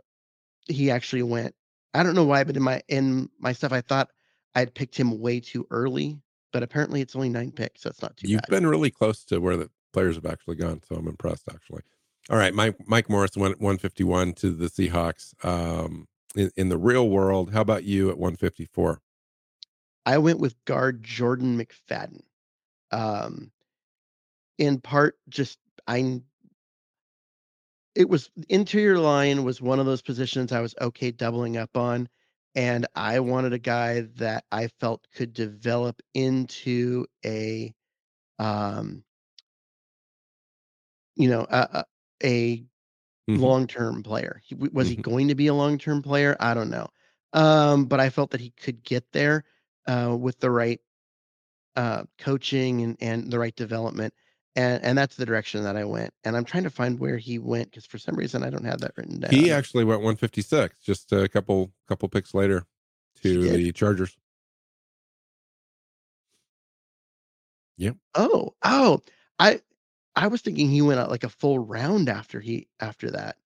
he 0.67 0.91
actually 0.91 1.23
went. 1.23 1.55
I 1.93 2.03
don't 2.03 2.15
know 2.15 2.23
why, 2.25 2.43
but 2.43 2.57
in 2.57 2.63
my 2.63 2.81
in 2.87 3.29
my 3.39 3.53
stuff, 3.53 3.71
I 3.71 3.81
thought 3.81 4.09
I 4.55 4.59
had 4.59 4.73
picked 4.73 4.95
him 4.95 5.19
way 5.19 5.39
too 5.39 5.65
early. 5.71 6.19
But 6.51 6.61
apparently, 6.61 7.01
it's 7.01 7.15
only 7.15 7.29
nine 7.29 7.51
picks, 7.51 7.81
so 7.81 7.89
it's 7.89 8.01
not 8.01 8.15
too 8.17 8.27
You've 8.27 8.41
bad. 8.41 8.49
been 8.49 8.67
really 8.67 8.91
close 8.91 9.23
to 9.25 9.39
where 9.39 9.57
the 9.57 9.69
players 9.91 10.15
have 10.15 10.25
actually 10.25 10.55
gone, 10.55 10.81
so 10.87 10.95
I'm 10.95 11.07
impressed 11.07 11.47
actually. 11.49 11.81
All 12.29 12.37
right, 12.37 12.53
Mike 12.53 12.75
Mike 12.85 13.09
Morris 13.09 13.35
went 13.35 13.59
151 13.59 14.33
to 14.33 14.51
the 14.51 14.67
Seahawks. 14.67 15.33
Um, 15.43 16.07
in, 16.35 16.51
in 16.55 16.69
the 16.69 16.77
real 16.77 17.09
world, 17.09 17.51
how 17.51 17.61
about 17.61 17.83
you 17.83 18.09
at 18.09 18.17
154? 18.17 19.01
I 20.05 20.17
went 20.17 20.39
with 20.39 20.63
guard 20.65 21.03
Jordan 21.03 21.57
McFadden. 21.57 22.21
Um, 22.91 23.51
in 24.57 24.79
part, 24.81 25.17
just 25.29 25.59
I. 25.87 26.21
It 27.95 28.09
was 28.09 28.29
interior 28.49 28.97
line 28.99 29.43
was 29.43 29.61
one 29.61 29.79
of 29.79 29.85
those 29.85 30.01
positions 30.01 30.51
I 30.51 30.61
was 30.61 30.75
okay 30.81 31.11
doubling 31.11 31.57
up 31.57 31.75
on, 31.77 32.09
and 32.55 32.85
I 32.95 33.19
wanted 33.19 33.53
a 33.53 33.59
guy 33.59 34.01
that 34.17 34.45
I 34.51 34.67
felt 34.67 35.07
could 35.11 35.33
develop 35.33 36.01
into 36.13 37.05
a, 37.25 37.73
um, 38.39 39.03
you 41.15 41.29
know, 41.29 41.45
a 41.49 41.85
a, 42.23 42.65
Mhm. 43.27 43.53
long-term 43.53 44.03
player. 44.03 44.41
He, 44.45 44.55
was 44.55 44.89
he 44.89 44.95
Mhm. 44.95 45.03
going 45.03 45.27
to 45.29 45.35
be 45.35 45.47
a 45.47 45.53
long-term 45.53 46.01
player? 46.03 46.35
I 46.39 46.53
don't 46.53 46.69
know. 46.69 46.87
Um, 47.33 47.85
but 47.85 47.99
I 47.99 48.09
felt 48.09 48.31
that 48.31 48.41
he 48.41 48.51
could 48.51 48.83
get 48.83 49.05
there 49.13 49.43
uh, 49.87 50.15
with 50.19 50.39
the 50.39 50.51
right 50.51 50.79
uh, 51.75 52.03
coaching 52.17 52.81
and, 52.81 52.97
and 53.01 53.31
the 53.31 53.39
right 53.39 53.55
development. 53.55 54.13
And, 54.55 54.83
and 54.83 54.97
that's 54.97 55.15
the 55.15 55.25
direction 55.25 55.63
that 55.63 55.75
I 55.75 55.83
went. 55.83 56.13
And 56.23 56.37
I'm 56.37 56.45
trying 56.45 56.63
to 56.63 56.69
find 56.69 56.99
where 56.99 57.17
he 57.17 57.39
went 57.39 57.71
because 57.71 57.87
for 57.87 57.97
some 57.97 58.15
reason 58.15 58.43
I 58.43 58.51
don't 58.51 58.65
have 58.65 58.81
that 58.81 58.91
written 58.95 59.19
down. 59.19 59.31
He 59.31 59.51
actually 59.51 59.83
went 59.83 60.01
156, 60.01 60.79
just 60.79 61.11
a 61.11 61.27
couple 61.27 61.71
couple 61.87 62.07
picks 62.07 62.35
later 62.35 62.65
to 63.23 63.49
the 63.49 63.71
Chargers. 63.71 64.15
Yep. 67.77 67.95
Oh, 68.15 68.53
oh, 68.63 69.01
I 69.39 69.61
I 70.15 70.27
was 70.27 70.41
thinking 70.41 70.69
he 70.69 70.81
went 70.81 70.99
out 70.99 71.09
like 71.09 71.23
a 71.23 71.29
full 71.29 71.57
round 71.59 72.07
after 72.09 72.39
he 72.39 72.67
after 72.79 73.11
that. 73.11 73.37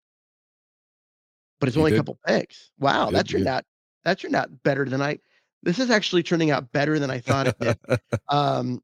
But 1.60 1.69
it's 1.69 1.76
He 1.76 1.80
only 1.80 1.91
did. 1.91 1.97
a 1.97 2.00
couple 2.00 2.19
picks. 2.28 2.71
Wow, 2.78 3.10
He 3.10 3.13
that 3.13 3.28
did, 3.28 3.32
turned 3.32 3.45
yeah. 3.45 3.56
out 3.58 3.65
that 4.04 4.19
turned 4.19 4.36
out 4.36 4.63
better 4.63 4.86
than 4.86 5.02
I 5.02 5.19
this 5.63 5.80
is 5.80 5.89
actually 5.89 6.24
turning 6.24 6.52
out 6.52 6.72
better 6.72 7.00
than 7.00 7.10
I 7.10 7.20
thought 7.20 7.48
it 7.48 7.60
did. 7.60 7.78
um 8.30 8.82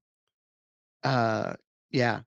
uh 1.04 1.54
yeah 1.92 2.22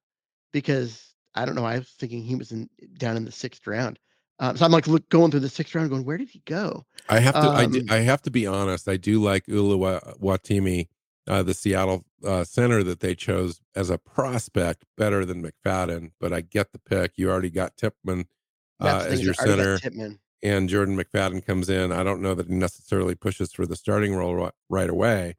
because 0.53 1.15
i 1.35 1.45
don't 1.47 1.55
know 1.55 1.65
i 1.65 1.79
was 1.79 1.89
thinking 1.99 2.23
he 2.23 2.35
was 2.35 2.53
in 2.53 2.69
down 2.99 3.17
in 3.17 3.25
the 3.25 3.33
sixth 3.33 3.67
round 3.67 3.99
um, 4.39 4.55
so 4.55 4.67
i'm 4.67 4.71
like 4.71 4.87
look, 4.87 5.09
going 5.09 5.31
through 5.31 5.41
the 5.41 5.49
sixth 5.49 5.75
round 5.75 5.89
going 5.89 6.05
where 6.05 6.19
did 6.19 6.29
he 6.29 6.43
go 6.45 6.85
I 7.09 7.21
have 7.21 7.35
to. 7.35 7.41
I, 7.41 7.67
do, 7.67 7.81
Um, 7.81 7.87
I 7.91 7.97
have 7.97 8.23
to 8.23 8.31
be 8.31 8.47
honest. 8.47 8.89
I 8.89 8.97
do 8.97 9.23
like 9.23 9.47
Ulu 9.49 9.79
Watimi, 10.21 10.89
uh, 11.29 11.43
the 11.43 11.55
Seattle 11.55 12.05
uh, 12.25 12.45
center 12.45 12.83
that 12.83 13.01
they 13.01 13.15
chose 13.15 13.61
as 13.75 13.91
a 13.91 13.99
prospect, 13.99 14.85
better 14.97 15.25
than 15.25 15.43
McFadden. 15.43 16.13
But 16.21 16.33
I 16.33 16.41
get 16.41 16.73
the 16.73 16.79
pick. 16.79 17.13
You 17.17 17.31
already 17.31 17.51
got 17.51 17.77
Tippmann 17.77 18.27
uh, 18.81 19.07
as 19.09 19.23
your 19.23 19.35
center, 19.35 19.79
Tippmann. 19.79 20.19
And 20.43 20.69
Jordan 20.69 20.97
McFadden 20.97 21.45
comes 21.45 21.69
in. 21.69 21.93
I 21.93 22.03
don't 22.05 22.21
know 22.23 22.35
that 22.35 22.49
he 22.49 22.55
necessarily 22.55 23.15
pushes 23.15 23.53
for 23.53 23.67
the 23.67 23.77
starting 23.77 24.15
role 24.15 24.35
ri- 24.35 24.51
right 24.69 24.91
away, 24.91 25.37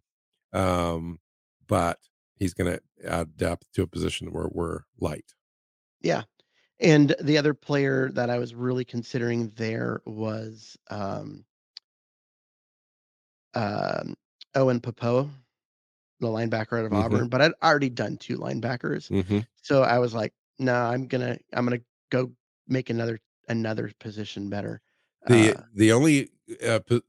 um, 0.54 1.20
but 1.68 2.00
he's 2.36 2.54
going 2.54 2.72
to 2.78 2.82
add 3.10 3.38
depth 3.38 3.72
to 3.74 3.84
a 3.84 3.88
position 3.88 4.32
where 4.34 4.50
we're 4.52 4.82
light. 5.00 5.34
yeah 6.02 6.24
and 6.80 7.16
the 7.22 7.38
other 7.40 7.54
player 7.56 8.10
that 8.12 8.30
i 8.30 8.38
was 8.38 8.54
really 8.54 8.86
considering 8.86 9.48
there 9.56 10.00
was 10.06 10.78
um 10.92 11.44
um 13.56 14.16
owen 14.56 14.80
Pappoe, 14.80 15.30
the 16.20 16.28
linebacker 16.28 16.80
out 16.80 16.86
of 16.86 16.92
Mhm. 16.92 17.04
auburn 17.04 17.28
but 17.30 17.42
i'd 17.42 17.54
already 17.64 17.90
done 17.90 18.18
two 18.18 18.38
linebackers 18.38 19.08
hmm 19.08 19.40
so 19.62 19.84
i 19.84 19.98
was 20.00 20.14
like 20.14 20.34
no 20.60 20.74
i'm 20.76 21.08
gonna 21.08 21.38
i'm 21.54 21.66
gonna 21.66 21.82
go 22.12 22.32
make 22.68 22.90
another 22.90 23.20
another 23.50 23.92
position 24.00 24.50
better 24.50 24.82
The 25.28 25.54
Uh, 25.54 25.62
the 25.74 25.92
only 25.92 26.30
uh, 26.66 26.80
p- 26.80 27.02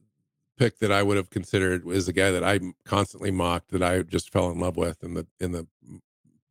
pick 0.57 0.79
that 0.79 0.91
I 0.93 1.03
would 1.03 1.17
have 1.17 1.31
considered 1.31 1.87
is 1.89 2.09
a 2.09 2.13
guy 2.13 2.31
that 2.31 2.45
I 2.45 2.61
constantly 2.85 3.31
mocked 3.31 3.71
that 3.71 3.83
I 3.83 4.03
just 4.03 4.31
fell 4.33 4.51
in 4.51 4.59
love 4.59 4.77
with 4.77 5.03
in 5.03 5.15
the 5.15 5.27
in 5.41 5.53
the 5.53 5.67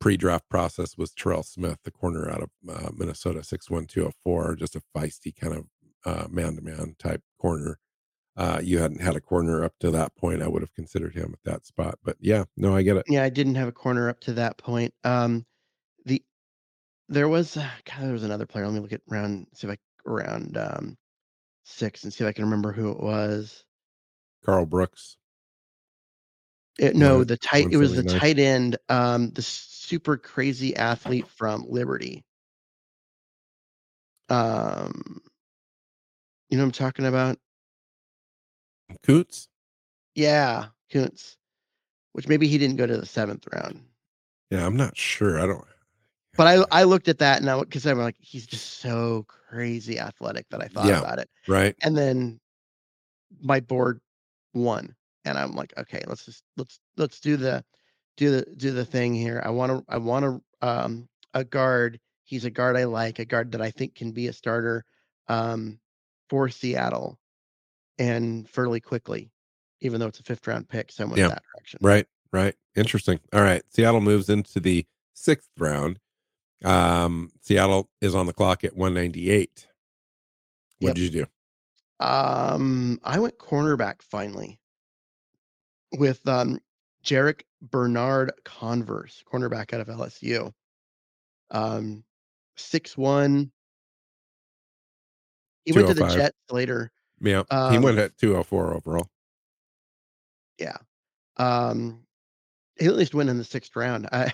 pre-draft 0.00 0.48
process 0.48 0.96
was 0.96 1.12
Terrell 1.12 1.42
Smith, 1.42 1.78
the 1.82 1.90
corner 1.90 2.30
out 2.30 2.42
of 2.42 2.50
uh, 2.68 2.90
Minnesota, 2.96 3.42
six 3.42 3.68
one 3.68 3.86
two 3.86 4.00
zero 4.02 4.12
four, 4.22 4.54
just 4.54 4.76
a 4.76 4.82
feisty 4.96 5.34
kind 5.34 5.54
of 5.54 5.66
uh, 6.04 6.28
man-to-man 6.30 6.94
type 6.98 7.22
corner. 7.40 7.78
Uh, 8.36 8.60
you 8.62 8.78
hadn't 8.78 9.00
had 9.00 9.16
a 9.16 9.20
corner 9.20 9.64
up 9.64 9.74
to 9.80 9.90
that 9.90 10.14
point. 10.14 10.40
I 10.42 10.46
would 10.46 10.62
have 10.62 10.72
considered 10.72 11.14
him 11.14 11.34
at 11.34 11.42
that 11.50 11.66
spot, 11.66 11.98
but 12.04 12.16
yeah, 12.20 12.44
no, 12.56 12.76
I 12.76 12.82
get 12.82 12.96
it. 12.96 13.06
Yeah, 13.08 13.24
I 13.24 13.28
didn't 13.28 13.56
have 13.56 13.66
a 13.66 13.72
corner 13.72 14.08
up 14.08 14.20
to 14.20 14.32
that 14.34 14.56
point. 14.58 14.94
Um, 15.02 15.44
the 16.04 16.22
there 17.08 17.28
was 17.28 17.56
uh, 17.56 17.68
God, 17.84 18.02
there 18.04 18.12
was 18.12 18.22
another 18.22 18.46
player. 18.46 18.64
Let 18.66 18.74
me 18.74 18.80
look 18.80 18.92
at 18.92 19.00
round, 19.08 19.48
see 19.54 19.66
if 19.66 19.72
I 19.72 19.78
round 20.08 20.56
um 20.56 20.96
six 21.68 22.04
and 22.04 22.12
see 22.12 22.24
if 22.24 22.28
I 22.28 22.32
can 22.32 22.44
remember 22.44 22.72
who 22.72 22.90
it 22.90 23.00
was. 23.00 23.64
Karl 24.44 24.66
Brooks. 24.66 25.16
It, 26.78 26.94
no, 26.94 27.24
the 27.24 27.36
tight. 27.36 27.68
It 27.72 27.76
was 27.76 27.96
the 27.96 28.04
179. 28.04 28.20
tight 28.20 28.38
end. 28.38 28.76
Um, 28.88 29.30
the 29.30 29.42
super 29.42 30.16
crazy 30.16 30.76
athlete 30.76 31.26
from 31.28 31.66
Liberty. 31.68 32.24
Um, 34.28 35.20
you 36.48 36.56
know 36.56 36.62
what 36.62 36.68
I'm 36.68 36.72
talking 36.72 37.06
about? 37.06 37.38
Coots. 39.02 39.48
Yeah, 40.14 40.66
Kuntz. 40.92 41.36
which 42.12 42.28
maybe 42.28 42.48
he 42.48 42.58
didn't 42.58 42.76
go 42.76 42.86
to 42.86 42.96
the 42.96 43.06
seventh 43.06 43.46
round. 43.52 43.82
Yeah, 44.50 44.64
I'm 44.64 44.76
not 44.76 44.96
sure. 44.96 45.40
I 45.40 45.46
don't. 45.46 45.64
But 46.38 46.46
I 46.46 46.80
I 46.80 46.84
looked 46.84 47.08
at 47.08 47.18
that 47.18 47.40
and 47.40 47.50
I 47.50 47.60
because 47.60 47.86
I'm 47.86 47.98
like 47.98 48.16
he's 48.20 48.46
just 48.46 48.78
so 48.80 49.26
crazy 49.28 49.98
athletic 49.98 50.48
that 50.50 50.62
I 50.62 50.68
thought 50.68 50.86
Yeah. 50.86 51.00
about 51.00 51.18
it, 51.18 51.28
Right. 51.48 51.76
and 51.82 51.98
then 51.98 52.40
my 53.42 53.60
board 53.60 54.00
won, 54.54 54.94
and 55.24 55.36
I'm 55.36 55.54
like, 55.56 55.74
okay, 55.76 56.02
let's 56.06 56.24
just 56.24 56.44
let's 56.56 56.80
let's 56.96 57.20
do 57.20 57.36
the 57.36 57.64
do 58.16 58.30
the 58.30 58.46
do 58.56 58.70
the 58.70 58.84
thing 58.84 59.14
here. 59.14 59.42
I 59.44 59.50
want 59.50 59.72
to 59.72 59.84
I 59.92 59.98
want 59.98 60.24
to 60.24 60.66
um 60.66 61.08
a 61.34 61.44
guard. 61.44 62.00
He's 62.24 62.44
a 62.44 62.50
guard 62.50 62.76
I 62.76 62.84
like, 62.84 63.18
a 63.18 63.24
guard 63.24 63.52
that 63.52 63.62
I 63.62 63.70
think 63.72 63.96
can 63.96 64.12
be 64.12 64.28
a 64.28 64.32
starter 64.32 64.84
um 65.28 65.80
for 66.30 66.48
Seattle 66.48 67.18
and 67.98 68.48
fairly 68.48 68.80
quickly, 68.80 69.32
even 69.80 69.98
though 69.98 70.06
it's 70.06 70.20
a 70.20 70.24
fifth 70.24 70.46
round 70.46 70.68
pick. 70.68 70.92
So 70.92 71.02
I 71.04 71.06
went 71.08 71.18
Yeah. 71.18 71.28
that 71.30 71.42
direction. 71.52 71.80
Right. 71.82 72.06
Right. 72.32 72.54
Interesting. 72.76 73.18
All 73.32 73.40
right. 73.42 73.62
Seattle 73.70 74.00
moves 74.00 74.28
into 74.28 74.60
the 74.60 74.86
sixth 75.14 75.50
round. 75.58 75.98
Um, 76.64 77.30
Seattle 77.40 77.88
is 78.00 78.14
on 78.14 78.26
the 78.26 78.32
clock 78.32 78.64
at 78.64 78.76
198. 78.76 79.66
What 80.80 80.88
Yep. 80.88 80.94
did 80.96 81.02
you 81.02 81.10
do? 81.10 82.04
Um, 82.04 83.00
I 83.02 83.18
went 83.18 83.38
cornerback 83.38 84.02
finally 84.02 84.60
with 85.92 86.26
um 86.28 86.60
Jarrick 87.04 87.42
Bernard 87.62 88.32
Converse, 88.44 89.22
cornerback 89.32 89.72
out 89.72 89.80
of 89.80 89.88
LSU. 89.88 90.52
Um, 91.50 92.04
six 92.56 92.96
one. 92.96 93.50
He 95.64 95.72
went 95.72 95.88
to 95.88 95.94
the 95.94 96.00
205. 96.00 96.16
Jets 96.16 96.38
later. 96.50 96.90
Yeah. 97.20 97.42
he 97.50 97.76
Um, 97.76 97.82
went 97.82 97.98
at 97.98 98.16
204 98.18 98.74
overall. 98.74 99.08
Yeah. 100.58 100.76
Um, 101.36 102.06
he 102.78 102.86
at 102.86 102.96
least 102.96 103.14
went 103.14 103.28
in 103.28 103.38
the 103.38 103.44
sixth 103.44 103.74
round. 103.76 104.08
I, 104.12 104.32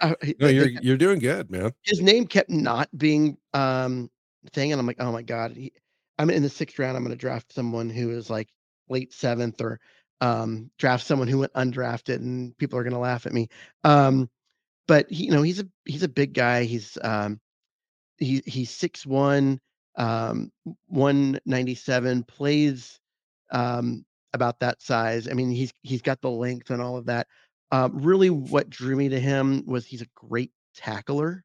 I 0.00 0.14
no, 0.38 0.48
you're 0.48 0.68
you're 0.68 0.96
doing 0.96 1.18
good, 1.18 1.50
man. 1.50 1.72
his 1.82 2.00
name 2.00 2.26
kept 2.26 2.50
not 2.50 2.88
being 2.96 3.38
um 3.54 4.10
thing, 4.52 4.72
and 4.72 4.80
I'm 4.80 4.86
like, 4.86 5.00
oh 5.00 5.12
my 5.12 5.22
god, 5.22 5.52
he, 5.52 5.72
I'm 6.18 6.30
in 6.30 6.42
the 6.42 6.48
sixth 6.48 6.78
round. 6.78 6.96
I'm 6.96 7.02
going 7.02 7.16
to 7.16 7.20
draft 7.20 7.52
someone 7.52 7.88
who 7.88 8.10
is 8.10 8.28
like 8.28 8.48
late 8.88 9.12
seventh, 9.12 9.60
or 9.60 9.80
um 10.20 10.70
draft 10.78 11.06
someone 11.06 11.28
who 11.28 11.38
went 11.38 11.52
undrafted, 11.54 12.16
and 12.16 12.56
people 12.58 12.78
are 12.78 12.84
going 12.84 12.92
to 12.92 12.98
laugh 12.98 13.26
at 13.26 13.32
me. 13.32 13.48
Um, 13.84 14.28
but 14.86 15.10
he, 15.10 15.26
you 15.26 15.30
know, 15.30 15.42
he's 15.42 15.60
a 15.60 15.68
he's 15.84 16.02
a 16.02 16.08
big 16.08 16.34
guy. 16.34 16.64
He's 16.64 16.98
um 17.02 17.40
he 18.18 18.42
he's 18.46 18.70
six 18.70 19.06
one, 19.06 19.60
um, 19.96 20.50
one 20.88 21.40
ninety 21.46 21.74
seven. 21.74 22.22
Plays 22.22 23.00
um 23.50 24.04
about 24.32 24.60
that 24.60 24.82
size. 24.82 25.28
I 25.28 25.32
mean, 25.32 25.50
he's 25.50 25.72
he's 25.82 26.02
got 26.02 26.20
the 26.20 26.30
length 26.30 26.70
and 26.70 26.82
all 26.82 26.96
of 26.96 27.06
that. 27.06 27.26
Uh, 27.70 27.88
really, 27.92 28.30
what 28.30 28.70
drew 28.70 28.96
me 28.96 29.08
to 29.08 29.20
him 29.20 29.64
was 29.66 29.84
he's 29.86 30.02
a 30.02 30.06
great 30.14 30.52
tackler 30.74 31.44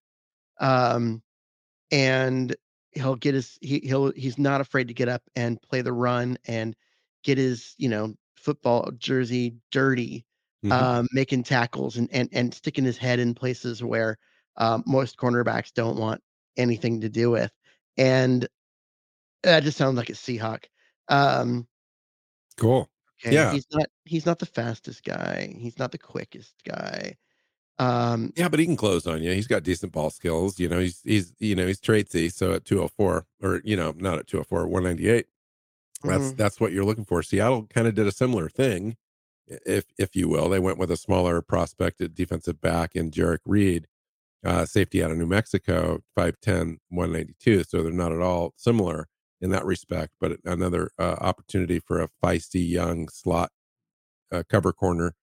um, 0.59 1.23
and 1.91 2.55
he'll 2.93 3.15
get 3.15 3.35
his 3.35 3.57
he, 3.61 3.79
he'll 3.81 4.11
he's 4.13 4.37
not 4.37 4.61
afraid 4.61 4.87
to 4.87 4.93
get 4.93 5.09
up 5.09 5.23
and 5.35 5.61
play 5.61 5.81
the 5.81 5.93
run 5.93 6.37
and 6.45 6.75
get 7.23 7.37
his 7.37 7.75
you 7.77 7.89
know 7.89 8.15
football 8.37 8.91
jersey 8.97 9.55
dirty 9.71 10.25
Mhm. 10.63 10.71
um, 10.75 11.07
making 11.13 11.43
tackles 11.43 11.97
and, 11.97 12.09
and 12.13 12.29
and 12.31 12.53
sticking 12.53 12.85
his 12.85 12.97
head 12.97 13.19
in 13.19 13.33
places 13.35 13.83
where 13.83 14.17
um, 14.57 14.83
most 14.87 15.17
cornerbacks 15.17 15.73
don't 15.73 15.97
want 15.97 16.21
anything 16.57 17.01
to 17.01 17.09
do 17.09 17.31
with 17.31 17.51
and 17.97 18.47
that 19.43 19.63
just 19.63 19.77
sounds 19.77 19.97
like 19.97 20.09
a 20.09 20.13
seahawk 20.13 20.65
um 21.09 21.67
cool. 22.57 22.89
okay 23.19 23.35
Yeah. 23.35 23.45
he's 23.45 23.65
not 23.71 23.87
he's 24.11 24.25
not 24.25 24.39
the 24.39 24.45
fastest 24.45 25.03
guy 25.03 25.53
he's 25.57 25.79
not 25.79 25.91
the 25.91 25.97
quickest 25.97 26.53
guy 26.65 27.15
um 27.79 28.31
Yeah, 28.35 28.47
but 28.49 28.59
he 28.59 28.65
can 28.65 28.77
close 28.77 29.07
on 29.07 29.23
you. 29.23 29.33
He's 29.33 29.47
got 29.47 29.63
decent 29.63 29.91
ball 29.91 30.11
skills. 30.11 30.59
You 30.59 30.69
know, 30.69 30.79
he's 30.79 31.01
he's 31.03 31.33
you 31.39 31.55
know 31.55 31.65
he's 31.65 31.81
traitsy. 31.81 32.31
So 32.31 32.53
at 32.53 32.65
204, 32.65 33.25
or 33.41 33.61
you 33.63 33.75
know, 33.75 33.93
not 33.97 34.19
at 34.19 34.27
204, 34.27 34.67
198. 34.67 35.25
That's 36.03 36.23
mhm. 36.31 36.37
that's 36.37 36.59
what 36.59 36.71
you're 36.71 36.85
looking 36.85 37.05
for. 37.05 37.23
Seattle 37.23 37.67
kind 37.73 37.87
of 37.87 37.95
did 37.95 38.07
a 38.07 38.11
similar 38.11 38.49
thing, 38.49 38.97
if 39.47 39.85
if 39.97 40.15
you 40.15 40.27
will. 40.27 40.49
They 40.49 40.59
went 40.59 40.77
with 40.77 40.91
a 40.91 40.97
smaller 40.97 41.41
prospected 41.41 42.13
defensive 42.15 42.61
back 42.61 42.95
in 42.95 43.11
Jerrick 43.11 43.39
Reed, 43.45 43.87
uh, 44.45 44.65
safety 44.65 45.03
out 45.03 45.11
of 45.11 45.17
New 45.17 45.25
Mexico, 45.27 46.01
5'10, 46.17 46.77
192. 46.89 47.63
So 47.63 47.83
they're 47.83 47.91
not 47.91 48.11
at 48.11 48.21
all 48.21 48.53
similar 48.57 49.07
in 49.39 49.49
that 49.51 49.65
respect, 49.65 50.13
but 50.19 50.37
another 50.45 50.91
uh, 50.99 51.15
opportunity 51.19 51.79
for 51.79 51.99
a 51.99 52.09
feisty 52.23 52.67
young 52.67 53.07
slot 53.09 53.51
uh, 54.31 54.43
cover 54.49 54.73
corner 54.73 55.13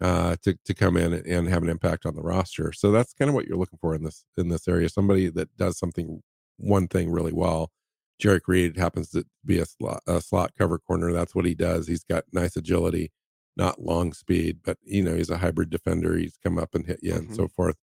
uh, 0.00 0.36
to 0.42 0.56
to 0.64 0.74
come 0.74 0.96
in 0.96 1.12
and 1.12 1.48
have 1.48 1.62
an 1.62 1.68
impact 1.68 2.06
on 2.06 2.14
the 2.14 2.22
roster. 2.22 2.72
So 2.72 2.90
that's 2.90 3.12
kind 3.14 3.28
of 3.28 3.34
what 3.34 3.46
you're 3.46 3.58
looking 3.58 3.78
for 3.80 3.94
in 3.94 4.04
this 4.04 4.24
in 4.36 4.48
this 4.48 4.68
area. 4.68 4.88
Somebody 4.88 5.28
that 5.30 5.56
does 5.56 5.78
something 5.78 6.22
one 6.56 6.88
thing 6.88 7.10
really 7.10 7.32
well. 7.32 7.70
Jerry 8.18 8.40
Reed 8.46 8.76
happens 8.76 9.10
to 9.10 9.24
be 9.44 9.58
a 9.58 9.66
slot, 9.66 10.02
a 10.06 10.20
slot 10.20 10.52
cover 10.58 10.78
corner. 10.78 11.12
That's 11.12 11.34
what 11.34 11.44
he 11.44 11.54
does. 11.54 11.86
He's 11.86 12.02
got 12.02 12.24
nice 12.32 12.56
agility, 12.56 13.12
not 13.56 13.80
long 13.80 14.12
speed, 14.12 14.58
but 14.64 14.76
you 14.82 15.02
know 15.02 15.14
he's 15.14 15.30
a 15.30 15.38
hybrid 15.38 15.70
defender. 15.70 16.16
He's 16.16 16.36
come 16.42 16.58
up 16.58 16.74
and 16.74 16.84
hit 16.86 17.00
you 17.02 17.14
and 17.14 17.34
so 17.34 17.48
forth. 17.48 17.76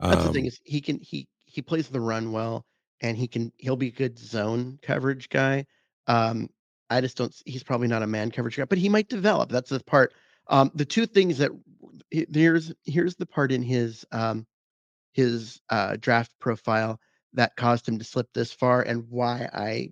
That's 0.00 0.24
the 0.24 0.32
thing 0.32 0.44
Um, 0.44 0.48
is 0.48 0.60
he 0.64 0.80
can 0.80 0.98
he 1.00 1.28
he 1.44 1.60
plays 1.62 1.88
the 1.88 2.00
run 2.00 2.32
well, 2.32 2.64
and 3.02 3.16
he 3.16 3.28
can 3.28 3.52
he'll 3.58 3.76
be 3.76 3.88
a 3.88 3.92
good 3.92 4.18
zone 4.18 4.78
coverage 4.82 5.28
guy. 5.28 5.66
Um, 6.06 6.48
I 6.88 7.00
just 7.00 7.16
don't. 7.16 7.34
He's 7.44 7.62
probably 7.62 7.88
not 7.88 8.02
a 8.02 8.06
man 8.06 8.30
coverage 8.30 8.56
guy, 8.56 8.64
but 8.64 8.78
he 8.78 8.88
might 8.88 9.08
develop. 9.08 9.50
That's 9.50 9.70
the 9.70 9.80
part. 9.80 10.14
Um, 10.48 10.70
the 10.74 10.84
two 10.84 11.06
things 11.06 11.38
that 11.38 11.50
here's 12.10 12.72
here's 12.84 13.16
the 13.16 13.26
part 13.26 13.52
in 13.52 13.62
his 13.62 14.04
um 14.12 14.46
his 15.12 15.60
uh 15.70 15.96
draft 16.00 16.32
profile 16.40 16.98
that 17.34 17.56
caused 17.56 17.88
him 17.88 17.98
to 17.98 18.04
slip 18.04 18.28
this 18.34 18.52
far, 18.52 18.82
and 18.82 19.08
why 19.08 19.48
I 19.52 19.90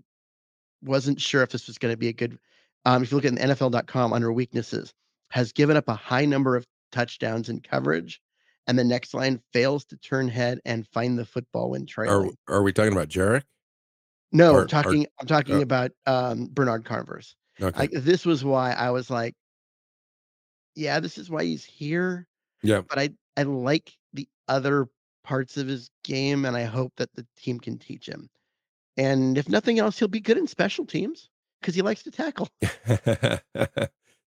wasn't 0.82 1.20
sure 1.20 1.42
if 1.42 1.50
this 1.50 1.66
was 1.66 1.78
going 1.78 1.92
to 1.92 1.98
be 1.98 2.08
a 2.08 2.12
good. 2.12 2.38
Um, 2.84 3.02
if 3.02 3.10
you 3.10 3.16
look 3.16 3.26
at 3.26 3.34
the 3.34 3.40
NFL.com 3.40 4.12
under 4.12 4.32
weaknesses, 4.32 4.94
has 5.30 5.52
given 5.52 5.76
up 5.76 5.88
a 5.88 5.94
high 5.94 6.24
number 6.24 6.56
of 6.56 6.66
touchdowns 6.92 7.48
in 7.48 7.60
coverage, 7.60 8.20
and 8.66 8.78
the 8.78 8.84
next 8.84 9.14
line 9.14 9.40
fails 9.52 9.84
to 9.86 9.96
turn 9.96 10.28
head 10.28 10.60
and 10.64 10.86
find 10.88 11.18
the 11.18 11.26
football 11.26 11.70
when 11.70 11.82
are 11.82 11.86
trailing. 11.86 12.36
are 12.48 12.62
we 12.62 12.72
talking 12.72 12.92
about 12.92 13.08
Jarek? 13.08 13.42
no, 14.32 14.54
or- 14.54 14.62
I'm 14.62 14.68
talking. 14.68 15.06
I'm 15.20 15.26
talking 15.26 15.56
uh, 15.56 15.62
about 15.62 15.90
um, 16.06 16.48
Bernard 16.52 16.84
Converse. 16.84 17.34
Okay. 17.60 17.78
Like 17.78 17.90
this 17.92 18.24
was 18.24 18.44
why 18.44 18.72
I 18.72 18.90
was 18.90 19.10
like, 19.10 19.34
yeah, 20.74 21.00
this 21.00 21.18
is 21.18 21.30
why 21.30 21.44
he's 21.44 21.64
here. 21.64 22.26
yeah. 22.62 22.80
But 22.88 22.98
I 22.98 23.10
I 23.36 23.42
like 23.44 23.92
the 24.12 24.28
other 24.48 24.86
parts 25.24 25.56
of 25.56 25.66
his 25.66 25.90
game, 26.04 26.44
and 26.44 26.56
I 26.56 26.64
hope 26.64 26.92
that 26.96 27.12
the 27.14 27.26
team 27.36 27.60
can 27.60 27.78
teach 27.78 28.06
him. 28.06 28.28
And 28.96 29.38
if 29.38 29.48
nothing 29.48 29.78
else, 29.78 29.98
he'll 29.98 30.08
be 30.08 30.20
good 30.20 30.36
in 30.38 30.46
special 30.46 30.84
teams 30.84 31.30
because 31.60 31.74
he 31.74 31.82
likes 31.82 32.02
to 32.04 32.10
tackle. 32.10 32.48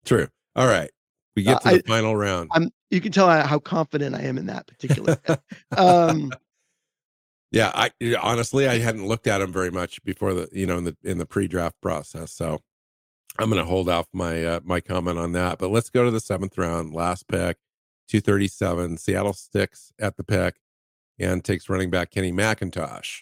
True. 0.05 0.29
All 0.57 0.67
right. 0.67 0.91
We 1.37 1.43
get 1.45 1.57
Uh, 1.57 1.61
to 1.61 1.69
I- 1.69 1.77
the 1.79 1.83
final 1.87 2.17
round. 2.17 2.51
I'm. 2.53 2.71
You 2.91 3.01
can 3.01 3.11
tell 3.13 3.29
how 3.29 3.59
confident 3.59 4.15
I 4.15 4.21
am 4.23 4.37
in 4.37 4.47
that 4.47 4.67
particular. 4.67 5.19
um, 5.79 6.31
Yeah, 7.51 7.71
I 7.75 7.91
honestly 8.21 8.67
I 8.69 8.79
hadn't 8.79 9.07
looked 9.07 9.27
at 9.27 9.41
him 9.41 9.53
very 9.53 9.71
much 9.71 10.03
before 10.05 10.33
the 10.35 10.49
you 10.53 10.67
know 10.67 10.77
in 10.79 10.85
the 10.85 10.97
in 11.03 11.19
the 11.19 11.27
pre-draft 11.27 11.81
process. 11.81 12.33
So 12.33 12.61
I'm 13.39 13.49
going 13.49 13.63
to 13.63 13.69
hold 13.69 13.89
off 13.89 14.09
my 14.13 14.45
uh, 14.45 14.61
my 14.65 14.81
comment 14.81 15.19
on 15.19 15.33
that. 15.33 15.59
But 15.59 15.71
let's 15.71 15.91
go 15.91 16.05
to 16.05 16.11
the 16.11 16.21
seventh 16.21 16.59
round, 16.59 16.93
last 16.93 17.29
pick, 17.29 17.57
237. 18.09 18.99
Seattle 18.99 19.33
sticks 19.33 19.93
at 19.99 20.17
the 20.17 20.25
pick 20.25 20.57
and 21.19 21.45
takes 21.45 21.69
running 21.69 21.91
back 21.91 22.11
Kenny 22.11 22.33
McIntosh. 22.33 23.21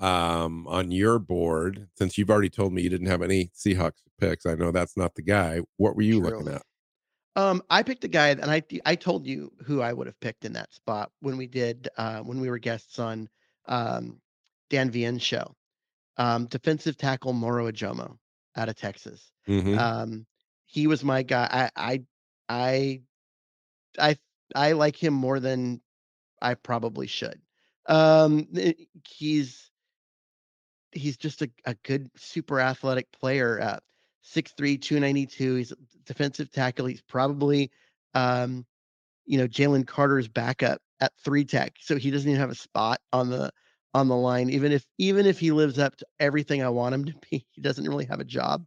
Um, 0.00 0.66
on 0.68 0.92
your 0.92 1.18
board, 1.18 1.88
since 1.96 2.16
you've 2.16 2.30
already 2.30 2.50
told 2.50 2.72
me 2.72 2.82
you 2.82 2.88
didn't 2.88 3.08
have 3.08 3.22
any 3.22 3.46
Seahawks 3.46 4.02
picks, 4.20 4.46
I 4.46 4.54
know 4.54 4.70
that's 4.70 4.96
not 4.96 5.16
the 5.16 5.22
guy. 5.22 5.60
What 5.76 5.96
were 5.96 6.02
you 6.02 6.20
True. 6.20 6.30
looking 6.30 6.54
at? 6.54 6.62
Um, 7.34 7.62
I 7.70 7.82
picked 7.82 8.04
a 8.04 8.08
guy, 8.08 8.28
and 8.30 8.50
I 8.50 8.62
I 8.84 8.96
told 8.96 9.26
you 9.26 9.52
who 9.64 9.80
I 9.80 9.92
would 9.92 10.06
have 10.08 10.18
picked 10.20 10.44
in 10.44 10.52
that 10.54 10.72
spot 10.72 11.10
when 11.20 11.36
we 11.36 11.46
did 11.46 11.88
uh, 11.96 12.20
when 12.20 12.40
we 12.40 12.50
were 12.50 12.58
guests 12.58 12.98
on 12.98 13.28
um, 13.66 14.20
Dan 14.70 14.90
Vian's 14.90 15.22
show. 15.22 15.54
Um, 16.16 16.46
defensive 16.46 16.96
tackle 16.96 17.32
Moro 17.32 17.70
Ojomo 17.70 18.18
out 18.56 18.68
of 18.68 18.76
Texas. 18.76 19.32
Mhm. 19.48 19.78
Um, 19.78 20.26
he 20.66 20.86
was 20.86 21.04
my 21.04 21.22
guy. 21.22 21.70
I 21.76 21.92
I 21.94 22.02
I 22.48 23.02
I 23.98 24.18
I 24.54 24.72
like 24.72 24.96
him 25.02 25.14
more 25.14 25.40
than 25.40 25.80
I 26.40 26.54
probably 26.54 27.06
should. 27.06 27.40
Um, 27.86 28.48
he's 29.06 29.70
he's 30.92 31.16
just 31.16 31.42
a, 31.42 31.50
a 31.64 31.74
good 31.84 32.10
super 32.16 32.60
athletic 32.60 33.10
player. 33.12 33.60
Uh, 33.60 33.78
6'3", 34.22 34.76
292. 34.76 35.54
He's 35.56 35.72
a 35.72 35.76
defensive 36.04 36.50
tackle. 36.50 36.86
He's 36.86 37.02
probably 37.02 37.70
um, 38.14 38.66
you 39.26 39.38
know, 39.38 39.46
Jalen 39.46 39.86
Carter's 39.86 40.28
backup 40.28 40.80
at 41.00 41.12
three 41.24 41.44
tech. 41.44 41.74
So 41.80 41.96
he 41.96 42.10
doesn't 42.10 42.28
even 42.28 42.40
have 42.40 42.50
a 42.50 42.54
spot 42.54 43.00
on 43.12 43.30
the 43.30 43.50
on 43.98 44.08
the 44.08 44.16
line. 44.16 44.50
Even 44.50 44.72
if 44.72 44.86
even 44.98 45.26
if 45.26 45.40
he 45.40 45.52
lives 45.52 45.78
up 45.78 45.96
to 45.98 46.06
everything 46.20 46.62
I 46.62 46.70
want 46.70 46.94
him 46.94 47.04
to 47.06 47.14
be, 47.30 47.46
he 47.50 47.62
doesn't 47.62 47.88
really 47.88 48.06
have 48.06 48.20
a 48.20 48.24
job. 48.24 48.66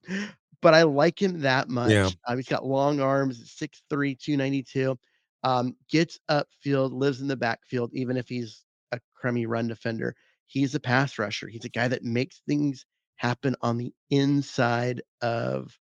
but 0.61 0.73
I 0.75 0.83
like 0.83 1.21
him 1.21 1.41
that 1.41 1.69
much. 1.69 1.99
Yeah. 2.01 2.11
Um, 2.27 2.37
he's 2.37 2.47
got 2.47 2.65
long 2.65 2.99
arms, 3.01 3.51
6'3", 3.51 4.15
292. 4.15 4.97
Um, 5.43 5.75
gets 5.89 6.19
upfield, 6.29 6.93
lives 6.93 7.21
in 7.21 7.27
the 7.27 7.37
backfield, 7.37 7.91
even 7.93 8.17
if 8.17 8.29
he's 8.29 8.65
a 8.91 8.99
crummy 9.15 9.47
run 9.47 9.67
defender. 9.67 10.15
He's 10.45 10.75
a 10.75 10.79
pass 10.79 11.17
rusher. 11.17 11.47
He's 11.47 11.65
a 11.65 11.69
guy 11.69 11.87
that 11.87 12.03
makes 12.03 12.41
things 12.47 12.85
happen 13.15 13.55
on 13.61 13.77
the 13.77 13.93
inside 14.11 15.01
of, 15.21 15.79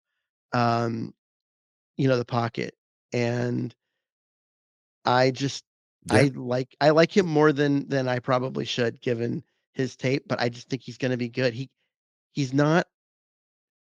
um, 0.53 1.13
you 1.97 2.07
know, 2.07 2.17
the 2.17 2.25
pocket. 2.25 2.75
And 3.13 3.75
I 5.05 5.31
just 5.31 5.65
Yeah. 6.05 6.17
I 6.17 6.31
like 6.33 6.75
I 6.81 6.89
like 6.91 7.15
him 7.15 7.25
more 7.25 7.51
than 7.51 7.87
than 7.89 8.07
I 8.07 8.19
probably 8.19 8.65
should 8.65 9.01
given 9.01 9.43
his 9.73 9.95
tape, 9.95 10.23
but 10.27 10.39
I 10.39 10.49
just 10.49 10.69
think 10.69 10.81
he's 10.81 10.97
going 10.97 11.11
to 11.11 11.17
be 11.17 11.29
good. 11.29 11.53
He 11.53 11.69
he's 12.33 12.53
not 12.53 12.87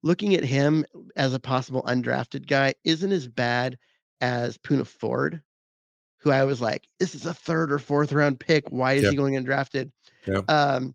looking 0.02 0.34
at 0.34 0.44
him 0.44 0.84
as 1.16 1.32
a 1.34 1.40
possible 1.40 1.82
undrafted 1.84 2.46
guy 2.46 2.74
isn't 2.84 3.12
as 3.12 3.26
bad 3.26 3.78
as 4.20 4.58
Puna 4.58 4.84
Ford, 4.84 5.42
who 6.18 6.30
I 6.30 6.44
was 6.44 6.60
like, 6.60 6.86
this 7.00 7.14
is 7.14 7.24
a 7.26 7.32
third 7.34 7.72
or 7.72 7.78
fourth 7.78 8.12
round 8.12 8.38
pick. 8.38 8.70
Why 8.70 8.94
is 8.94 9.02
Yeah. 9.04 9.10
he 9.10 9.16
going 9.16 9.34
undrafted? 9.34 9.90
Yeah. 10.26 10.42
Um, 10.48 10.94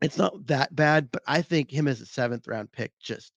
it's 0.00 0.16
not 0.16 0.46
that 0.46 0.74
bad, 0.74 1.10
but 1.10 1.22
I 1.26 1.42
think 1.42 1.70
him 1.70 1.86
as 1.88 2.00
a 2.00 2.06
seventh 2.06 2.46
round 2.46 2.70
pick 2.72 2.92
just 3.00 3.32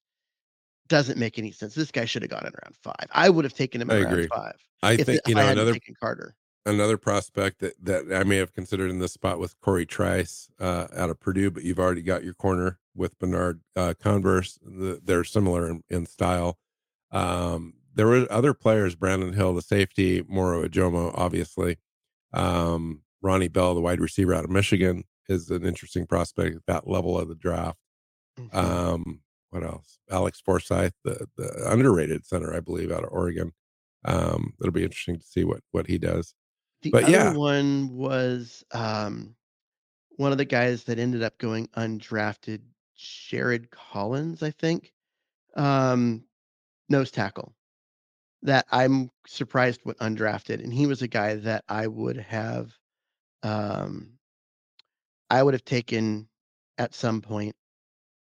doesn't 0.88 1.18
make 1.18 1.40
any 1.40 1.52
sense. 1.52 1.74
This 1.76 1.92
guy 1.92 2.06
should 2.06 2.22
have 2.22 2.32
gone 2.32 2.46
in 2.46 2.54
round 2.64 2.76
five. 2.84 3.08
I 3.12 3.30
would 3.30 3.46
have 3.46 3.54
taken 3.54 3.82
him 3.82 3.90
in 3.90 3.98
I 3.98 4.02
round 4.02 4.14
agree. 4.14 4.28
five. 4.28 4.56
I 4.84 4.98
think 4.98 5.22
you 5.28 5.36
know 5.36 5.48
another 5.48 5.76
Carter. 6.00 6.36
Another 6.66 6.98
prospect 6.98 7.60
that 7.60 7.74
that 7.84 8.14
I 8.16 8.24
may 8.24 8.38
have 8.38 8.54
considered 8.54 8.90
in 8.90 9.00
this 9.00 9.12
spot 9.12 9.38
with 9.38 9.60
Corey 9.60 9.86
Trice 9.86 10.48
uh, 10.62 10.88
out 10.96 11.10
of 11.10 11.20
Purdue, 11.20 11.52
but 11.52 11.64
you've 11.64 11.80
already 11.80 12.02
got 12.02 12.24
your 12.24 12.34
corner 12.34 12.80
with 12.96 13.20
Bernard 13.20 13.60
uh, 13.76 13.94
Converse. 14.00 14.58
The, 14.62 15.02
they're 15.04 15.26
similar 15.26 15.70
in, 15.70 15.84
in 15.90 16.06
style. 16.06 16.58
Um, 17.12 17.74
there 17.94 18.08
were 18.08 18.26
other 18.32 18.54
players: 18.54 18.96
Brandon 18.96 19.34
Hill, 19.34 19.54
the 19.54 19.62
safety, 19.62 20.24
Moro 20.26 20.66
Ojomo, 20.66 21.12
obviously. 21.16 21.80
Um, 22.32 23.02
Ronnie 23.22 23.50
Bell, 23.50 23.76
the 23.76 23.82
wide 23.82 24.00
receiver 24.00 24.34
out 24.34 24.46
of 24.46 24.50
Michigan, 24.50 25.04
is 25.28 25.50
an 25.50 25.66
interesting 25.66 26.08
prospect 26.08 26.56
at 26.56 26.66
that 26.68 26.88
level 26.88 27.20
of 27.20 27.28
the 27.28 27.36
draft. 27.36 27.78
Mhm. 28.40 28.56
Um, 28.56 29.22
what 29.50 29.64
else? 29.64 30.00
Alex 30.10 30.40
Forsyth, 30.40 30.94
the 31.04 31.28
the 31.36 31.70
underrated 31.70 32.26
center, 32.26 32.54
I 32.56 32.62
believe, 32.62 32.90
out 32.90 33.04
of 33.04 33.12
Oregon. 33.12 33.52
Um, 34.06 34.54
it'll 34.62 34.72
be 34.72 34.84
interesting 34.84 35.20
to 35.20 35.26
see 35.26 35.44
what 35.44 35.60
what 35.72 35.88
he 35.88 35.98
does. 35.98 36.34
The 36.84 36.92
But 36.92 37.04
other 37.06 37.12
yeah. 37.12 37.34
one 37.34 37.96
was 37.96 38.64
um, 38.72 39.36
one 40.18 40.32
of 40.32 40.38
the 40.38 40.46
guys 40.46 40.84
that 40.84 41.00
ended 41.00 41.24
up 41.24 41.38
going 41.38 41.68
undrafted, 41.70 42.62
Jared 42.96 43.72
Collins, 43.72 44.44
I 44.44 44.52
think. 44.52 44.92
Um, 45.56 46.24
nose 46.90 47.12
tackle 47.12 47.54
that 48.42 48.66
I'm 48.72 49.10
surprised 49.26 49.82
went 49.86 50.00
undrafted, 50.00 50.64
and 50.64 50.74
he 50.74 50.86
was 50.86 51.02
a 51.02 51.08
guy 51.08 51.36
that 51.36 51.64
I 51.70 51.88
would 51.88 52.18
have, 52.18 52.78
um, 53.42 54.14
I 55.30 55.42
would 55.42 55.54
have 55.54 55.66
taken 55.66 56.28
at 56.78 56.94
some 56.94 57.22
point. 57.22 57.56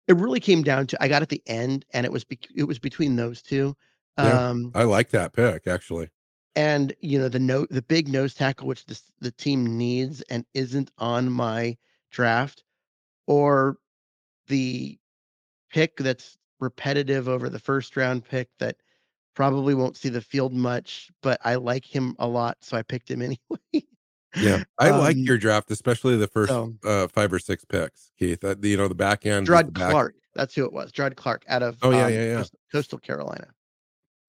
It 0.09 0.17
really 0.17 0.41
came 0.41 0.63
down 0.63 0.87
to 0.89 1.03
I 1.03 1.09
got 1.09 1.23
at 1.23 1.29
the 1.29 1.43
end, 1.47 1.87
and 1.95 2.05
it 2.05 2.13
was 2.13 2.25
bec 2.25 2.41
it 2.55 2.65
was 2.65 2.79
between 2.79 3.17
those 3.17 3.41
two. 3.41 3.75
Yeah. 4.19 4.49
Um, 4.49 4.73
I 4.75 4.83
like 4.83 5.09
that 5.11 5.33
pick 5.33 5.67
actually. 5.67 6.09
And 6.57 6.95
you 7.01 7.19
know 7.19 7.29
the 7.29 7.39
note 7.39 7.69
the 7.71 7.83
big 7.83 8.09
nose 8.09 8.35
tackle 8.35 8.67
which 8.67 8.85
the, 8.87 9.01
the 9.21 9.31
team 9.33 9.77
needs 9.79 10.21
and 10.23 10.45
isn't 10.55 10.91
on 10.99 11.31
my 11.31 11.77
draft 12.11 12.63
or 13.27 13.79
the 14.49 14.99
pick 15.71 15.97
that's 15.97 16.37
repetitive 16.61 17.29
over 17.29 17.49
the 17.49 17.59
first 17.59 17.97
round 17.97 18.25
pick 18.25 18.49
that 18.59 18.77
probably 19.35 19.75
won't 19.75 19.97
see 19.97 20.09
the 20.11 20.21
field 20.21 20.53
much 20.53 21.11
but 21.23 21.41
i 21.45 21.55
like 21.55 21.85
him 21.85 22.15
a 22.19 22.27
lot 22.29 22.57
so 22.61 22.77
i 22.77 22.83
picked 22.83 23.11
him 23.11 23.23
anyway 23.23 23.87
Yeah, 24.35 24.63
I 24.79 24.89
like 24.93 25.17
Um, 25.17 25.25
your 25.25 25.37
draft, 25.37 25.71
especially 25.71 26.17
the 26.17 26.27
first 26.27 26.49
so- 26.51 26.75
uh, 26.87 27.07
five 27.09 27.31
or 27.35 27.39
six 27.39 27.67
picks, 27.67 28.13
Keith. 28.19 28.43
Uh, 28.43 28.55
you 28.63 28.79
know, 28.79 28.89
the 28.89 28.95
back 28.95 29.27
end. 29.27 29.45
gerard 29.45 29.67
the 29.67 29.73
back- 29.73 29.91
clark 29.91 30.15
that's 30.35 30.55
who 30.55 30.65
it 30.65 30.73
was 30.73 30.91
gerard 30.91 31.17
clark 31.17 31.45
out 31.49 31.63
of 31.63 31.77
Oh, 31.83 31.91
yeah, 31.91 32.07
um, 32.07 32.13
yeah, 32.13 32.25
yeah. 32.25 32.37
Coast- 32.37 32.55
coastal 32.73 32.99
carolina 32.99 33.49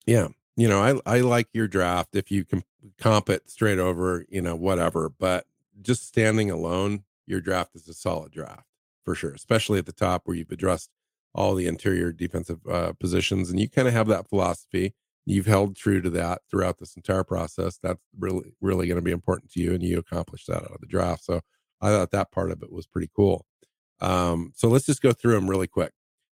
Yeah, 0.06 0.28
you 0.56 0.68
know, 0.68 0.82
I 0.82 1.18
I 1.18 1.22
like 1.22 1.48
your 1.54 1.68
draft 1.68 2.16
if 2.16 2.32
you 2.32 2.46
can 2.46 2.64
comp 3.00 3.30
it 3.30 3.50
straight 3.50 3.80
over, 3.80 4.26
you 4.30 4.42
know, 4.42 4.56
whatever. 4.56 5.10
But 5.10 5.46
just 5.82 6.08
standing 6.08 6.52
alone, 6.52 7.04
your 7.26 7.42
draft 7.42 7.76
is 7.76 7.88
a 7.88 7.94
solid 7.94 8.32
draft 8.32 8.68
for 9.04 9.16
sure, 9.16 9.34
especially 9.34 9.80
at 9.80 9.86
the 9.86 9.92
top 9.92 10.24
where 10.26 10.38
you've 10.38 10.52
addressed 10.52 10.90
all 11.36 11.56
the 11.56 11.68
interior 11.68 12.12
defensive 12.12 12.60
uh, 12.68 12.94
positions, 12.94 13.50
and 13.50 13.60
you 13.60 13.68
kind 13.70 13.88
of 13.88 13.94
have 13.94 14.08
that 14.08 14.30
philosophy. 14.30 14.94
You've 15.26 15.46
held 15.48 15.76
true 15.76 16.02
to 16.02 16.10
that 16.12 16.42
throughout 16.52 16.80
this 16.80 16.96
entire 16.96 17.24
process. 17.24 17.80
That's 17.82 18.02
really 18.18 18.54
really 18.62 18.88
going 18.88 18.98
to 18.98 19.02
be 19.02 19.12
important 19.12 19.52
to 19.54 19.60
you, 19.60 19.74
and 19.74 19.82
you 19.82 19.98
accomplished 19.98 20.48
that 20.48 20.58
out 20.64 20.72
of 20.72 20.82
the 20.82 20.88
draft. 20.88 21.26
So 21.26 21.42
I 21.82 21.90
thought 21.90 22.12
that 22.12 22.32
part 22.32 22.52
of 22.52 22.62
it 22.62 22.72
was 22.72 22.86
pretty 22.86 23.10
cool. 23.16 23.46
Um, 24.02 24.52
so 24.56 24.68
let's 24.68 24.86
just 24.86 25.02
go 25.02 25.14
through 25.14 25.34
them 25.34 25.50
really 25.50 25.68
quick. 25.68 25.94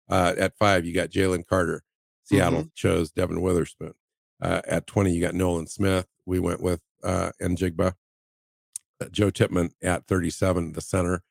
Uh, 0.10 0.34
at 0.38 0.58
five, 0.58 0.86
you 0.86 0.94
got 0.94 1.10
Jalen 1.10 1.48
Carter. 1.48 1.82
Seattle 2.26 2.66
chose 2.74 3.12
Devon 3.12 3.42
Witherspoon. 3.42 3.94
Uh, 4.42 4.62
at 4.68 4.88
20, 4.88 5.12
you 5.12 5.22
got 5.22 5.36
Nolan 5.36 5.68
Smith. 5.68 6.08
We 6.26 6.40
went 6.40 6.62
with 6.62 6.82
uh, 7.04 7.32
Njigba. 7.42 7.94
Uh, 9.02 9.06
Joe 9.12 9.30
Tippmann 9.30 9.72
at 9.82 10.08
37, 10.08 10.74
the 10.74 10.82
center. 10.82 11.22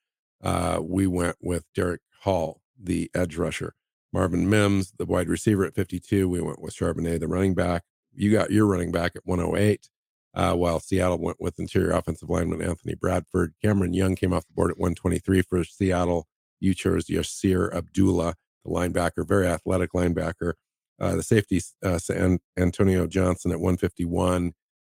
Uh, 0.43 0.81
we 0.83 1.07
went 1.07 1.37
with 1.41 1.65
Derick 1.75 2.01
Hall, 2.23 2.61
the 2.81 3.11
edge 3.15 3.37
rusher. 3.37 3.75
Marvin 4.13 4.49
Mims, 4.49 4.93
the 4.99 5.07
wide 5.07 5.29
receiver 5.29 5.65
at 5.65 5.75
52. 5.75 6.29
We 6.29 6.41
went 6.41 6.61
with 6.61 6.75
Charbonnet, 6.75 7.21
the 7.21 7.29
running 7.29 7.55
back. 7.55 7.85
You 8.15 8.31
got 8.31 8.51
your 8.51 8.67
running 8.67 8.93
back 8.93 9.13
at 9.17 9.27
108, 9.27 9.89
uh, 10.35 10.55
while 10.55 10.81
Seattle 10.81 11.19
went 11.19 11.41
with 11.41 11.59
interior 11.59 11.93
offensive 11.93 12.29
lineman 12.29 12.61
Anthony 12.61 12.95
Bradford. 12.95 13.55
Cameron 13.63 13.95
Young 13.95 14.15
came 14.15 14.35
off 14.35 14.47
the 14.47 14.53
board 14.53 14.71
at 14.71 14.79
123 14.79 15.43
for 15.43 15.65
Seattle. 15.65 16.27
You 16.61 16.75
chose 16.75 17.07
Yasir 17.07 17.75
Abdullah, 17.75 18.35
the 18.65 18.71
linebacker, 18.71 19.27
very 19.27 19.47
athletic 19.47 19.93
linebacker. 19.93 20.55
Uh, 21.01 21.17
the 21.17 21.23
safety, 21.23 21.61
uh, 21.85 21.99
San 21.99 22.39
Antonio 22.57 23.07
Johnson 23.07 23.51
at 23.51 23.61
151. 23.61 24.53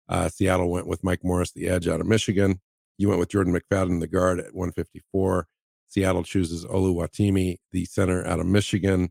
Uh, 0.09 0.29
Seattle 0.29 0.71
went 0.71 0.87
with 0.87 1.03
Mike 1.03 1.25
Morris, 1.25 1.53
the 1.53 1.69
edge 1.69 1.89
out 1.89 2.01
of 2.01 2.07
Michigan. 2.07 2.61
You 2.99 3.09
went 3.09 3.21
with 3.21 3.29
Jordan 3.29 3.53
McFadden, 3.53 4.01
the 4.01 4.07
guard 4.07 4.39
at 4.39 4.55
154. 4.55 5.49
Seattle 5.89 6.23
chooses 6.23 6.65
Oluwatimi, 6.65 7.57
the 7.73 7.85
center 7.85 8.27
out 8.27 8.41
of 8.41 8.47
Michigan. 8.47 9.11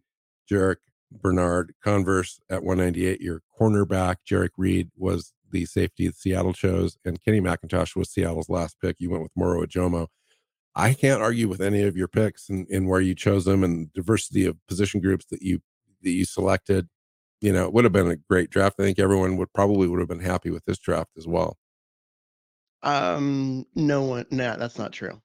Jarrick 0.49 0.77
Bernard 1.11 1.73
Converse 1.83 2.39
at 2.49 2.63
198, 2.63 3.21
your 3.21 3.41
cornerback. 3.59 4.17
Jerrick 4.29 4.49
Reed 4.57 4.89
was 4.95 5.33
the 5.51 5.65
safety 5.65 6.07
that 6.07 6.15
Seattle 6.15 6.53
chose. 6.53 6.97
And 7.05 7.23
Kenny 7.23 7.41
McIntosh 7.41 7.95
was 7.95 8.09
Seattle's 8.09 8.49
last 8.49 8.77
pick. 8.81 8.97
You 8.99 9.09
went 9.09 9.23
with 9.23 9.31
Moro 9.35 9.65
Ojomo. 9.65 10.07
I 10.75 10.93
can't 10.93 11.21
argue 11.21 11.47
with 11.47 11.61
any 11.61 11.83
of 11.83 11.95
your 11.95 12.09
picks 12.09 12.49
and, 12.49 12.67
and 12.69 12.87
where 12.87 12.99
you 12.99 13.15
chose 13.15 13.45
them 13.45 13.63
and 13.63 13.93
diversity 13.93 14.45
of 14.45 14.57
position 14.67 14.99
groups 14.99 15.25
that 15.27 15.41
you 15.41 15.61
that 16.05 16.11
you 16.11 16.23
selected. 16.25 16.87
You 17.41 17.51
know, 17.51 17.65
it 17.65 17.73
would 17.73 17.83
have 17.83 17.93
been 17.93 18.09
a 18.09 18.15
great 18.15 18.49
draft. 18.49 18.79
I 18.79 18.83
think 18.83 18.97
everyone 18.97 19.35
would 19.37 19.51
probably 19.53 19.87
would 19.87 19.99
have 19.99 20.07
been 20.07 20.21
happy 20.21 20.49
with 20.49 20.63
this 20.65 20.79
draft 20.79 21.11
as 21.17 21.27
well. 21.27 21.57
um 22.83 23.65
no 23.75 24.03
one 24.03 24.25
no 24.31 24.55
that's 24.57 24.77
not 24.77 24.91
true 24.93 25.19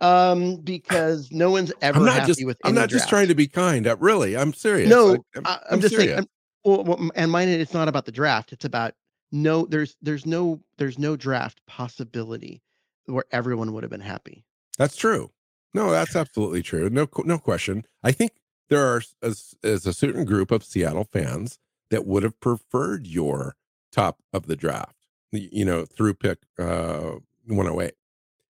um 0.00 0.56
because 0.56 1.30
no 1.30 1.50
one's 1.50 1.72
ever 1.82 1.98
I'm 1.98 2.04
not 2.04 2.14
happy 2.14 2.26
just 2.26 2.44
with 2.44 2.58
I'm 2.64 2.74
not 2.74 2.88
just 2.88 3.08
trying 3.08 3.28
to 3.28 3.34
be 3.34 3.46
kind. 3.48 3.86
Uh, 3.86 3.96
really, 3.98 4.36
I'm 4.36 4.52
serious. 4.52 4.90
No, 4.90 5.14
I, 5.14 5.18
I'm, 5.36 5.46
I, 5.46 5.52
I'm, 5.52 5.60
I'm 5.72 5.80
just 5.80 5.94
serious. 5.94 6.14
saying. 6.14 6.28
Well, 6.64 6.84
well, 6.84 7.10
and 7.14 7.30
mine, 7.30 7.48
it's 7.48 7.72
not 7.72 7.88
about 7.88 8.04
the 8.04 8.12
draft. 8.12 8.52
It's 8.52 8.64
about 8.64 8.94
no. 9.32 9.64
There's 9.66 9.96
there's 10.02 10.26
no 10.26 10.60
there's 10.76 10.98
no 10.98 11.16
draft 11.16 11.60
possibility 11.66 12.62
where 13.06 13.24
everyone 13.32 13.72
would 13.72 13.82
have 13.82 13.90
been 13.90 14.00
happy. 14.00 14.44
That's 14.76 14.96
true. 14.96 15.30
No, 15.74 15.90
that's 15.90 16.16
absolutely 16.16 16.62
true. 16.62 16.90
No, 16.90 17.08
no 17.24 17.38
question. 17.38 17.84
I 18.02 18.12
think 18.12 18.32
there 18.68 18.86
are 18.86 19.02
as 19.22 19.54
as 19.62 19.86
a 19.86 19.92
certain 19.92 20.24
group 20.24 20.50
of 20.50 20.64
Seattle 20.64 21.04
fans 21.12 21.58
that 21.90 22.06
would 22.06 22.22
have 22.22 22.38
preferred 22.40 23.06
your 23.06 23.56
top 23.92 24.20
of 24.32 24.46
the 24.46 24.56
draft. 24.56 24.94
You 25.32 25.64
know, 25.64 25.84
through 25.84 26.14
pick 26.14 26.38
uh, 26.58 27.16
108, 27.46 27.92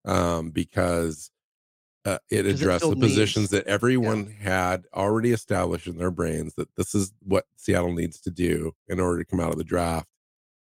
um, 0.04 0.50
because 0.50 1.30
uh, 2.04 2.18
it 2.30 2.46
addressed 2.46 2.80
the 2.82 2.86
filled 2.90 3.00
positions 3.00 3.52
needs. 3.52 3.64
that 3.64 3.66
everyone 3.66 4.26
had 4.40 4.84
already 4.94 5.32
established 5.32 5.86
in 5.86 5.98
their 5.98 6.10
brains 6.12 6.54
that 6.54 6.74
this 6.76 6.94
is 6.94 7.12
what 7.22 7.46
Seattle 7.56 7.92
needs 7.92 8.20
to 8.20 8.30
do 8.30 8.72
in 8.88 9.00
order 9.00 9.18
to 9.18 9.24
come 9.24 9.40
out 9.40 9.50
of 9.50 9.58
the 9.58 9.64
draft 9.64 10.08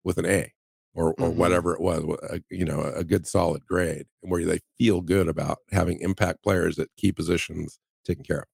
with 0.04 0.16
an 0.18 0.26
A 0.26 0.52
or 0.94 1.10
or 1.18 1.30
Mhm. 1.30 1.34
whatever 1.34 1.74
it 1.74 1.80
was, 1.80 2.04
a, 2.30 2.40
you 2.50 2.64
know, 2.64 2.82
a 2.82 3.04
good 3.04 3.26
solid 3.26 3.66
grade, 3.66 4.06
where 4.20 4.44
they 4.44 4.60
feel 4.78 5.00
good 5.02 5.28
about 5.28 5.58
having 5.72 5.98
impact 6.00 6.42
players 6.42 6.78
at 6.78 6.88
key 6.96 7.12
positions 7.12 7.78
taken 8.04 8.24
care 8.24 8.40
of. 8.42 8.48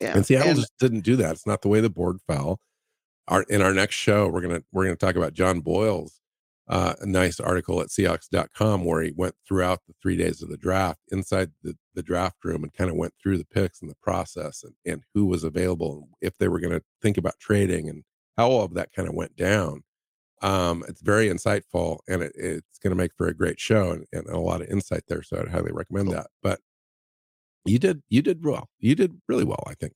Yeah, 0.00 0.16
And 0.16 0.26
Seattle 0.26 0.50
and- 0.50 0.58
just 0.58 0.72
didn't 0.78 1.00
do 1.00 1.16
that. 1.16 1.32
It's 1.32 1.46
not 1.46 1.62
the 1.62 1.68
way 1.68 1.80
the 1.80 1.90
board 1.90 2.18
fell. 2.26 2.60
Our 3.28 3.42
in 3.44 3.62
our 3.62 3.72
next 3.72 3.94
show, 3.94 4.28
we're 4.28 4.42
gonna 4.42 4.62
we're 4.72 4.84
gonna 4.84 4.96
talk 4.96 5.16
about 5.16 5.32
John 5.32 5.60
Boyle's 5.60 6.20
uh, 6.68 6.94
a 7.00 7.06
nice 7.06 7.40
article 7.40 7.80
at 7.80 7.88
Seahawks.com 7.88 8.84
where 8.84 9.02
he 9.02 9.12
went 9.14 9.34
throughout 9.46 9.80
the 9.86 9.94
three 10.00 10.16
days 10.16 10.42
of 10.42 10.48
the 10.48 10.56
draft 10.56 11.00
inside 11.10 11.50
the, 11.62 11.76
the 11.94 12.02
draft 12.02 12.36
room 12.42 12.62
and 12.62 12.72
kind 12.72 12.90
of 12.90 12.96
went 12.96 13.12
through 13.22 13.36
the 13.36 13.44
picks 13.44 13.82
and 13.82 13.90
the 13.90 13.96
process 14.02 14.64
and, 14.64 14.74
and 14.86 15.02
who 15.12 15.26
was 15.26 15.44
available 15.44 15.96
and 15.96 16.04
if 16.22 16.36
they 16.38 16.48
were 16.48 16.60
going 16.60 16.72
to 16.72 16.82
think 17.02 17.18
about 17.18 17.38
trading 17.38 17.88
and 17.88 18.02
how 18.38 18.48
all 18.48 18.62
of 18.62 18.74
that 18.74 18.92
kind 18.92 19.08
of 19.08 19.14
went 19.14 19.36
down. 19.36 19.82
Um, 20.42 20.84
it's 20.88 21.00
very 21.00 21.28
insightful 21.28 21.98
and 22.08 22.22
it, 22.22 22.32
it's 22.34 22.78
going 22.82 22.90
to 22.90 22.96
make 22.96 23.12
for 23.16 23.28
a 23.28 23.34
great 23.34 23.60
show 23.60 23.92
and, 23.92 24.06
and, 24.12 24.26
a 24.26 24.38
lot 24.38 24.60
of 24.60 24.68
insight 24.68 25.04
there. 25.08 25.22
So 25.22 25.38
I'd 25.38 25.48
highly 25.48 25.72
recommend 25.72 26.10
that. 26.12 26.26
But 26.42 26.60
you 27.64 27.78
did, 27.78 28.02
you 28.08 28.22
did 28.22 28.44
well. 28.44 28.68
You 28.78 28.94
did 28.94 29.20
really 29.28 29.44
well, 29.44 29.62
I 29.66 29.74
think. 29.74 29.94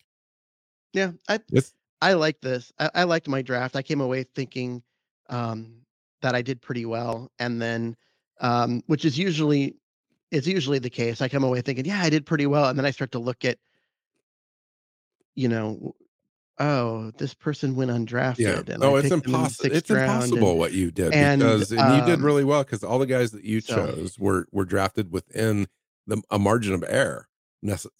Yeah, 0.92 1.12
I 1.28 1.40
It's 1.52 1.72
I 2.00 2.14
like 2.14 2.40
this. 2.40 2.72
I, 2.78 2.90
I 2.94 3.04
liked 3.04 3.28
my 3.28 3.42
draft. 3.42 3.76
I 3.76 3.82
came 3.82 4.00
away 4.00 4.22
thinking 4.22 4.82
um, 5.28 5.82
that 6.22 6.34
I 6.34 6.42
did 6.42 6.62
pretty 6.62 6.86
well, 6.86 7.30
and 7.38 7.60
then 7.60 7.96
um, 8.40 8.82
which 8.86 9.04
is 9.04 9.18
usually 9.18 9.76
it's 10.30 10.46
usually 10.46 10.78
the 10.78 10.90
case. 10.90 11.20
I 11.20 11.28
come 11.28 11.44
away 11.44 11.60
thinking, 11.60 11.84
yeah, 11.84 12.00
I 12.00 12.10
did 12.10 12.24
pretty 12.26 12.46
well, 12.46 12.68
and 12.68 12.78
then 12.78 12.86
I 12.86 12.90
start 12.90 13.12
to 13.12 13.18
look 13.18 13.44
at, 13.44 13.58
you 15.34 15.48
know, 15.48 15.94
oh, 16.58 17.10
this 17.18 17.34
person 17.34 17.74
went 17.76 17.90
undrafted. 17.90 18.38
yeah. 18.38 18.74
And 18.74 18.82
I 18.82 18.86
Oh, 18.86 18.96
it's 18.96 19.08
picked 19.08 19.24
them 19.24 19.34
impossible. 19.34 19.72
It's 19.76 19.90
and- 19.90 19.98
impossible 20.00 20.58
what 20.58 20.72
you 20.72 20.90
did 20.90 21.12
and, 21.12 21.40
because 21.40 21.72
and 21.72 21.94
you 21.96 22.06
did 22.06 22.18
um, 22.20 22.24
really 22.24 22.44
well 22.44 22.64
because 22.64 22.82
all 22.84 22.98
the 22.98 23.06
guys 23.06 23.30
that 23.32 23.44
you 23.44 23.60
so- 23.60 23.74
chose 23.76 24.18
were 24.18 24.46
were 24.52 24.64
drafted 24.64 25.12
within 25.12 25.66
the 26.06 26.22
a 26.30 26.38
margin 26.38 26.74
of 26.74 26.84
error. 26.88 27.27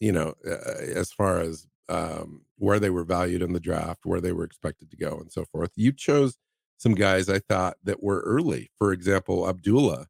You 0.00 0.12
know, 0.12 0.34
as 0.44 1.12
far 1.12 1.40
as 1.40 1.66
um, 1.88 2.42
where 2.58 2.78
they 2.78 2.90
were 2.90 3.04
valued 3.04 3.42
in 3.42 3.52
the 3.52 3.60
draft, 3.60 4.04
where 4.04 4.20
they 4.20 4.32
were 4.32 4.44
expected 4.44 4.90
to 4.90 4.96
go, 4.96 5.18
and 5.18 5.32
so 5.32 5.44
forth. 5.44 5.72
You 5.76 5.92
chose 5.92 6.36
some 6.76 6.94
guys 6.94 7.28
I 7.28 7.38
thought 7.40 7.76
that 7.84 8.02
were 8.02 8.20
early. 8.20 8.70
For 8.78 8.92
example, 8.92 9.48
Abdullah, 9.48 10.06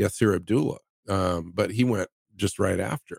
Yasir 0.00 0.34
Abdullah, 0.34 0.78
um, 1.08 1.52
but 1.54 1.72
he 1.72 1.84
went 1.84 2.08
just 2.36 2.58
right 2.58 2.80
after. 2.80 3.18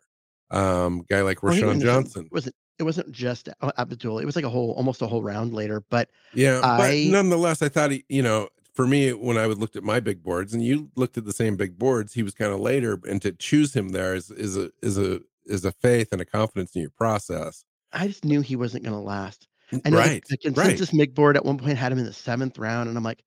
Um, 0.52 1.06
guy 1.10 1.22
like 1.22 1.38
Roschon 1.40 1.68
went- 1.68 1.82
Johnson. 1.84 2.26
It 2.26 2.32
wasn't 2.32 2.56
it 2.80 2.84
wasn't 2.84 3.12
just 3.12 3.50
uh, 3.62 3.72
Abdullah. 3.78 4.22
It 4.22 4.26
was 4.26 4.36
like 4.36 4.46
a 4.46 4.50
whole 4.50 4.72
almost 4.72 5.02
a 5.02 5.08
whole 5.08 5.22
round 5.22 5.54
later. 5.54 5.84
But 5.90 6.10
Yeah, 6.34 6.60
but 6.62 6.82
I- 6.82 7.08
nonetheless, 7.10 7.62
I 7.62 7.70
thought 7.70 7.92
he, 7.92 8.06
you 8.10 8.24
know, 8.24 8.50
for 8.74 8.88
me, 8.88 9.12
when 9.14 9.38
I 9.38 9.46
would 9.48 9.58
looked 9.60 9.76
at 9.76 9.84
my 9.84 10.00
big 10.00 10.24
boards, 10.24 10.54
and 10.54 10.64
you 10.64 10.90
looked 10.96 11.18
at 11.18 11.26
the 11.26 11.34
same 11.34 11.56
big 11.58 11.78
boards, 11.78 12.14
he 12.14 12.24
was 12.24 12.34
kind 12.34 12.52
of 12.54 12.60
later, 12.60 13.00
and 13.08 13.22
to 13.22 13.32
choose 13.34 13.76
him 13.76 13.90
there 13.90 14.16
is 14.16 14.32
is 14.32 14.58
a 14.58 14.72
is 14.82 14.98
a 14.98 15.22
is 15.50 15.66
a 15.66 15.72
faith 15.72 16.10
and 16.12 16.22
a 16.22 16.26
confidence 16.26 16.76
in 16.76 16.82
your 16.82 16.92
process. 16.92 17.64
I 17.92 18.08
just 18.08 18.24
knew 18.24 18.42
he 18.42 18.56
wasn't 18.56 18.84
going 18.84 18.96
to 18.96 19.02
last. 19.02 19.48
I 19.86 19.90
know 19.90 19.98
right, 19.98 20.24
the, 20.28 20.38
right. 20.46 20.56
consensus 20.56 20.94
MIG 20.94 21.14
board 21.14 21.38
at 21.38 21.46
one 21.46 21.58
point 21.58 21.78
had 21.78 21.92
him 21.92 22.00
in 22.00 22.06
the 22.06 22.14
seventh 22.14 22.58
round, 22.58 22.90
and 22.90 22.98
I'm 22.98 23.04
like, 23.04 23.24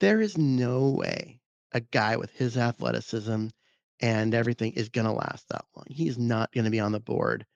there 0.00 0.20
is 0.20 0.36
no 0.36 0.90
way 0.90 1.40
a 1.72 1.80
guy 1.80 2.16
with 2.16 2.30
his 2.32 2.56
athleticism 2.56 3.46
and 4.00 4.34
everything 4.34 4.72
is 4.72 4.88
going 4.88 5.06
to 5.06 5.12
last 5.12 5.48
that 5.48 5.64
long. 5.74 5.84
He's 5.88 6.18
not 6.18 6.52
going 6.52 6.64
to 6.64 6.70
be 6.70 6.80
on 6.80 6.92
the 6.92 7.00
board 7.00 7.46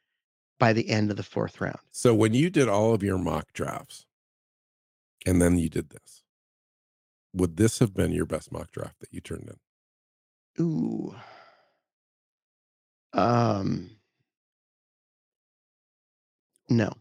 by 0.59 0.73
the 0.73 0.89
end 0.89 1.11
of 1.11 1.17
the 1.17 1.23
fourth 1.23 1.61
round. 1.61 1.79
So 1.91 2.15
when 2.15 2.35
you 2.35 2.51
did 2.51 2.69
all 2.69 2.95
of 2.95 3.03
your 3.03 3.19
mock 3.19 3.53
drafts, 3.53 4.07
and 5.27 5.41
then 5.41 5.59
you 5.59 5.69
did 5.69 5.91
this, 5.91 6.23
would 7.35 7.57
this 7.57 7.79
have 7.79 7.95
been 7.95 8.13
your 8.13 8.27
best 8.27 8.51
mock 8.51 8.71
draft 8.73 9.01
that 9.01 9.13
you 9.13 9.21
turned 9.21 9.51
in? 10.59 10.65
Ooh. 10.65 11.15
Um. 13.13 13.91
No. 16.71 16.93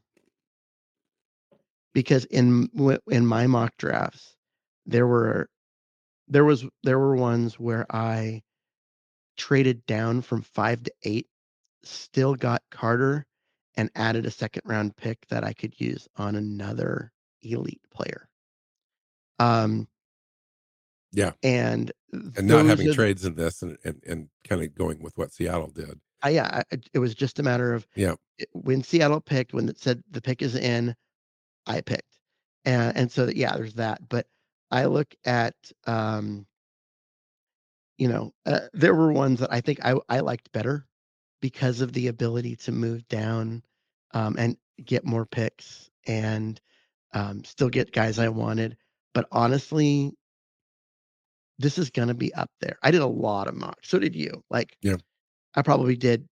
Because 1.93 2.25
in 2.25 2.69
in 3.07 3.25
my 3.25 3.47
mock 3.47 3.75
drafts, 3.77 4.35
there 4.85 5.07
were 5.07 5.49
there 6.27 6.45
was 6.45 6.65
there 6.83 6.99
were 6.99 7.15
ones 7.15 7.59
where 7.59 7.85
I 7.89 8.43
traded 9.37 9.85
down 9.85 10.21
from 10.21 10.41
five 10.41 10.83
to 10.83 10.91
eight, 11.03 11.27
still 11.83 12.35
got 12.35 12.61
Carter, 12.71 13.25
and 13.75 13.89
added 13.95 14.25
a 14.25 14.31
second 14.31 14.63
round 14.65 14.95
pick 14.97 15.25
that 15.29 15.43
I 15.43 15.53
could 15.53 15.79
use 15.79 16.07
on 16.17 16.35
another 16.35 17.11
elite 17.41 17.81
player. 17.91 18.27
Um. 19.39 19.87
Yeah. 21.11 21.31
And 21.41 21.91
And 22.13 22.47
not 22.47 22.67
having 22.67 22.89
are- 22.89 22.93
trades 22.93 23.25
in 23.25 23.33
this, 23.35 23.61
and 23.63 23.77
and, 23.83 24.01
and 24.05 24.29
kind 24.47 24.61
of 24.63 24.75
going 24.75 25.01
with 25.01 25.17
what 25.17 25.31
Seattle 25.33 25.71
did. 25.71 25.99
I, 26.21 26.29
yeah, 26.29 26.63
I, 26.71 26.77
it 26.93 26.99
was 26.99 27.15
just 27.15 27.39
a 27.39 27.43
matter 27.43 27.73
of 27.73 27.87
Yeah. 27.95 28.15
when 28.53 28.83
Seattle 28.83 29.21
picked, 29.21 29.53
when 29.53 29.69
it 29.69 29.79
said 29.79 30.03
the 30.11 30.21
pick 30.21 30.41
is 30.41 30.55
in, 30.55 30.95
I 31.65 31.81
picked, 31.81 32.17
and 32.65 32.95
and 32.97 33.11
so 33.11 33.29
yeah, 33.33 33.55
there's 33.55 33.75
that. 33.75 34.07
But 34.09 34.27
I 34.71 34.85
look 34.85 35.13
at, 35.25 35.55
um, 35.87 36.45
you 37.97 38.07
know, 38.07 38.33
uh, 38.45 38.61
there 38.73 38.95
were 38.95 39.11
ones 39.11 39.39
that 39.39 39.51
I 39.51 39.61
think 39.61 39.79
I 39.85 39.95
I 40.09 40.19
liked 40.21 40.51
better 40.51 40.85
because 41.41 41.81
of 41.81 41.93
the 41.93 42.07
ability 42.07 42.55
to 42.57 42.71
move 42.71 43.07
down, 43.07 43.63
um, 44.13 44.35
and 44.37 44.57
get 44.83 45.05
more 45.05 45.25
picks 45.25 45.89
and 46.07 46.59
um, 47.13 47.43
still 47.43 47.69
get 47.69 47.91
guys 47.91 48.19
I 48.19 48.29
wanted. 48.29 48.77
But 49.13 49.27
honestly, 49.31 50.13
this 51.59 51.77
is 51.77 51.89
gonna 51.89 52.13
be 52.13 52.33
up 52.33 52.49
there. 52.61 52.77
I 52.83 52.91
did 52.91 53.01
a 53.01 53.07
lot 53.07 53.47
of 53.47 53.55
mocks. 53.55 53.89
So 53.89 53.99
did 53.99 54.15
you. 54.15 54.43
Like, 54.49 54.77
Yeah. 54.81 54.97
I 55.59 55.61
probably 55.61 55.97
did 55.97 56.25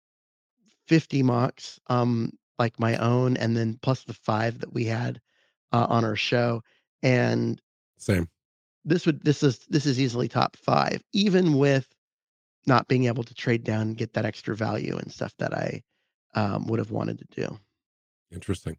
50 0.88 1.22
mocks, 1.22 1.82
um, 1.88 2.32
like 2.58 2.80
my 2.80 2.96
own, 2.96 3.36
and 3.36 3.58
then 3.58 3.78
plus 3.82 4.06
the 4.06 4.14
five 4.14 4.60
that 4.62 4.74
we 4.74 4.86
had 4.86 5.20
uh, 5.74 5.86
on 5.90 6.06
our 6.06 6.16
show. 6.16 6.64
And 7.04 7.62
Same. 7.98 8.30
this 8.86 9.06
would 9.06 9.22
this 9.26 9.44
is 9.44 9.60
this 9.68 9.86
is 9.86 10.00
easily 10.00 10.30
top 10.30 10.56
five, 10.56 11.02
even 11.12 11.58
with 11.58 11.94
not 12.66 12.88
being 12.88 13.04
able 13.04 13.24
to 13.24 13.34
trade 13.34 13.66
down 13.66 13.82
and 13.82 13.98
get 13.98 14.14
that 14.14 14.26
extra 14.26 14.56
value 14.56 14.96
and 14.96 15.12
stuff 15.12 15.34
that 15.40 15.54
I 15.54 15.84
um, 16.34 16.66
would 16.68 16.80
have 16.80 16.92
wanted 16.92 17.20
to 17.20 17.48
do. 17.48 17.60
Interesting. 18.32 18.78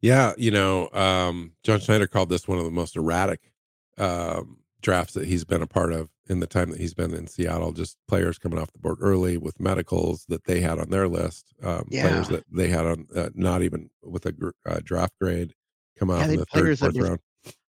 Yeah, 0.00 0.32
you 0.38 0.50
know, 0.50 0.88
um, 0.92 1.52
John 1.62 1.80
Schneider 1.80 2.06
called 2.06 2.30
this 2.30 2.48
one 2.48 2.58
of 2.58 2.64
the 2.64 2.70
most 2.70 2.96
erratic 2.96 3.52
um, 3.98 4.60
drafts 4.80 5.12
that 5.12 5.26
he's 5.26 5.44
been 5.44 5.62
a 5.62 5.66
part 5.66 5.92
of 5.92 6.08
in 6.28 6.40
the 6.40 6.46
time 6.46 6.70
that 6.70 6.80
he's 6.80 6.94
been 6.94 7.14
in 7.14 7.26
Seattle. 7.26 7.72
Just 7.72 7.98
players 8.08 8.38
coming 8.38 8.58
off 8.58 8.72
the 8.72 8.78
board 8.78 8.98
early 9.00 9.36
with 9.36 9.60
medicals 9.60 10.24
that 10.28 10.44
they 10.44 10.60
had 10.60 10.78
on 10.78 10.90
their 10.90 11.08
list, 11.08 11.54
um, 11.62 11.84
players 11.90 12.28
that 12.28 12.44
they 12.50 12.68
had 12.68 12.86
on 12.86 13.06
uh, 13.14 13.30
not 13.34 13.62
even 13.62 13.90
with 14.02 14.26
a 14.26 14.32
gr- 14.32 14.50
uh, 14.66 14.80
draft 14.82 15.14
grade 15.20 15.54
come 15.98 16.10
out 16.10 16.20
Yeah, 16.20 16.32
in 16.32 16.36
the 16.38 16.46
third, 16.46 16.78
fourth 16.78 16.96
round. 16.96 17.20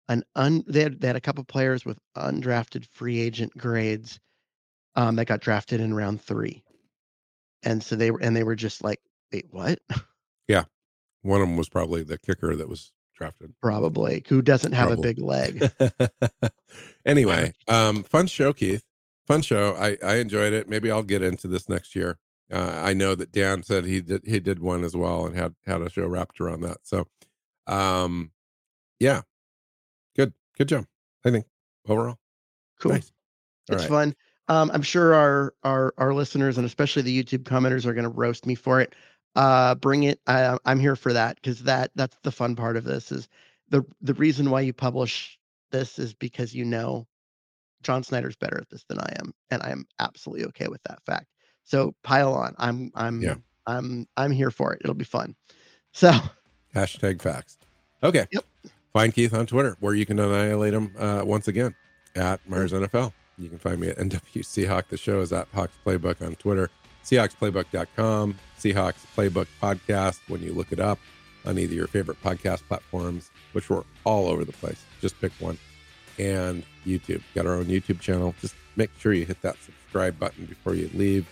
An 0.10 0.24
un 0.36 0.64
they 0.68 0.82
had 0.84 1.00
they 1.00 1.08
had 1.08 1.16
a 1.16 1.22
couple 1.22 1.44
players 1.46 1.86
with 1.86 1.98
undrafted 2.18 2.86
free 2.92 3.20
agent 3.20 3.56
grades 3.58 4.20
um, 4.96 5.16
that 5.16 5.26
got 5.26 5.40
drafted 5.40 5.80
in 5.80 5.94
round 5.94 6.22
three, 6.22 6.64
and 7.64 7.82
so 7.82 7.96
they 7.96 8.12
were 8.12 8.22
and 8.22 8.36
they 8.36 8.44
were 8.44 8.56
just 8.56 8.84
like, 8.84 9.00
wait, 9.32 9.46
what? 9.52 9.80
Yeah, 10.48 10.66
one 11.22 11.40
of 11.42 11.48
them 11.48 11.56
was 11.56 11.70
probably 11.70 12.04
the 12.04 12.18
kicker 12.18 12.58
that 12.58 12.68
was 12.68 12.92
drafted. 13.22 13.54
Probably 13.62 14.24
who 14.28 14.42
doesn't 14.42 14.72
have 14.74 14.88
Probably. 14.88 15.10
a 15.10 15.14
big 15.14 15.24
leg. 15.24 15.72
anyway, 17.06 17.54
um, 17.68 18.04
fun 18.04 18.28
show, 18.28 18.52
Keith. 18.52 18.84
Fun 19.28 19.42
show. 19.44 19.76
I 19.76 19.98
I 20.04 20.16
enjoyed 20.16 20.54
it. 20.54 20.68
Maybe 20.68 20.90
I'll 20.90 21.04
get 21.04 21.22
into 21.22 21.48
this 21.48 21.70
next 21.70 21.96
year. 21.96 22.18
Uh, 22.52 22.82
I 22.84 22.94
know 22.94 23.16
that 23.16 23.32
Dan 23.32 23.64
said 23.64 23.86
he 23.86 24.02
did 24.02 24.24
he 24.26 24.40
did 24.40 24.60
one 24.60 24.84
as 24.84 24.96
well 24.96 25.26
and 25.26 25.36
had 25.36 25.56
had 25.66 25.82
a 25.82 25.90
show 25.90 26.08
wrapped 26.08 26.42
around 26.42 26.62
that. 26.62 26.78
So, 26.84 27.08
um, 27.68 28.32
yeah, 29.00 29.22
good 30.16 30.34
good 30.58 30.68
job. 30.68 30.86
I 31.24 31.30
think 31.30 31.46
overall, 31.88 32.18
Cool. 32.80 32.94
nice. 32.94 33.12
It's 33.70 33.84
right. 33.84 33.90
fun. 33.90 34.16
Um, 34.48 34.72
I'm 34.74 34.82
sure 34.82 35.14
our 35.14 35.54
our 35.64 35.94
our 35.98 36.14
listeners 36.14 36.58
and 36.58 36.66
especially 36.66 37.04
the 37.04 37.24
YouTube 37.24 37.44
commenters 37.44 37.86
are 37.86 37.94
going 37.94 38.04
to 38.04 38.10
roast 38.10 38.46
me 38.48 38.56
for 38.56 38.82
it. 38.82 38.94
Uh, 39.36 39.76
bring 39.76 40.04
it. 40.04 40.20
I, 40.28 40.58
I'm 40.66 40.80
here 40.80 40.96
for 40.96 41.14
that 41.14 41.36
because 41.36 41.64
that 41.64 41.92
that's 41.96 42.18
the 42.24 42.32
fun 42.32 42.56
part 42.56 42.78
of 42.78 42.84
this 42.84 43.12
is 43.12 43.30
the 43.70 43.84
the 44.02 44.14
reason 44.16 44.50
why 44.50 44.62
you 44.62 44.74
publish 44.74 45.40
this 45.72 45.98
is 46.00 46.14
because 46.14 46.54
you 46.54 46.66
know 46.66 47.08
John 47.84 48.04
Schneider's 48.04 48.36
better 48.36 48.58
at 48.60 48.70
this 48.70 48.84
than 48.84 49.00
I 49.00 49.14
am, 49.20 49.34
and 49.50 49.64
I 49.64 49.72
am 49.72 49.86
absolutely 50.00 50.46
okay 50.48 50.68
with 50.68 50.84
that 50.84 51.00
fact. 51.06 51.28
So 51.64 51.96
pile 52.04 52.34
on. 52.34 52.56
I'm 52.58 52.92
I'm 52.96 53.22
Yeah. 53.22 53.36
I'm 53.68 54.08
I'm 54.18 54.32
here 54.32 54.52
for 54.52 54.74
it. 54.74 54.82
It'll 54.84 54.94
be 54.94 55.06
fun. 55.06 55.36
So 55.94 56.10
Hashtag 56.74 57.22
facts. 57.22 57.58
Okay. 58.02 58.26
Yep. 58.32 58.46
Find 58.94 59.14
Keith 59.14 59.34
on 59.34 59.46
Twitter 59.46 59.76
where 59.82 59.94
you 59.94 60.06
can 60.06 60.20
annihilate 60.20 60.74
him 60.74 60.96
uh, 60.98 61.22
once 61.26 61.50
again 61.50 61.76
at 62.16 62.40
Myers 62.48 62.72
NFL. 62.72 63.12
You 63.38 63.50
can 63.50 63.58
find 63.58 63.78
me 63.78 63.90
at 63.90 63.98
NWC 63.98 64.68
Hawk. 64.68 64.88
The 64.88 64.96
show 64.96 65.20
is 65.20 65.34
at 65.34 65.50
Hawks 65.54 65.74
Playbook 65.86 66.26
on 66.26 66.36
Twitter, 66.36 66.70
SeahawksPlaybook.com, 67.04 68.36
Seahawks 68.60 69.06
Playbook 69.16 69.48
Podcast. 69.62 70.20
When 70.28 70.42
you 70.42 70.54
look 70.54 70.72
it 70.72 70.80
up 70.80 71.00
on 71.46 71.58
either 71.58 71.74
your 71.74 71.88
favorite 71.88 72.22
podcast 72.24 72.62
platforms, 72.68 73.32
which 73.54 73.70
we're 73.70 73.84
all 74.04 74.28
over 74.28 74.46
the 74.46 74.54
place, 74.54 74.84
just 75.02 75.20
pick 75.20 75.32
one, 75.40 75.58
and 76.20 76.64
YouTube. 76.86 77.22
Got 77.34 77.48
our 77.48 77.56
own 77.56 77.66
YouTube 77.66 78.00
channel. 78.00 78.36
Just 78.42 78.56
make 78.76 78.90
sure 79.00 79.14
you 79.14 79.26
hit 79.26 79.42
that 79.42 79.58
subscribe 79.64 80.20
button 80.20 80.46
before 80.46 80.76
you 80.76 80.90
leave 80.94 81.28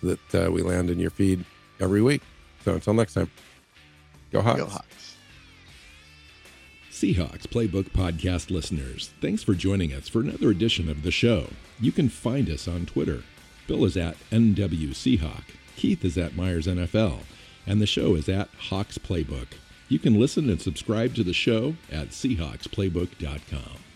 so 0.00 0.08
that 0.08 0.46
uh, 0.46 0.50
we 0.50 0.62
land 0.62 0.90
in 0.90 0.98
your 0.98 1.10
feed 1.10 1.44
every 1.80 2.02
week. 2.02 2.22
So 2.64 2.74
until 2.74 2.94
next 2.94 3.14
time, 3.14 3.30
go 4.30 4.42
Hawks. 4.42 4.60
go 4.60 4.66
Hawks. 4.66 5.16
Seahawks 6.90 7.46
Playbook 7.46 7.90
Podcast 7.90 8.50
listeners, 8.50 9.12
thanks 9.20 9.44
for 9.44 9.54
joining 9.54 9.92
us 9.92 10.08
for 10.08 10.20
another 10.20 10.50
edition 10.50 10.88
of 10.88 11.04
the 11.04 11.12
show. 11.12 11.46
You 11.80 11.92
can 11.92 12.08
find 12.08 12.50
us 12.50 12.66
on 12.66 12.86
Twitter. 12.86 13.22
Bill 13.68 13.84
is 13.84 13.98
at 13.98 14.16
NW 14.30 14.88
Seahawk, 14.90 15.44
Keith 15.76 16.02
is 16.02 16.16
at 16.16 16.34
Myers 16.34 16.66
NFL, 16.66 17.20
and 17.66 17.80
the 17.80 17.86
show 17.86 18.14
is 18.14 18.26
at 18.26 18.48
Hawks 18.70 18.96
Playbook. 18.96 19.48
You 19.90 19.98
can 19.98 20.18
listen 20.18 20.48
and 20.48 20.60
subscribe 20.60 21.14
to 21.16 21.22
the 21.22 21.34
show 21.34 21.76
at 21.92 22.08
SeahawksPlaybook.com. 22.08 23.87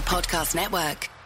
Podcast 0.00 0.56
Network. 0.56 1.17